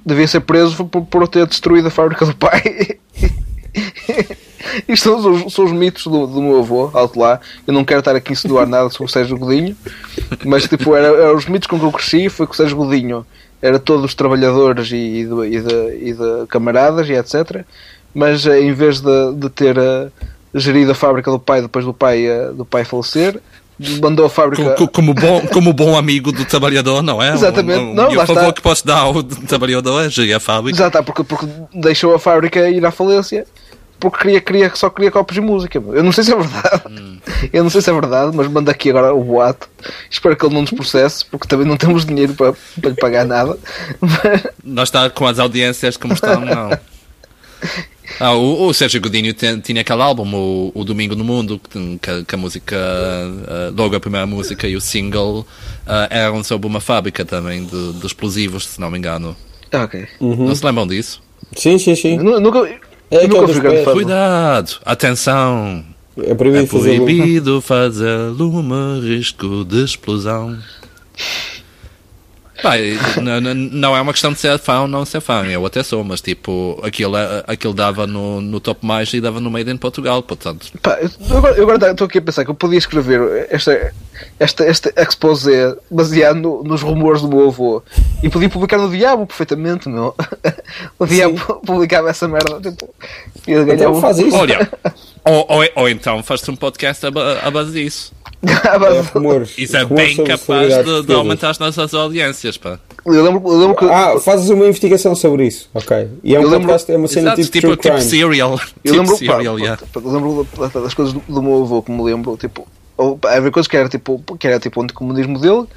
devia 0.03 0.27
ser 0.27 0.39
preso 0.41 0.83
por, 0.83 1.03
por 1.03 1.27
ter 1.27 1.45
destruído 1.45 1.87
a 1.87 1.91
fábrica 1.91 2.25
do 2.25 2.35
pai. 2.35 2.97
Isto 4.87 5.21
são 5.21 5.33
os, 5.33 5.53
são 5.53 5.65
os 5.65 5.71
mitos 5.71 6.03
do, 6.05 6.27
do, 6.27 6.41
meu 6.41 6.59
avô, 6.59 6.89
alto 6.93 7.19
lá. 7.19 7.39
Eu 7.65 7.73
não 7.73 7.83
quero 7.83 7.99
estar 7.99 8.15
aqui 8.15 8.31
a 8.31 8.33
insinuar 8.33 8.67
nada 8.67 8.89
sobre 8.89 9.09
o 9.09 9.13
Sérgio 9.13 9.37
Godinho, 9.37 9.75
mas 10.45 10.67
tipo, 10.67 10.95
eram 10.95 11.15
era 11.15 11.35
os 11.35 11.45
mitos 11.45 11.67
com 11.67 11.79
que 11.79 11.85
eu 11.85 11.91
cresci. 11.91 12.29
Foi 12.29 12.45
que 12.45 12.53
o 12.53 12.55
Sérgio 12.55 12.77
Godinho 12.77 13.25
era 13.61 13.79
todos 13.79 14.05
os 14.05 14.15
trabalhadores 14.15 14.91
e, 14.91 14.95
e, 14.95 15.25
de, 15.25 15.45
e, 15.45 15.61
de, 15.61 16.09
e 16.09 16.13
de 16.13 16.47
camaradas 16.47 17.07
e 17.09 17.13
etc. 17.13 17.63
Mas 18.13 18.45
eh, 18.45 18.61
em 18.61 18.73
vez 18.73 18.99
de, 18.99 19.33
de 19.35 19.49
ter 19.49 19.77
uh, 19.77 20.11
gerido 20.53 20.91
a 20.91 20.95
fábrica 20.95 21.31
do 21.31 21.39
pai 21.39 21.61
depois 21.61 21.85
do 21.85 21.93
pai, 21.93 22.27
uh, 22.27 22.53
do 22.53 22.65
pai 22.65 22.83
falecer, 22.83 23.39
mandou 24.01 24.25
a 24.25 24.29
fábrica. 24.29 24.75
Como, 24.75 24.89
como, 24.89 25.13
bom, 25.13 25.41
como 25.47 25.73
bom 25.73 25.97
amigo 25.97 26.31
do 26.31 26.43
trabalhador, 26.45 27.01
não 27.01 27.21
é? 27.21 27.33
Exatamente. 27.33 27.79
Um, 27.79 27.91
um, 27.91 27.93
não, 27.93 28.11
e 28.11 28.17
o 28.17 28.25
favor 28.25 28.41
está. 28.41 28.53
que 28.53 28.61
posso 28.61 28.85
dar 28.85 28.99
ao 28.99 29.23
trabalhador 29.47 30.05
é 30.05 30.09
gerir 30.09 30.35
a 30.35 30.39
fábrica. 30.39 30.77
Exato, 30.77 31.03
porque, 31.03 31.23
porque 31.23 31.47
deixou 31.73 32.13
a 32.13 32.19
fábrica 32.19 32.69
ir 32.69 32.85
à 32.85 32.91
falência 32.91 33.45
porque 34.01 34.17
queria, 34.17 34.41
queria, 34.41 34.75
só 34.75 34.89
queria 34.89 35.11
copos 35.11 35.35
de 35.35 35.41
música. 35.41 35.77
Eu 35.77 36.03
não 36.03 36.11
sei 36.11 36.23
se 36.23 36.33
é 36.33 36.35
verdade. 36.35 36.81
Hum. 36.89 37.17
Eu 37.53 37.63
não 37.63 37.69
sei 37.69 37.81
se 37.81 37.89
é 37.89 37.93
verdade, 37.93 38.35
mas 38.35 38.47
manda 38.47 38.71
aqui 38.71 38.89
agora 38.89 39.13
o 39.13 39.23
boato. 39.23 39.69
Espero 40.09 40.35
que 40.35 40.45
ele 40.45 40.53
não 40.53 40.61
nos 40.61 40.71
processe, 40.71 41.23
porque 41.25 41.47
também 41.47 41.67
não 41.67 41.77
temos 41.77 42.05
dinheiro 42.05 42.33
para, 42.33 42.53
para 42.81 42.89
lhe 42.89 42.95
pagar 42.95 43.25
nada. 43.25 43.57
Nós 44.63 44.89
está 44.89 45.09
com 45.09 45.25
as 45.25 45.39
audiências 45.39 45.97
como 45.97 46.13
estão, 46.13 46.41
não. 46.41 46.71
Ah, 48.19 48.33
o, 48.33 48.67
o 48.67 48.73
Sérgio 48.73 48.99
Godinho 48.99 49.33
tinha 49.33 49.81
aquele 49.81 50.01
álbum, 50.01 50.29
o, 50.35 50.71
o 50.75 50.83
Domingo 50.83 51.15
no 51.15 51.23
Mundo, 51.23 51.61
que, 52.01 52.25
que 52.25 52.35
a 52.35 52.37
música, 52.37 52.75
uh, 52.75 53.73
logo 53.75 53.95
a 53.95 53.99
primeira 54.01 54.27
música 54.27 54.67
e 54.67 54.75
o 54.75 54.81
single 54.81 55.39
uh, 55.87 56.07
eram 56.09 56.43
sobre 56.43 56.67
uma 56.67 56.81
fábrica 56.81 57.23
também 57.23 57.65
de, 57.65 57.93
de 57.93 58.05
explosivos, 58.05 58.67
se 58.67 58.81
não 58.81 58.91
me 58.91 58.97
engano. 58.97 59.35
Ok. 59.73 60.07
Uhum. 60.19 60.47
Não 60.47 60.53
se 60.53 60.65
lembram 60.65 60.85
disso? 60.85 61.21
Sim, 61.55 61.77
sim, 61.77 61.95
sim. 61.95 62.17
Eu 62.17 62.41
nunca, 62.41 62.69
é 63.11 63.27
nunca 63.27 63.47
fui 63.47 63.61
grande 63.61 63.83
Cuidado, 63.83 64.79
atenção. 64.85 65.83
É 66.17 66.33
proibido, 66.33 66.63
é 66.63 66.65
proibido 66.65 67.61
fazer 67.61 68.17
uma 68.39 68.99
risco 69.01 69.63
de 69.65 69.83
explosão. 69.83 70.57
Pá, 72.61 72.73
não, 73.21 73.41
não, 73.53 73.97
é 73.97 74.01
uma 74.01 74.11
questão 74.11 74.31
de 74.31 74.39
ser 74.39 74.57
fã 74.59 74.81
ou 74.81 74.87
não 74.87 75.05
ser 75.05 75.19
fã, 75.21 75.45
eu 75.45 75.65
até 75.65 75.81
sou, 75.83 76.03
mas 76.03 76.21
tipo, 76.21 76.79
aquilo, 76.83 77.15
aquilo 77.47 77.73
dava 77.73 78.05
no, 78.05 78.39
no 78.39 78.59
top 78.59 78.85
mais 78.85 79.11
e 79.13 79.19
dava 79.21 79.39
no 79.39 79.49
Made 79.49 79.69
in 79.71 79.77
Portugal, 79.77 80.21
portanto. 80.21 80.67
Pá, 80.81 80.99
eu 81.01 81.37
agora, 81.37 81.55
eu 81.55 81.63
agora 81.63 81.91
estou 81.91 82.05
aqui 82.05 82.19
a 82.19 82.21
pensar 82.21 82.45
que 82.45 82.51
eu 82.51 82.55
podia 82.55 82.77
escrever 82.77 83.47
esta, 83.49 83.93
esta, 84.39 84.63
esta 84.63 84.93
exposé 84.95 85.75
baseado 85.89 86.37
no, 86.37 86.63
nos 86.63 86.81
rumores 86.81 87.21
do 87.21 87.27
meu 87.27 87.47
avô 87.47 87.81
e 88.21 88.29
podia 88.29 88.49
publicar 88.49 88.77
no 88.77 88.89
Diabo 88.89 89.25
perfeitamente, 89.25 89.89
meu. 89.89 90.15
O 90.97 91.05
Diabo 91.05 91.37
Sim. 91.37 91.59
publicava 91.65 92.09
essa 92.09 92.27
merda, 92.27 92.59
tipo, 92.61 92.93
ia 93.47 93.63
ganhar 93.63 93.75
então, 93.75 93.99
faz 93.99 94.19
isso. 94.19 94.35
Olha, 94.35 94.69
ou, 95.25 95.45
ou, 95.49 95.67
ou 95.75 95.89
então 95.89 96.21
faz-te 96.23 96.49
um 96.51 96.55
podcast 96.55 97.05
à 97.05 97.51
base 97.51 97.71
disso. 97.71 98.13
É, 98.43 99.01
rumores, 99.13 99.55
Isso 99.57 99.77
é 99.77 99.85
bem 99.85 100.17
capaz 100.23 100.73
de, 100.83 101.03
de, 101.03 101.13
aumentar 101.13 101.51
as 101.51 101.59
nossas 101.59 101.93
audiências, 101.93 102.57
pá. 102.57 102.79
Eu 103.05 103.23
lembro, 103.23 103.41
eu 103.51 103.57
lembro 103.57 103.75
que... 103.75 103.85
Ah, 103.85 104.19
fazes 104.19 104.49
uma 104.49 104.65
investigação 104.65 105.15
sobre 105.15 105.47
isso, 105.47 105.69
ok. 105.73 106.09
E 106.23 106.35
é 106.35 106.39
um 106.39 106.43
lembro... 106.43 106.59
podcast, 106.61 106.91
é 106.91 106.97
uma 106.97 107.07
cena 107.07 107.33
Exato, 107.33 107.51
tipo, 107.51 107.75
tipo, 107.75 107.77
tipo 107.77 108.01
serial. 108.01 108.59
Eu 108.83 108.93
tipo 108.93 108.97
lembro, 108.97 109.17
serial, 109.17 109.55
pá, 109.55 109.61
yeah. 109.61 109.83
eu 109.95 110.11
lembro 110.11 110.47
das 110.73 110.93
coisas 110.93 111.13
do, 111.13 111.21
do 111.27 111.41
meu 111.41 111.61
avô 111.61 111.83
que 111.83 111.91
me 111.91 112.01
lembro, 112.03 112.35
tipo, 112.37 112.67
havia 113.27 113.51
coisas 113.51 113.67
que 113.67 113.77
era 113.77 113.89
tipo, 113.89 114.23
que 114.39 114.47
era 114.47 114.59
tipo 114.59 114.79
o 114.79 114.83
anticomunismo 114.83 115.39
dele, 115.39 115.67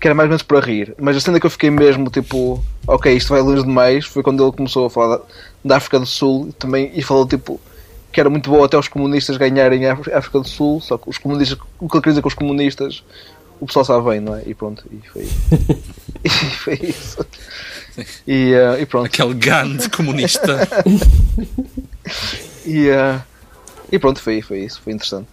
que 0.00 0.06
era 0.06 0.14
mais 0.14 0.26
ou 0.26 0.30
menos 0.30 0.42
para 0.42 0.60
rir. 0.60 0.94
Mas 0.98 1.16
a 1.16 1.20
cena 1.20 1.40
que 1.40 1.46
eu 1.46 1.50
fiquei 1.50 1.70
mesmo 1.70 2.10
tipo, 2.10 2.62
ok, 2.86 3.12
isto 3.12 3.30
vai 3.30 3.40
longe 3.40 3.62
demais, 3.62 4.04
foi 4.06 4.22
quando 4.22 4.42
ele 4.42 4.52
começou 4.52 4.86
a 4.86 4.90
falar 4.90 5.16
da, 5.16 5.22
da 5.64 5.76
África 5.76 5.98
do 5.98 6.06
Sul 6.06 6.52
também 6.58 6.90
e 6.94 7.02
falou 7.02 7.26
tipo 7.26 7.60
que 8.12 8.20
era 8.20 8.30
muito 8.30 8.50
bom 8.50 8.64
até 8.64 8.78
os 8.78 8.88
comunistas 8.88 9.36
ganharem 9.36 9.86
a 9.86 9.92
África 9.92 10.40
do 10.40 10.48
Sul, 10.48 10.80
só 10.80 10.96
que 10.96 11.08
os 11.08 11.18
comunistas, 11.18 11.58
o 11.78 11.88
que 11.88 11.96
ele 11.96 12.02
quer 12.02 12.10
dizer 12.10 12.22
com 12.22 12.28
os 12.28 12.34
comunistas, 12.34 13.02
o 13.60 13.66
pessoal 13.66 13.84
sabe 13.84 14.08
bem, 14.08 14.20
não 14.20 14.34
é? 14.34 14.42
E 14.46 14.54
pronto, 14.54 14.84
e 14.90 15.08
foi, 15.08 15.22
e 16.24 16.30
foi 16.30 16.74
isso. 16.82 17.26
E, 18.26 18.54
uh, 18.54 18.80
e 18.80 18.86
pronto. 18.86 19.06
Aquele 19.06 19.34
Gandhi 19.34 19.90
comunista. 19.90 20.56
e, 22.64 22.88
uh, 22.88 23.20
e 23.90 23.98
pronto, 23.98 24.20
foi, 24.20 24.40
foi 24.40 24.60
isso, 24.60 24.80
foi 24.80 24.92
interessante. 24.92 25.26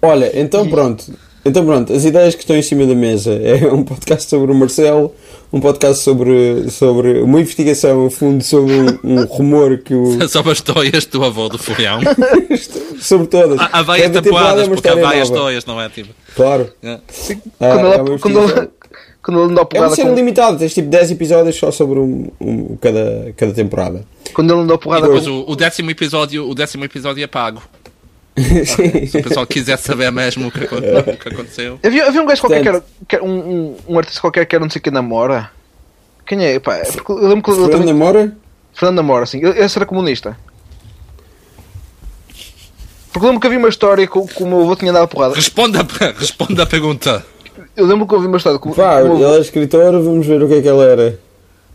Olha, 0.00 0.30
então 0.38 0.64
e... 0.66 0.70
pronto, 0.70 1.12
Então 1.44 1.64
pronto, 1.64 1.92
as 1.92 2.04
ideias 2.04 2.34
que 2.34 2.42
estão 2.42 2.56
em 2.56 2.62
cima 2.62 2.86
da 2.86 2.94
mesa 2.94 3.32
é 3.32 3.72
um 3.72 3.82
podcast 3.82 4.28
sobre 4.28 4.52
o 4.52 4.54
Marcelo, 4.54 5.14
um 5.52 5.60
podcast 5.60 6.02
sobre, 6.02 6.68
sobre 6.70 7.20
uma 7.20 7.40
investigação 7.40 8.06
a 8.06 8.10
fundo 8.10 8.42
sobre 8.42 8.72
um, 8.72 8.98
um 9.04 9.24
rumor 9.24 9.78
que 9.78 9.94
o. 9.94 10.18
sobre 10.28 10.52
as 10.52 10.60
toias 10.60 11.06
do 11.06 11.24
avô 11.24 11.48
do 11.48 11.58
Furião. 11.58 12.00
sobre 13.00 13.26
todas. 13.26 13.58
Há 13.72 13.82
várias 13.82 14.10
temporadas, 14.10 14.68
porque 14.68 14.88
há 14.88 14.94
várias 14.94 15.30
toias, 15.30 15.64
não 15.64 15.80
é? 15.80 15.88
Tipo... 15.88 16.12
Claro. 16.34 16.72
É. 16.82 16.98
Sim, 17.08 17.40
ah, 17.60 17.68
quando, 17.68 17.86
ela, 17.86 17.94
é 17.94 18.18
quando, 18.18 18.38
ela, 18.38 18.70
quando 19.22 19.40
ele 19.40 19.48
não 19.48 19.54
dá 19.54 19.64
porrada. 19.64 20.00
É 20.00 20.04
um 20.04 20.08
com... 20.08 20.14
limitado, 20.14 20.58
tens 20.58 20.74
tipo 20.74 20.88
10 20.88 21.12
episódios 21.12 21.56
só 21.56 21.70
sobre 21.70 21.98
um, 21.98 22.28
um, 22.40 22.76
cada, 22.76 23.32
cada 23.36 23.52
temporada. 23.52 24.04
Quando 24.34 24.50
ele 24.50 24.60
não 24.60 24.66
dá 24.66 24.76
porrada. 24.76 25.06
Depois 25.06 25.26
com... 25.26 25.30
o, 25.30 25.50
o, 25.52 25.56
décimo 25.56 25.90
episódio, 25.90 26.48
o 26.48 26.54
décimo 26.54 26.84
episódio 26.84 27.22
é 27.22 27.26
pago. 27.26 27.62
Okay. 28.76 29.06
Se 29.08 29.18
o 29.18 29.22
pessoal 29.22 29.46
quiser 29.46 29.78
saber 29.78 30.12
mesmo 30.12 30.48
o 30.48 30.50
que, 30.50 30.64
o 30.64 31.16
que 31.16 31.28
aconteceu. 31.28 31.80
Havia, 31.82 32.06
havia 32.06 32.22
um 32.22 32.26
gajo 32.26 32.42
qualquer 32.42 32.62
que 32.62 32.68
era, 32.68 32.84
que 33.08 33.16
era 33.16 33.24
um, 33.24 33.38
um, 33.38 33.76
um, 33.88 33.98
artista 33.98 34.20
qualquer 34.20 34.44
que 34.44 34.54
era 34.54 34.62
não 34.62 34.70
sei 34.70 34.80
quem 34.80 34.92
namora. 34.92 35.50
Quem 36.26 36.44
é? 36.44 36.60
Pá, 36.60 36.76
é 36.76 36.82
eu 37.08 37.28
lembro 37.28 37.42
que 37.42 37.50
Fernando 37.50 37.70
também... 37.70 37.86
Namora? 37.86 38.36
Fernando 38.74 38.96
Namora, 38.96 39.26
sim. 39.26 39.40
Esse 39.42 39.78
era 39.78 39.86
comunista. 39.86 40.36
Porque 43.10 43.26
lembro 43.26 43.40
que 43.40 43.46
havia 43.46 43.58
uma 43.58 43.70
história 43.70 44.06
que, 44.06 44.26
que 44.26 44.42
o 44.42 44.46
meu 44.46 44.60
avô 44.60 44.76
tinha 44.76 44.92
dado 44.92 45.04
a 45.04 45.08
porrada. 45.08 45.34
Responda, 45.34 45.86
responda 46.18 46.64
a 46.64 46.66
pergunta. 46.66 47.24
Eu 47.74 47.86
lembro 47.86 48.06
que 48.06 48.14
ouvi 48.14 48.26
uma 48.26 48.36
história. 48.36 48.58
Que, 48.58 48.74
Pá, 48.74 49.00
ele 49.00 49.24
é 49.24 49.38
escritor, 49.38 49.92
vamos 49.92 50.26
ver 50.26 50.42
o 50.42 50.48
que 50.48 50.54
é 50.54 50.62
que 50.62 50.68
ele 50.68 50.82
era. 50.82 51.18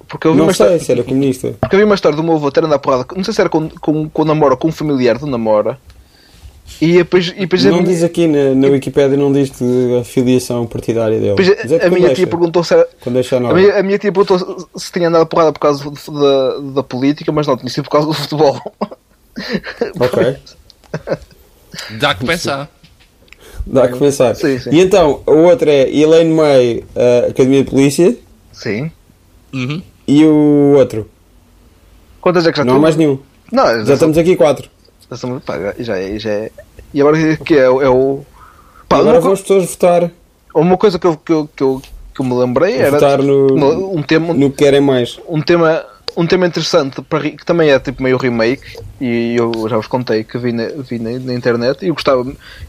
Porque 0.08 0.28
eu 0.28 0.34
vi 0.34 0.38
não 0.38 0.46
uma 0.46 0.54
sei 0.54 0.66
história... 0.66 0.86
se 0.86 0.92
era 0.92 1.04
comunista. 1.04 1.56
Porque 1.60 1.76
havia 1.76 1.86
uma 1.86 1.96
história 1.96 2.16
do 2.16 2.24
meu 2.24 2.36
avô 2.36 2.52
ter 2.52 2.60
andado 2.64 2.76
a 2.76 2.80
porrada. 2.80 3.06
Não 3.16 3.24
sei 3.24 3.34
se 3.34 3.42
era 3.42 3.50
com, 3.50 3.68
com, 3.70 4.08
com 4.10 4.22
o 4.22 4.26
namoro 4.26 4.52
ou 4.52 4.58
com 4.58 4.68
um 4.68 4.72
familiar 4.72 5.18
do 5.18 5.26
namora. 5.26 5.80
E 6.80 6.94
depois, 6.94 7.28
e 7.28 7.40
depois 7.42 7.64
não 7.66 7.84
diz 7.84 8.04
aqui 8.04 8.28
na, 8.28 8.56
na 8.56 8.68
Wikipedia, 8.68 9.18
não 9.18 9.32
diz 9.32 9.52
de 9.52 9.98
afiliação 10.00 10.66
partidária 10.66 11.20
dele. 11.20 11.36
Depois, 11.36 11.72
é 11.72 11.86
a, 11.86 11.90
minha 11.90 12.14
tia 12.14 12.28
perguntou 12.28 12.64
se 12.64 12.74
era, 12.74 12.88
a, 13.06 13.54
minha, 13.54 13.80
a 13.80 13.84
minha 13.84 14.00
tia 14.00 14.12
perguntou 14.12 14.68
se 14.76 14.92
tinha 14.92 15.08
andado 15.08 15.22
a 15.22 15.26
porrada 15.26 15.54
por 15.54 15.60
causa 15.60 15.84
da, 15.84 16.60
da 16.76 16.84
política, 16.84 17.32
mas 17.32 17.46
não, 17.46 17.58
tinha 17.58 17.70
sido 17.70 17.84
por 17.84 17.92
causa 17.92 18.08
do 18.08 18.14
futebol. 18.14 18.60
Ok. 19.98 20.38
Dá 21.92 22.14
que 22.14 22.26
pensar. 22.26 22.70
Dá 23.66 23.88
que 23.88 23.98
pensar. 23.98 24.36
Sim, 24.36 24.60
sim. 24.60 24.70
E 24.72 24.82
então, 24.82 25.22
o 25.26 25.38
outro 25.44 25.70
é 25.70 25.90
Elaine 25.90 26.34
May, 26.34 26.84
Academia 27.30 27.64
de 27.64 27.70
Polícia. 27.70 28.18
Sim. 28.52 28.92
Uhum. 29.54 29.82
E 30.06 30.26
o 30.26 30.74
outro? 30.76 31.10
Quantas 32.20 32.46
é 32.46 32.52
que 32.52 32.58
já 32.58 32.66
Não 32.66 32.76
há 32.76 32.80
mais 32.80 32.96
nenhum. 32.98 33.20
Não, 33.52 33.66
já, 33.66 33.86
já 33.86 33.94
estamos 33.94 34.18
aqui 34.18 34.36
quatro. 34.36 34.70
Estamos, 35.12 35.44
pá, 35.44 35.56
já, 35.78 35.98
é, 35.98 36.18
já 36.18 36.30
é. 36.30 36.52
E 36.94 37.02
agora 37.02 37.38
que 37.38 37.56
é, 37.56 37.64
é 37.64 37.90
o. 37.90 38.22
Pá, 38.88 38.98
agora 38.98 39.20
vão 39.20 39.34
as 39.34 39.42
pessoas 39.42 39.70
votar. 39.70 40.10
Uma 40.54 40.78
coisa 40.78 40.98
que 40.98 41.08
eu, 41.08 41.18
que 41.18 41.32
eu, 41.32 41.50
que 41.56 41.64
eu, 41.64 41.82
que 42.14 42.22
eu 42.22 42.26
me 42.26 42.34
lembrei 42.34 42.78
era. 42.78 42.92
Votar 42.92 43.20
no, 43.20 43.96
um 43.96 44.02
tema. 44.02 44.34
No 44.34 44.50
que 44.50 44.58
querem 44.58 44.82
mais. 44.82 45.20
Um 45.28 45.42
tema 45.42 45.86
um 46.16 46.26
tema 46.26 46.46
interessante 46.46 47.02
para, 47.02 47.22
que 47.22 47.46
também 47.46 47.70
é 47.70 47.80
tipo 47.80 48.04
meio 48.04 48.18
remake 48.18 48.78
e 49.00 49.36
eu 49.36 49.52
já 49.70 49.78
vos 49.78 49.88
contei 49.88 50.24
que 50.24 50.38
vi 50.38 50.52
na, 50.52 50.68
vi 50.68 51.00
na, 51.00 51.12
na 51.20 51.34
internet 51.34 51.84
e 51.84 51.88
eu 51.88 51.94
gostava 51.94 52.26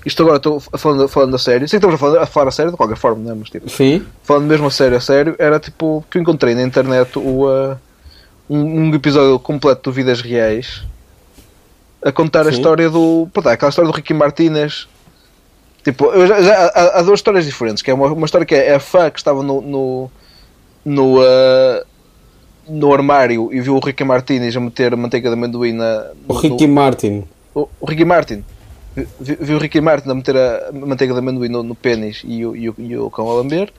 isto 0.06 0.22
agora 0.22 0.36
estou 0.36 0.60
falando, 0.60 1.08
falando 1.08 1.34
a 1.34 1.38
sério 1.38 1.68
sei 1.68 1.80
que 1.80 1.86
estamos 1.86 1.94
a 1.94 1.98
falar, 1.98 2.22
a 2.22 2.26
falar 2.26 2.48
a 2.48 2.52
sério 2.52 2.70
de 2.70 2.76
qualquer 2.76 2.96
forma 2.96 3.22
não 3.24 3.32
é? 3.32 3.34
mas 3.34 3.50
tipo 3.50 3.68
Sim. 3.68 4.04
falando 4.22 4.46
mesmo 4.46 4.66
a 4.66 4.70
sério 4.70 4.96
a 4.96 5.00
sério 5.00 5.34
era 5.38 5.58
tipo 5.58 6.04
que 6.10 6.18
eu 6.18 6.22
encontrei 6.22 6.54
na 6.54 6.62
internet 6.62 7.18
o, 7.18 7.46
uh, 7.46 7.76
um, 8.48 8.58
um, 8.58 8.94
episódio 8.94 9.38
completo 9.38 9.90
do 9.90 9.92
Vidas 9.92 10.20
Reais 10.20 10.84
a 12.04 12.12
contar 12.12 12.44
Sim. 12.44 12.50
a 12.50 12.52
história 12.52 12.90
do 12.90 13.28
pô, 13.32 13.40
aquela 13.48 13.70
história 13.70 13.90
do 13.90 13.94
Ricky 13.94 14.14
Martinez 14.14 14.88
tipo 15.84 16.10
já, 16.26 16.42
já, 16.42 16.66
há, 16.74 16.98
há, 16.98 17.02
duas 17.02 17.18
histórias 17.18 17.44
diferentes 17.44 17.82
que 17.82 17.90
é 17.90 17.94
uma, 17.94 18.08
uma 18.12 18.24
história 18.24 18.46
que 18.46 18.54
é, 18.54 18.68
é 18.68 18.74
a 18.74 18.80
fã 18.80 19.10
que 19.10 19.18
estava 19.18 19.42
no 19.42 19.60
no, 19.60 20.10
no 20.84 21.20
uh, 21.20 21.84
no 22.68 22.92
armário 22.92 23.52
e 23.52 23.60
viu 23.60 23.76
o 23.76 23.80
Ricky 23.80 24.04
Martinez 24.04 24.56
a 24.56 24.60
meter 24.60 24.96
manteiga 24.96 25.28
de 25.28 25.34
amendoim 25.34 25.72
na. 25.72 26.10
O 26.28 26.34
Ricky 26.34 26.66
no, 26.66 26.74
Martin. 26.74 27.24
O, 27.54 27.68
o, 27.80 27.86
Ricky 27.86 28.04
Martin. 28.04 28.44
Viu 29.20 29.56
o 29.56 29.60
Ricky 29.60 29.80
Martin 29.80 30.10
a 30.10 30.14
meter 30.14 30.36
a 30.36 30.70
manteiga 30.72 31.12
de 31.12 31.18
amendoim 31.18 31.48
no, 31.48 31.62
no 31.62 31.74
pênis 31.74 32.22
e 32.24 32.44
o, 32.44 32.54
e, 32.54 32.68
o, 32.68 32.74
e 32.78 32.96
o 32.96 33.10
cão 33.10 33.28
a 33.30 33.34
lamber. 33.34 33.72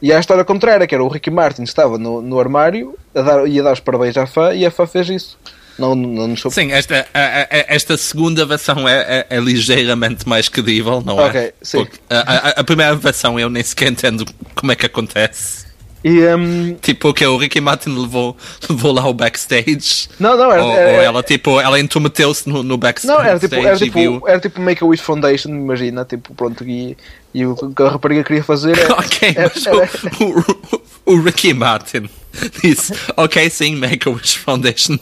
E 0.00 0.12
há 0.12 0.16
a 0.16 0.20
história 0.20 0.44
contrária, 0.44 0.86
que 0.86 0.94
era 0.94 1.02
o 1.02 1.08
Ricky 1.08 1.30
Martin 1.30 1.62
estava 1.62 1.98
no, 1.98 2.20
no 2.20 2.38
armário 2.38 2.94
a 3.14 3.22
dar, 3.22 3.46
ia 3.46 3.62
dar 3.62 3.72
os 3.72 3.80
parabéns 3.80 4.16
à 4.16 4.26
fã 4.26 4.54
e 4.54 4.64
a 4.64 4.70
fã 4.70 4.86
fez 4.86 5.08
isso. 5.08 5.38
Não, 5.78 5.94
não, 5.94 6.36
Sim, 6.36 6.70
esta, 6.70 7.06
a, 7.12 7.18
a, 7.18 7.46
esta 7.68 7.96
segunda 7.96 8.46
versão 8.46 8.88
é, 8.88 9.26
é, 9.28 9.36
é, 9.36 9.40
ligeiramente 9.40 10.28
mais 10.28 10.48
credível, 10.48 11.02
não 11.04 11.20
é? 11.20 11.24
Ok, 11.24 11.54
sim. 11.62 11.86
A, 12.08 12.60
a, 12.60 12.64
primeira 12.64 12.94
versão 12.94 13.38
eu 13.40 13.50
nem 13.50 13.62
sequer 13.62 13.90
entendo 13.90 14.24
como 14.54 14.70
é 14.70 14.76
que 14.76 14.86
acontece. 14.86 15.64
E, 16.04 16.22
um... 16.34 16.74
Tipo, 16.74 17.14
que 17.14 17.24
o 17.24 17.38
Ricky 17.38 17.62
Martin 17.62 17.88
levou, 17.88 18.36
levou 18.68 18.92
lá 18.92 19.08
o 19.08 19.14
backstage. 19.14 20.06
Não, 20.20 20.36
não, 20.36 20.52
era. 20.52 20.62
Ou, 20.62 20.72
era, 20.72 20.96
ou 20.98 21.02
ela, 21.02 21.22
tipo, 21.22 21.58
ela 21.58 21.80
intrometeu-se 21.80 22.46
no, 22.46 22.62
no 22.62 22.76
backstage. 22.76 23.18
Não, 23.18 23.24
era 23.24 23.38
tipo, 23.38 23.54
era 23.54 23.76
tipo, 23.76 24.28
era 24.28 24.38
tipo 24.38 24.60
Make 24.60 24.84
a 24.84 24.86
Wish 24.86 25.02
Foundation, 25.02 25.48
imagina. 25.48 26.04
Tipo, 26.04 26.34
pronto, 26.34 26.62
e, 26.62 26.94
e 27.32 27.46
o 27.46 27.56
que 27.56 27.82
a 27.82 27.88
rapariga 27.88 28.22
queria 28.22 28.44
fazer 28.44 28.78
é. 28.78 28.84
ok, 28.92 29.34
era, 29.34 29.50
mas 29.54 29.66
era, 29.66 29.90
o, 30.20 30.40
o, 30.40 31.14
o, 31.14 31.20
Ricky 31.22 31.54
Martin 31.54 32.10
disse: 32.62 32.92
Ok, 33.16 33.48
sim, 33.48 33.76
Make 33.76 34.06
a 34.06 34.12
Wish 34.12 34.36
Foundation, 34.36 34.98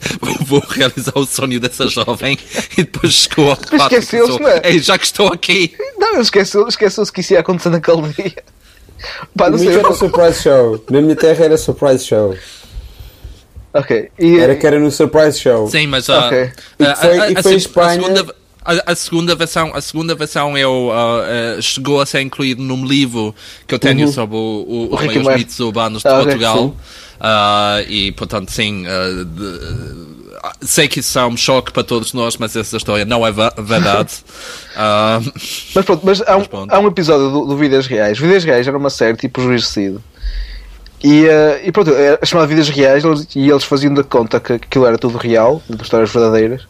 vou 0.47 0.63
realizar 0.69 1.19
o 1.19 1.27
sonho 1.27 1.59
dessa 1.59 1.89
jovem. 1.89 2.39
E 2.79 2.85
depois 2.85 3.13
chegou 3.13 3.51
ao 3.51 3.57
quarto 3.57 3.97
Esqueceu-se, 3.97 4.41
é? 4.45 4.71
Ei, 4.71 4.79
já 4.79 4.97
que 4.97 5.05
estou 5.05 5.33
aqui. 5.33 5.75
Não, 5.99 6.21
esqueceu-se 6.21 6.69
esqueceu 6.69 7.05
que 7.07 7.21
isso 7.21 7.33
ia 7.33 7.41
acontecer 7.41 7.71
naquele 7.71 8.03
dia. 8.13 8.52
Pá, 9.37 9.51
não 9.51 9.59
sei. 9.59 9.75
era 9.75 9.93
surprise 9.93 10.43
show. 10.43 10.85
Na 10.91 11.01
minha 11.01 11.17
terra 11.17 11.45
era 11.45 11.59
surprise 11.59 12.05
show. 12.07 12.37
Ok. 13.75 14.11
E, 14.19 14.39
era 14.39 14.55
que 14.55 14.67
era 14.67 14.79
no 14.79 14.91
surprise 14.91 15.39
show. 15.39 15.69
Sim, 15.69 15.87
mas 15.87 16.09
uh, 16.09 16.13
okay. 16.13 16.45
uh, 16.45 16.53
e 16.79 16.97
foi, 16.97 17.19
a, 17.19 17.23
a, 17.23 17.31
e 17.31 17.43
foi 17.43 17.53
a, 17.53 17.57
Espanha. 17.57 18.03
Segunda, 18.03 18.35
a, 18.65 18.93
a, 18.93 18.95
segunda 18.95 19.35
versão, 19.35 19.75
a 19.75 19.81
segunda 19.81 20.15
versão 20.15 20.57
eu, 20.57 20.89
uh, 20.89 21.59
uh, 21.59 21.63
chegou 21.63 22.01
a 22.01 22.07
ser 22.07 22.21
incluído 22.21 22.63
num 22.63 22.85
livro 22.85 23.35
que 23.67 23.75
eu 23.75 23.79
tenho 23.79 24.07
uhum. 24.07 24.13
sobre 24.13 24.37
o, 24.37 24.39
o, 24.39 24.89
o 24.91 24.95
os 24.95 25.37
mitos 25.37 25.59
urbanos 25.61 26.03
de 26.03 26.09
ah, 26.09 26.21
Portugal. 26.23 26.65
Okay, 26.65 26.77
uh, 27.21 27.91
e 27.91 28.13
portanto, 28.13 28.51
sim, 28.51 28.85
uh, 28.87 29.25
de, 29.25 30.22
sei 30.61 30.89
que 30.89 31.01
isso 31.01 31.19
é 31.19 31.27
um 31.27 31.37
choque 31.37 31.73
para 31.73 31.85
todos 31.85 32.13
nós, 32.13 32.37
mas 32.37 32.55
essa 32.57 32.77
história 32.77 33.05
não 33.05 33.27
é 33.27 33.31
verdade. 33.31 34.13
uh, 34.77 35.33
mas 35.75 35.85
pronto, 35.85 36.01
mas 36.05 36.23
há 36.23 36.37
um, 36.37 36.45
há 36.69 36.79
um 36.81 36.89
episódio 36.89 37.31
do, 37.31 37.47
do 37.47 37.57
Vidas 37.57 37.87
Reais. 37.87 38.19
Vidas 38.19 38.45
Reais 38.45 38.67
era 38.67 38.77
uma 38.77 38.91
série 38.91 39.17
tipo 39.17 39.41
Juiz 39.41 39.67
Cedo. 39.69 40.03
E, 41.03 41.25
uh, 41.25 41.61
e 41.65 41.73
pronto, 41.73 41.91
era 41.91 42.25
chamada 42.25 42.49
Vidas 42.49 42.69
Reais 42.69 43.03
e 43.35 43.51
eles 43.51 43.65
faziam 43.65 43.93
de 43.93 44.05
conta 44.05 44.39
que 44.39 44.55
aquilo 44.55 44.87
era 44.87 44.97
tudo 44.97 45.19
real, 45.19 45.63
de 45.69 45.83
histórias 45.83 46.13
verdadeiras. 46.13 46.67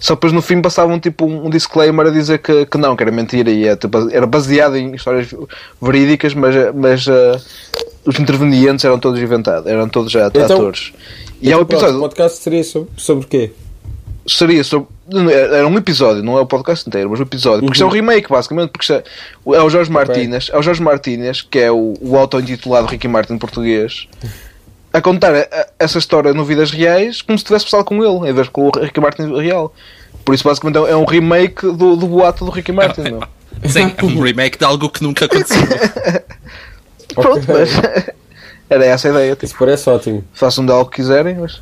Só 0.00 0.14
depois 0.14 0.32
no 0.32 0.40
fim 0.40 0.62
passavam 0.62 1.00
tipo 1.00 1.26
um 1.26 1.50
disclaimer 1.50 2.06
a 2.06 2.10
dizer 2.10 2.38
que, 2.38 2.66
que 2.66 2.78
não, 2.78 2.94
que 2.94 3.02
era 3.02 3.10
mentira 3.10 3.50
e 3.50 3.66
era, 3.66 3.76
tipo, 3.76 4.08
era 4.10 4.26
baseado 4.26 4.76
em 4.76 4.94
histórias 4.94 5.34
verídicas, 5.82 6.34
mas, 6.34 6.54
mas 6.74 7.06
uh, 7.08 7.40
os 8.04 8.18
intervenientes 8.18 8.84
eram 8.84 8.98
todos 8.98 9.20
inventados, 9.20 9.66
eram 9.66 9.88
todos 9.88 10.12
já 10.12 10.28
então, 10.28 10.44
atores. 10.44 10.92
E 11.40 11.52
é 11.52 11.56
um 11.56 11.60
episódio. 11.62 11.96
O 11.96 12.00
podcast 12.00 12.38
seria 12.38 12.64
sobre, 12.64 12.90
sobre 12.96 13.24
o 13.24 13.28
quê? 13.28 13.52
Seria 14.26 14.62
sobre. 14.64 14.88
Era 15.30 15.66
um 15.66 15.76
episódio, 15.78 16.22
não 16.22 16.36
é 16.36 16.40
o 16.40 16.46
podcast 16.46 16.86
inteiro, 16.86 17.08
mas 17.10 17.20
um 17.20 17.22
episódio. 17.22 17.60
Porque 17.60 17.66
uhum. 17.66 17.72
isto 17.72 17.82
é 17.82 17.86
um 17.86 17.88
uhum. 17.88 17.94
remake, 17.94 18.28
basicamente. 18.28 18.70
Porque 18.70 18.92
é, 18.92 19.02
é 19.54 19.62
o 19.62 19.70
Jorge 19.70 19.90
Martínez, 19.90 20.50
é 20.52 20.58
o 20.58 20.62
Jorge 20.62 20.82
Martínez, 20.82 21.40
que 21.42 21.58
é 21.58 21.70
o, 21.70 21.94
o 22.00 22.16
auto-intitulado 22.16 22.86
Ricky 22.86 23.08
Martin 23.08 23.38
português, 23.38 24.06
a 24.92 25.00
contar 25.00 25.34
a, 25.34 25.40
a, 25.40 25.66
essa 25.78 25.98
história 25.98 26.34
no 26.34 26.44
Vidas 26.44 26.70
Reais 26.70 27.22
como 27.22 27.38
se 27.38 27.44
tivesse 27.44 27.64
passado 27.64 27.84
com 27.84 28.04
ele, 28.04 28.30
em 28.30 28.34
vez 28.34 28.46
de 28.46 28.52
com 28.52 28.68
o 28.68 28.70
Ricky 28.70 29.00
Martin 29.00 29.34
real. 29.34 29.72
Por 30.24 30.34
isso, 30.34 30.44
basicamente, 30.44 30.76
é 30.90 30.96
um 30.96 31.06
remake 31.06 31.62
do, 31.62 31.96
do 31.96 32.06
boato 32.06 32.44
do 32.44 32.50
Ricky 32.50 32.72
Martin. 32.72 33.02
Não? 33.02 33.20
Sim, 33.64 33.94
é 33.96 34.04
um 34.04 34.20
remake 34.20 34.58
de 34.58 34.64
algo 34.64 34.90
que 34.90 35.02
nunca 35.02 35.24
aconteceu. 35.24 35.62
Pronto, 37.14 37.46
mas. 37.48 37.70
Era 38.70 38.84
essa 38.84 39.08
a 39.08 39.10
ideia. 39.10 39.32
Tipo, 39.32 39.44
Isso 39.46 39.56
parece 39.58 39.90
ótimo. 39.90 40.24
Façam 40.32 40.64
de 40.64 40.72
algo 40.72 40.90
que 40.90 40.96
quiserem, 40.96 41.36
mas. 41.36 41.60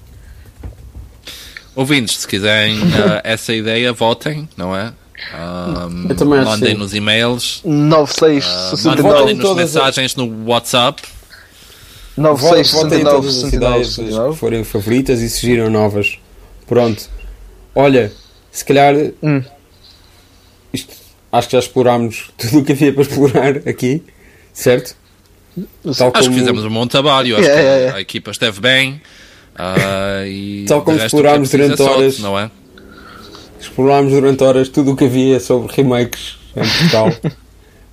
Ouvintes, 1.74 2.18
se 2.18 2.26
quiserem 2.26 2.78
uh, 2.78 3.20
essa 3.24 3.52
ideia, 3.52 3.92
votem, 3.92 4.48
não 4.56 4.74
é? 4.74 4.92
Um, 5.34 6.08
Eu 6.08 6.14
também 6.14 6.44
mandem 6.44 6.72
assim. 6.72 6.78
nos 6.78 6.94
e-mails 6.94 7.62
9669 7.64 9.00
uh, 9.00 9.04
mandem 9.04 9.34
nos 9.34 9.56
mensagens 9.56 10.14
no 10.14 10.44
WhatsApp 10.46 11.02
9669 12.18 13.32
69 13.32 14.30
que 14.30 14.36
forem 14.36 14.62
favoritas 14.62 15.22
e 15.22 15.30
surgiram 15.30 15.70
novas 15.70 16.18
pronto 16.66 17.08
olha 17.74 18.12
se 18.52 18.62
calhar 18.62 18.94
hum. 19.22 19.42
isto, 20.70 20.94
acho 21.32 21.48
que 21.48 21.52
já 21.52 21.60
explorámos 21.60 22.30
tudo 22.36 22.58
o 22.58 22.64
que 22.64 22.72
havia 22.72 22.92
para 22.92 23.02
explorar 23.02 23.56
aqui 23.66 24.04
certo? 24.52 24.94
Tal 25.82 25.92
acho 25.92 26.12
como... 26.12 26.22
que 26.22 26.38
fizemos 26.40 26.64
um 26.64 26.70
bom 26.70 26.86
trabalho, 26.86 27.36
acho 27.36 27.44
yeah, 27.44 27.62
que 27.62 27.68
yeah. 27.68 27.96
a 27.96 28.00
equipa 28.00 28.30
esteve 28.30 28.60
bem. 28.60 29.00
Uh, 29.54 30.26
e 30.26 30.64
Tal 30.68 30.82
como 30.82 30.98
explorámos 30.98 31.50
durante 31.50 31.82
horas, 31.82 32.18
não 32.18 32.38
é? 32.38 32.50
Explorámos 33.58 34.12
durante 34.12 34.44
horas 34.44 34.68
tudo 34.68 34.92
o 34.92 34.96
que 34.96 35.04
havia 35.06 35.40
sobre 35.40 35.72
remakes 35.74 36.36
em 36.54 36.60
Portugal. 36.60 37.12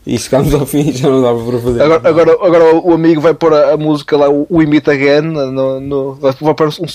E 0.06 0.20
chegámos 0.20 0.54
ao 0.54 0.66
fim 0.66 0.90
e 0.90 0.92
já 0.92 1.10
não 1.10 1.22
dava 1.22 1.42
para 1.46 1.60
fazer. 1.60 1.82
Agora, 1.82 2.10
agora, 2.10 2.32
agora 2.34 2.76
o 2.76 2.94
amigo 2.94 3.22
vai 3.22 3.34
pôr 3.34 3.54
a, 3.54 3.72
a 3.72 3.78
música 3.78 4.18
lá, 4.18 4.30
o, 4.30 4.46
o 4.50 4.62
Imit 4.62 4.90
Again, 4.90 5.22
no, 5.22 5.80
no, 5.80 6.14
vai 6.16 6.34
pôr 6.34 6.68
um, 6.68 6.86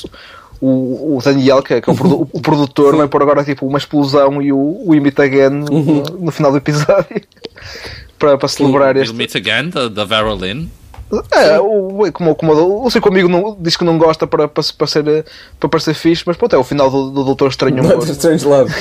o, 0.60 1.16
o 1.16 1.22
Daniel, 1.24 1.62
que 1.62 1.72
é, 1.72 1.80
que 1.80 1.88
é 1.88 1.92
o, 1.94 1.96
produ, 1.96 2.28
o, 2.30 2.40
produtor, 2.42 2.96
vai 2.96 3.08
pôr 3.08 3.22
agora 3.22 3.42
tipo 3.42 3.66
uma 3.66 3.78
explosão 3.78 4.42
e 4.42 4.52
o, 4.52 4.82
o 4.84 4.94
Imit 4.94 5.18
Again 5.22 5.48
no, 5.48 6.02
no 6.20 6.30
final 6.30 6.50
do 6.50 6.58
episódio 6.58 7.22
para, 8.18 8.36
para 8.36 8.48
celebrar 8.48 8.96
o, 8.96 9.00
este. 9.00 9.12
O 9.12 9.14
Imit 9.14 9.36
Again, 9.36 9.70
da, 9.70 9.88
da 9.88 10.04
Vera 10.04 10.34
Lynn. 10.34 10.66
É, 11.32 11.58
o, 11.58 12.12
como, 12.12 12.34
como 12.34 12.84
o 12.84 12.90
seu 12.90 13.02
amigo 13.06 13.28
não, 13.28 13.56
diz 13.58 13.76
que 13.76 13.84
não 13.84 13.96
gosta 13.96 14.26
para, 14.26 14.46
para, 14.46 14.62
para, 14.76 14.86
ser, 14.86 15.24
para 15.58 15.68
parecer 15.68 15.94
fixe, 15.94 16.22
mas 16.26 16.36
pronto, 16.36 16.54
é 16.54 16.58
o 16.58 16.64
final 16.64 16.90
do, 16.90 17.10
do 17.10 17.24
Doutor 17.24 17.48
Estranho. 17.48 17.82
Doutor 17.82 18.10
Strange 18.10 18.44
Love. 18.44 18.74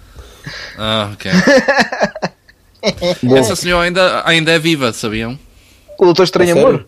ah, 0.78 1.10
ok. 1.12 1.30
Essa 3.36 3.56
senhora 3.56 3.84
ainda, 3.84 4.22
ainda 4.24 4.52
é 4.52 4.58
viva, 4.58 4.92
sabiam? 4.92 5.38
O 5.98 6.04
Doutor 6.06 6.24
Estranho 6.24 6.58
Amor? 6.58 6.86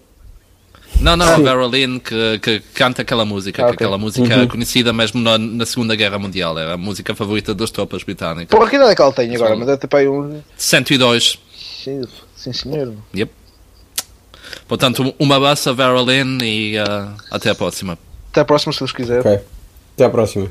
Não, 1.00 1.16
não, 1.16 1.26
a 1.26 1.36
Vera 1.36 1.66
Lynn 1.66 1.98
que, 1.98 2.38
que 2.38 2.60
canta 2.74 3.02
aquela 3.02 3.24
música, 3.24 3.62
ah, 3.62 3.66
que 3.66 3.74
okay. 3.74 3.86
aquela 3.86 3.98
música 3.98 4.36
uhum. 4.36 4.48
conhecida 4.48 4.92
mesmo 4.92 5.20
na, 5.20 5.36
na, 5.36 5.66
Segunda 5.66 5.94
Guerra 5.94 6.18
Mundial, 6.18 6.58
era 6.58 6.74
a 6.74 6.76
música 6.76 7.14
favorita 7.14 7.54
das 7.54 7.70
tropas 7.70 8.02
britânicas. 8.02 8.48
Porra, 8.48 8.70
que 8.70 8.76
idade 8.76 8.92
é 8.92 8.94
que 8.94 9.02
ela 9.02 9.12
tem 9.12 9.34
agora? 9.36 9.56
Mas 9.56 9.78
ter 9.78 9.86
para 9.86 9.98
aí 9.98 10.08
um. 10.08 10.40
102. 10.56 11.38
Sim, 12.34 12.52
senhor. 12.52 12.94
Yep. 13.14 13.30
Portanto, 14.66 15.14
um 15.20 15.32
abraço 15.32 15.70
a 15.70 15.72
Vera 15.72 16.00
Lynn 16.00 16.38
e 16.42 16.76
uh, 16.78 17.12
até 17.30 17.50
a 17.50 17.54
próxima. 17.54 17.96
Até 18.30 18.40
a 18.40 18.44
próxima, 18.44 18.72
se 18.72 18.80
Deus 18.80 18.92
quiser. 18.92 19.20
Ok. 19.20 19.38
Até 19.94 20.04
a 20.04 20.10
próxima. 20.10 20.50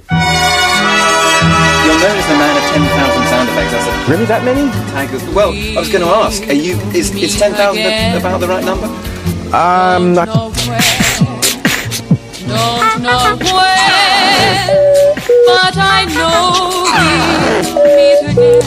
Known 2.05 2.17
as 2.17 2.25
the 2.25 2.33
man 2.35 2.55
of 2.57 2.63
10,000 2.71 3.27
sound 3.29 3.49
effects. 3.49 3.71
That's 3.71 3.87
a 3.87 4.11
really 4.11 4.25
that 4.25 4.43
many? 4.43 4.69
Tiger. 4.91 5.19
Well, 5.33 5.51
I 5.53 5.79
was 5.79 5.89
going 5.89 6.03
to 6.03 6.09
ask. 6.09 6.43
Are 6.47 6.53
you? 6.53 6.77
Is, 6.93 7.11
is 7.15 7.37
10,000 7.37 8.17
about 8.17 8.39
the 8.39 8.47
right 8.47 8.63
number? 8.63 8.87
I'm 9.53 10.13
not. 10.13 10.27
Don't 12.47 13.01
know 13.01 13.37
when, 13.39 13.75
but 15.47 15.75
I 15.77 16.05
know 16.15 16.85
we'll 17.75 17.95
meet 17.95 18.21
again 18.31 18.61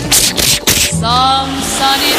some 0.99 1.68
sunny. 1.79 2.11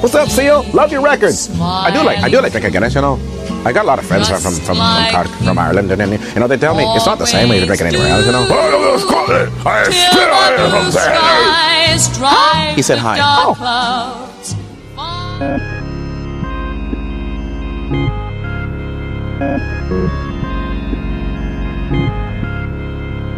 What's 0.00 0.14
up, 0.14 0.28
Seal? 0.28 0.62
Love 0.72 0.92
your 0.92 1.02
records. 1.02 1.50
I 1.60 1.90
do 1.90 2.02
like 2.04 2.18
I 2.18 2.28
do 2.28 2.40
like 2.40 2.52
the 2.52 2.60
Kaganesh, 2.60 2.94
you 2.94 3.00
know. 3.00 3.18
I 3.66 3.72
got 3.72 3.84
a 3.84 3.88
lot 3.88 3.98
of 3.98 4.06
friends 4.06 4.28
from 4.28 4.40
from 4.40 4.54
from, 4.66 4.78
like 4.78 5.26
from, 5.26 5.46
from 5.46 5.58
Ireland, 5.58 5.90
and, 5.90 6.00
and 6.02 6.12
you 6.12 6.40
know 6.40 6.46
they 6.46 6.56
tell 6.58 6.74
me 6.76 6.84
it's 6.94 7.06
not 7.06 7.18
the 7.18 7.26
same 7.26 7.48
way 7.48 7.58
you 7.58 7.66
drink 7.66 7.80
it 7.80 7.86
anywhere 7.86 8.08
else. 8.08 8.26
You 8.26 8.32
know, 8.32 8.46
I 9.64 9.84
spit 9.90 10.28
on 10.38 10.52
it 10.52 10.58
from 10.70 10.90
there. 10.92 11.14
He 12.76 12.82
said 12.82 12.98
hi. 12.98 13.18
Oh. 13.20 13.56
Uh, 13.58 14.20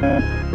uh. 0.03 0.46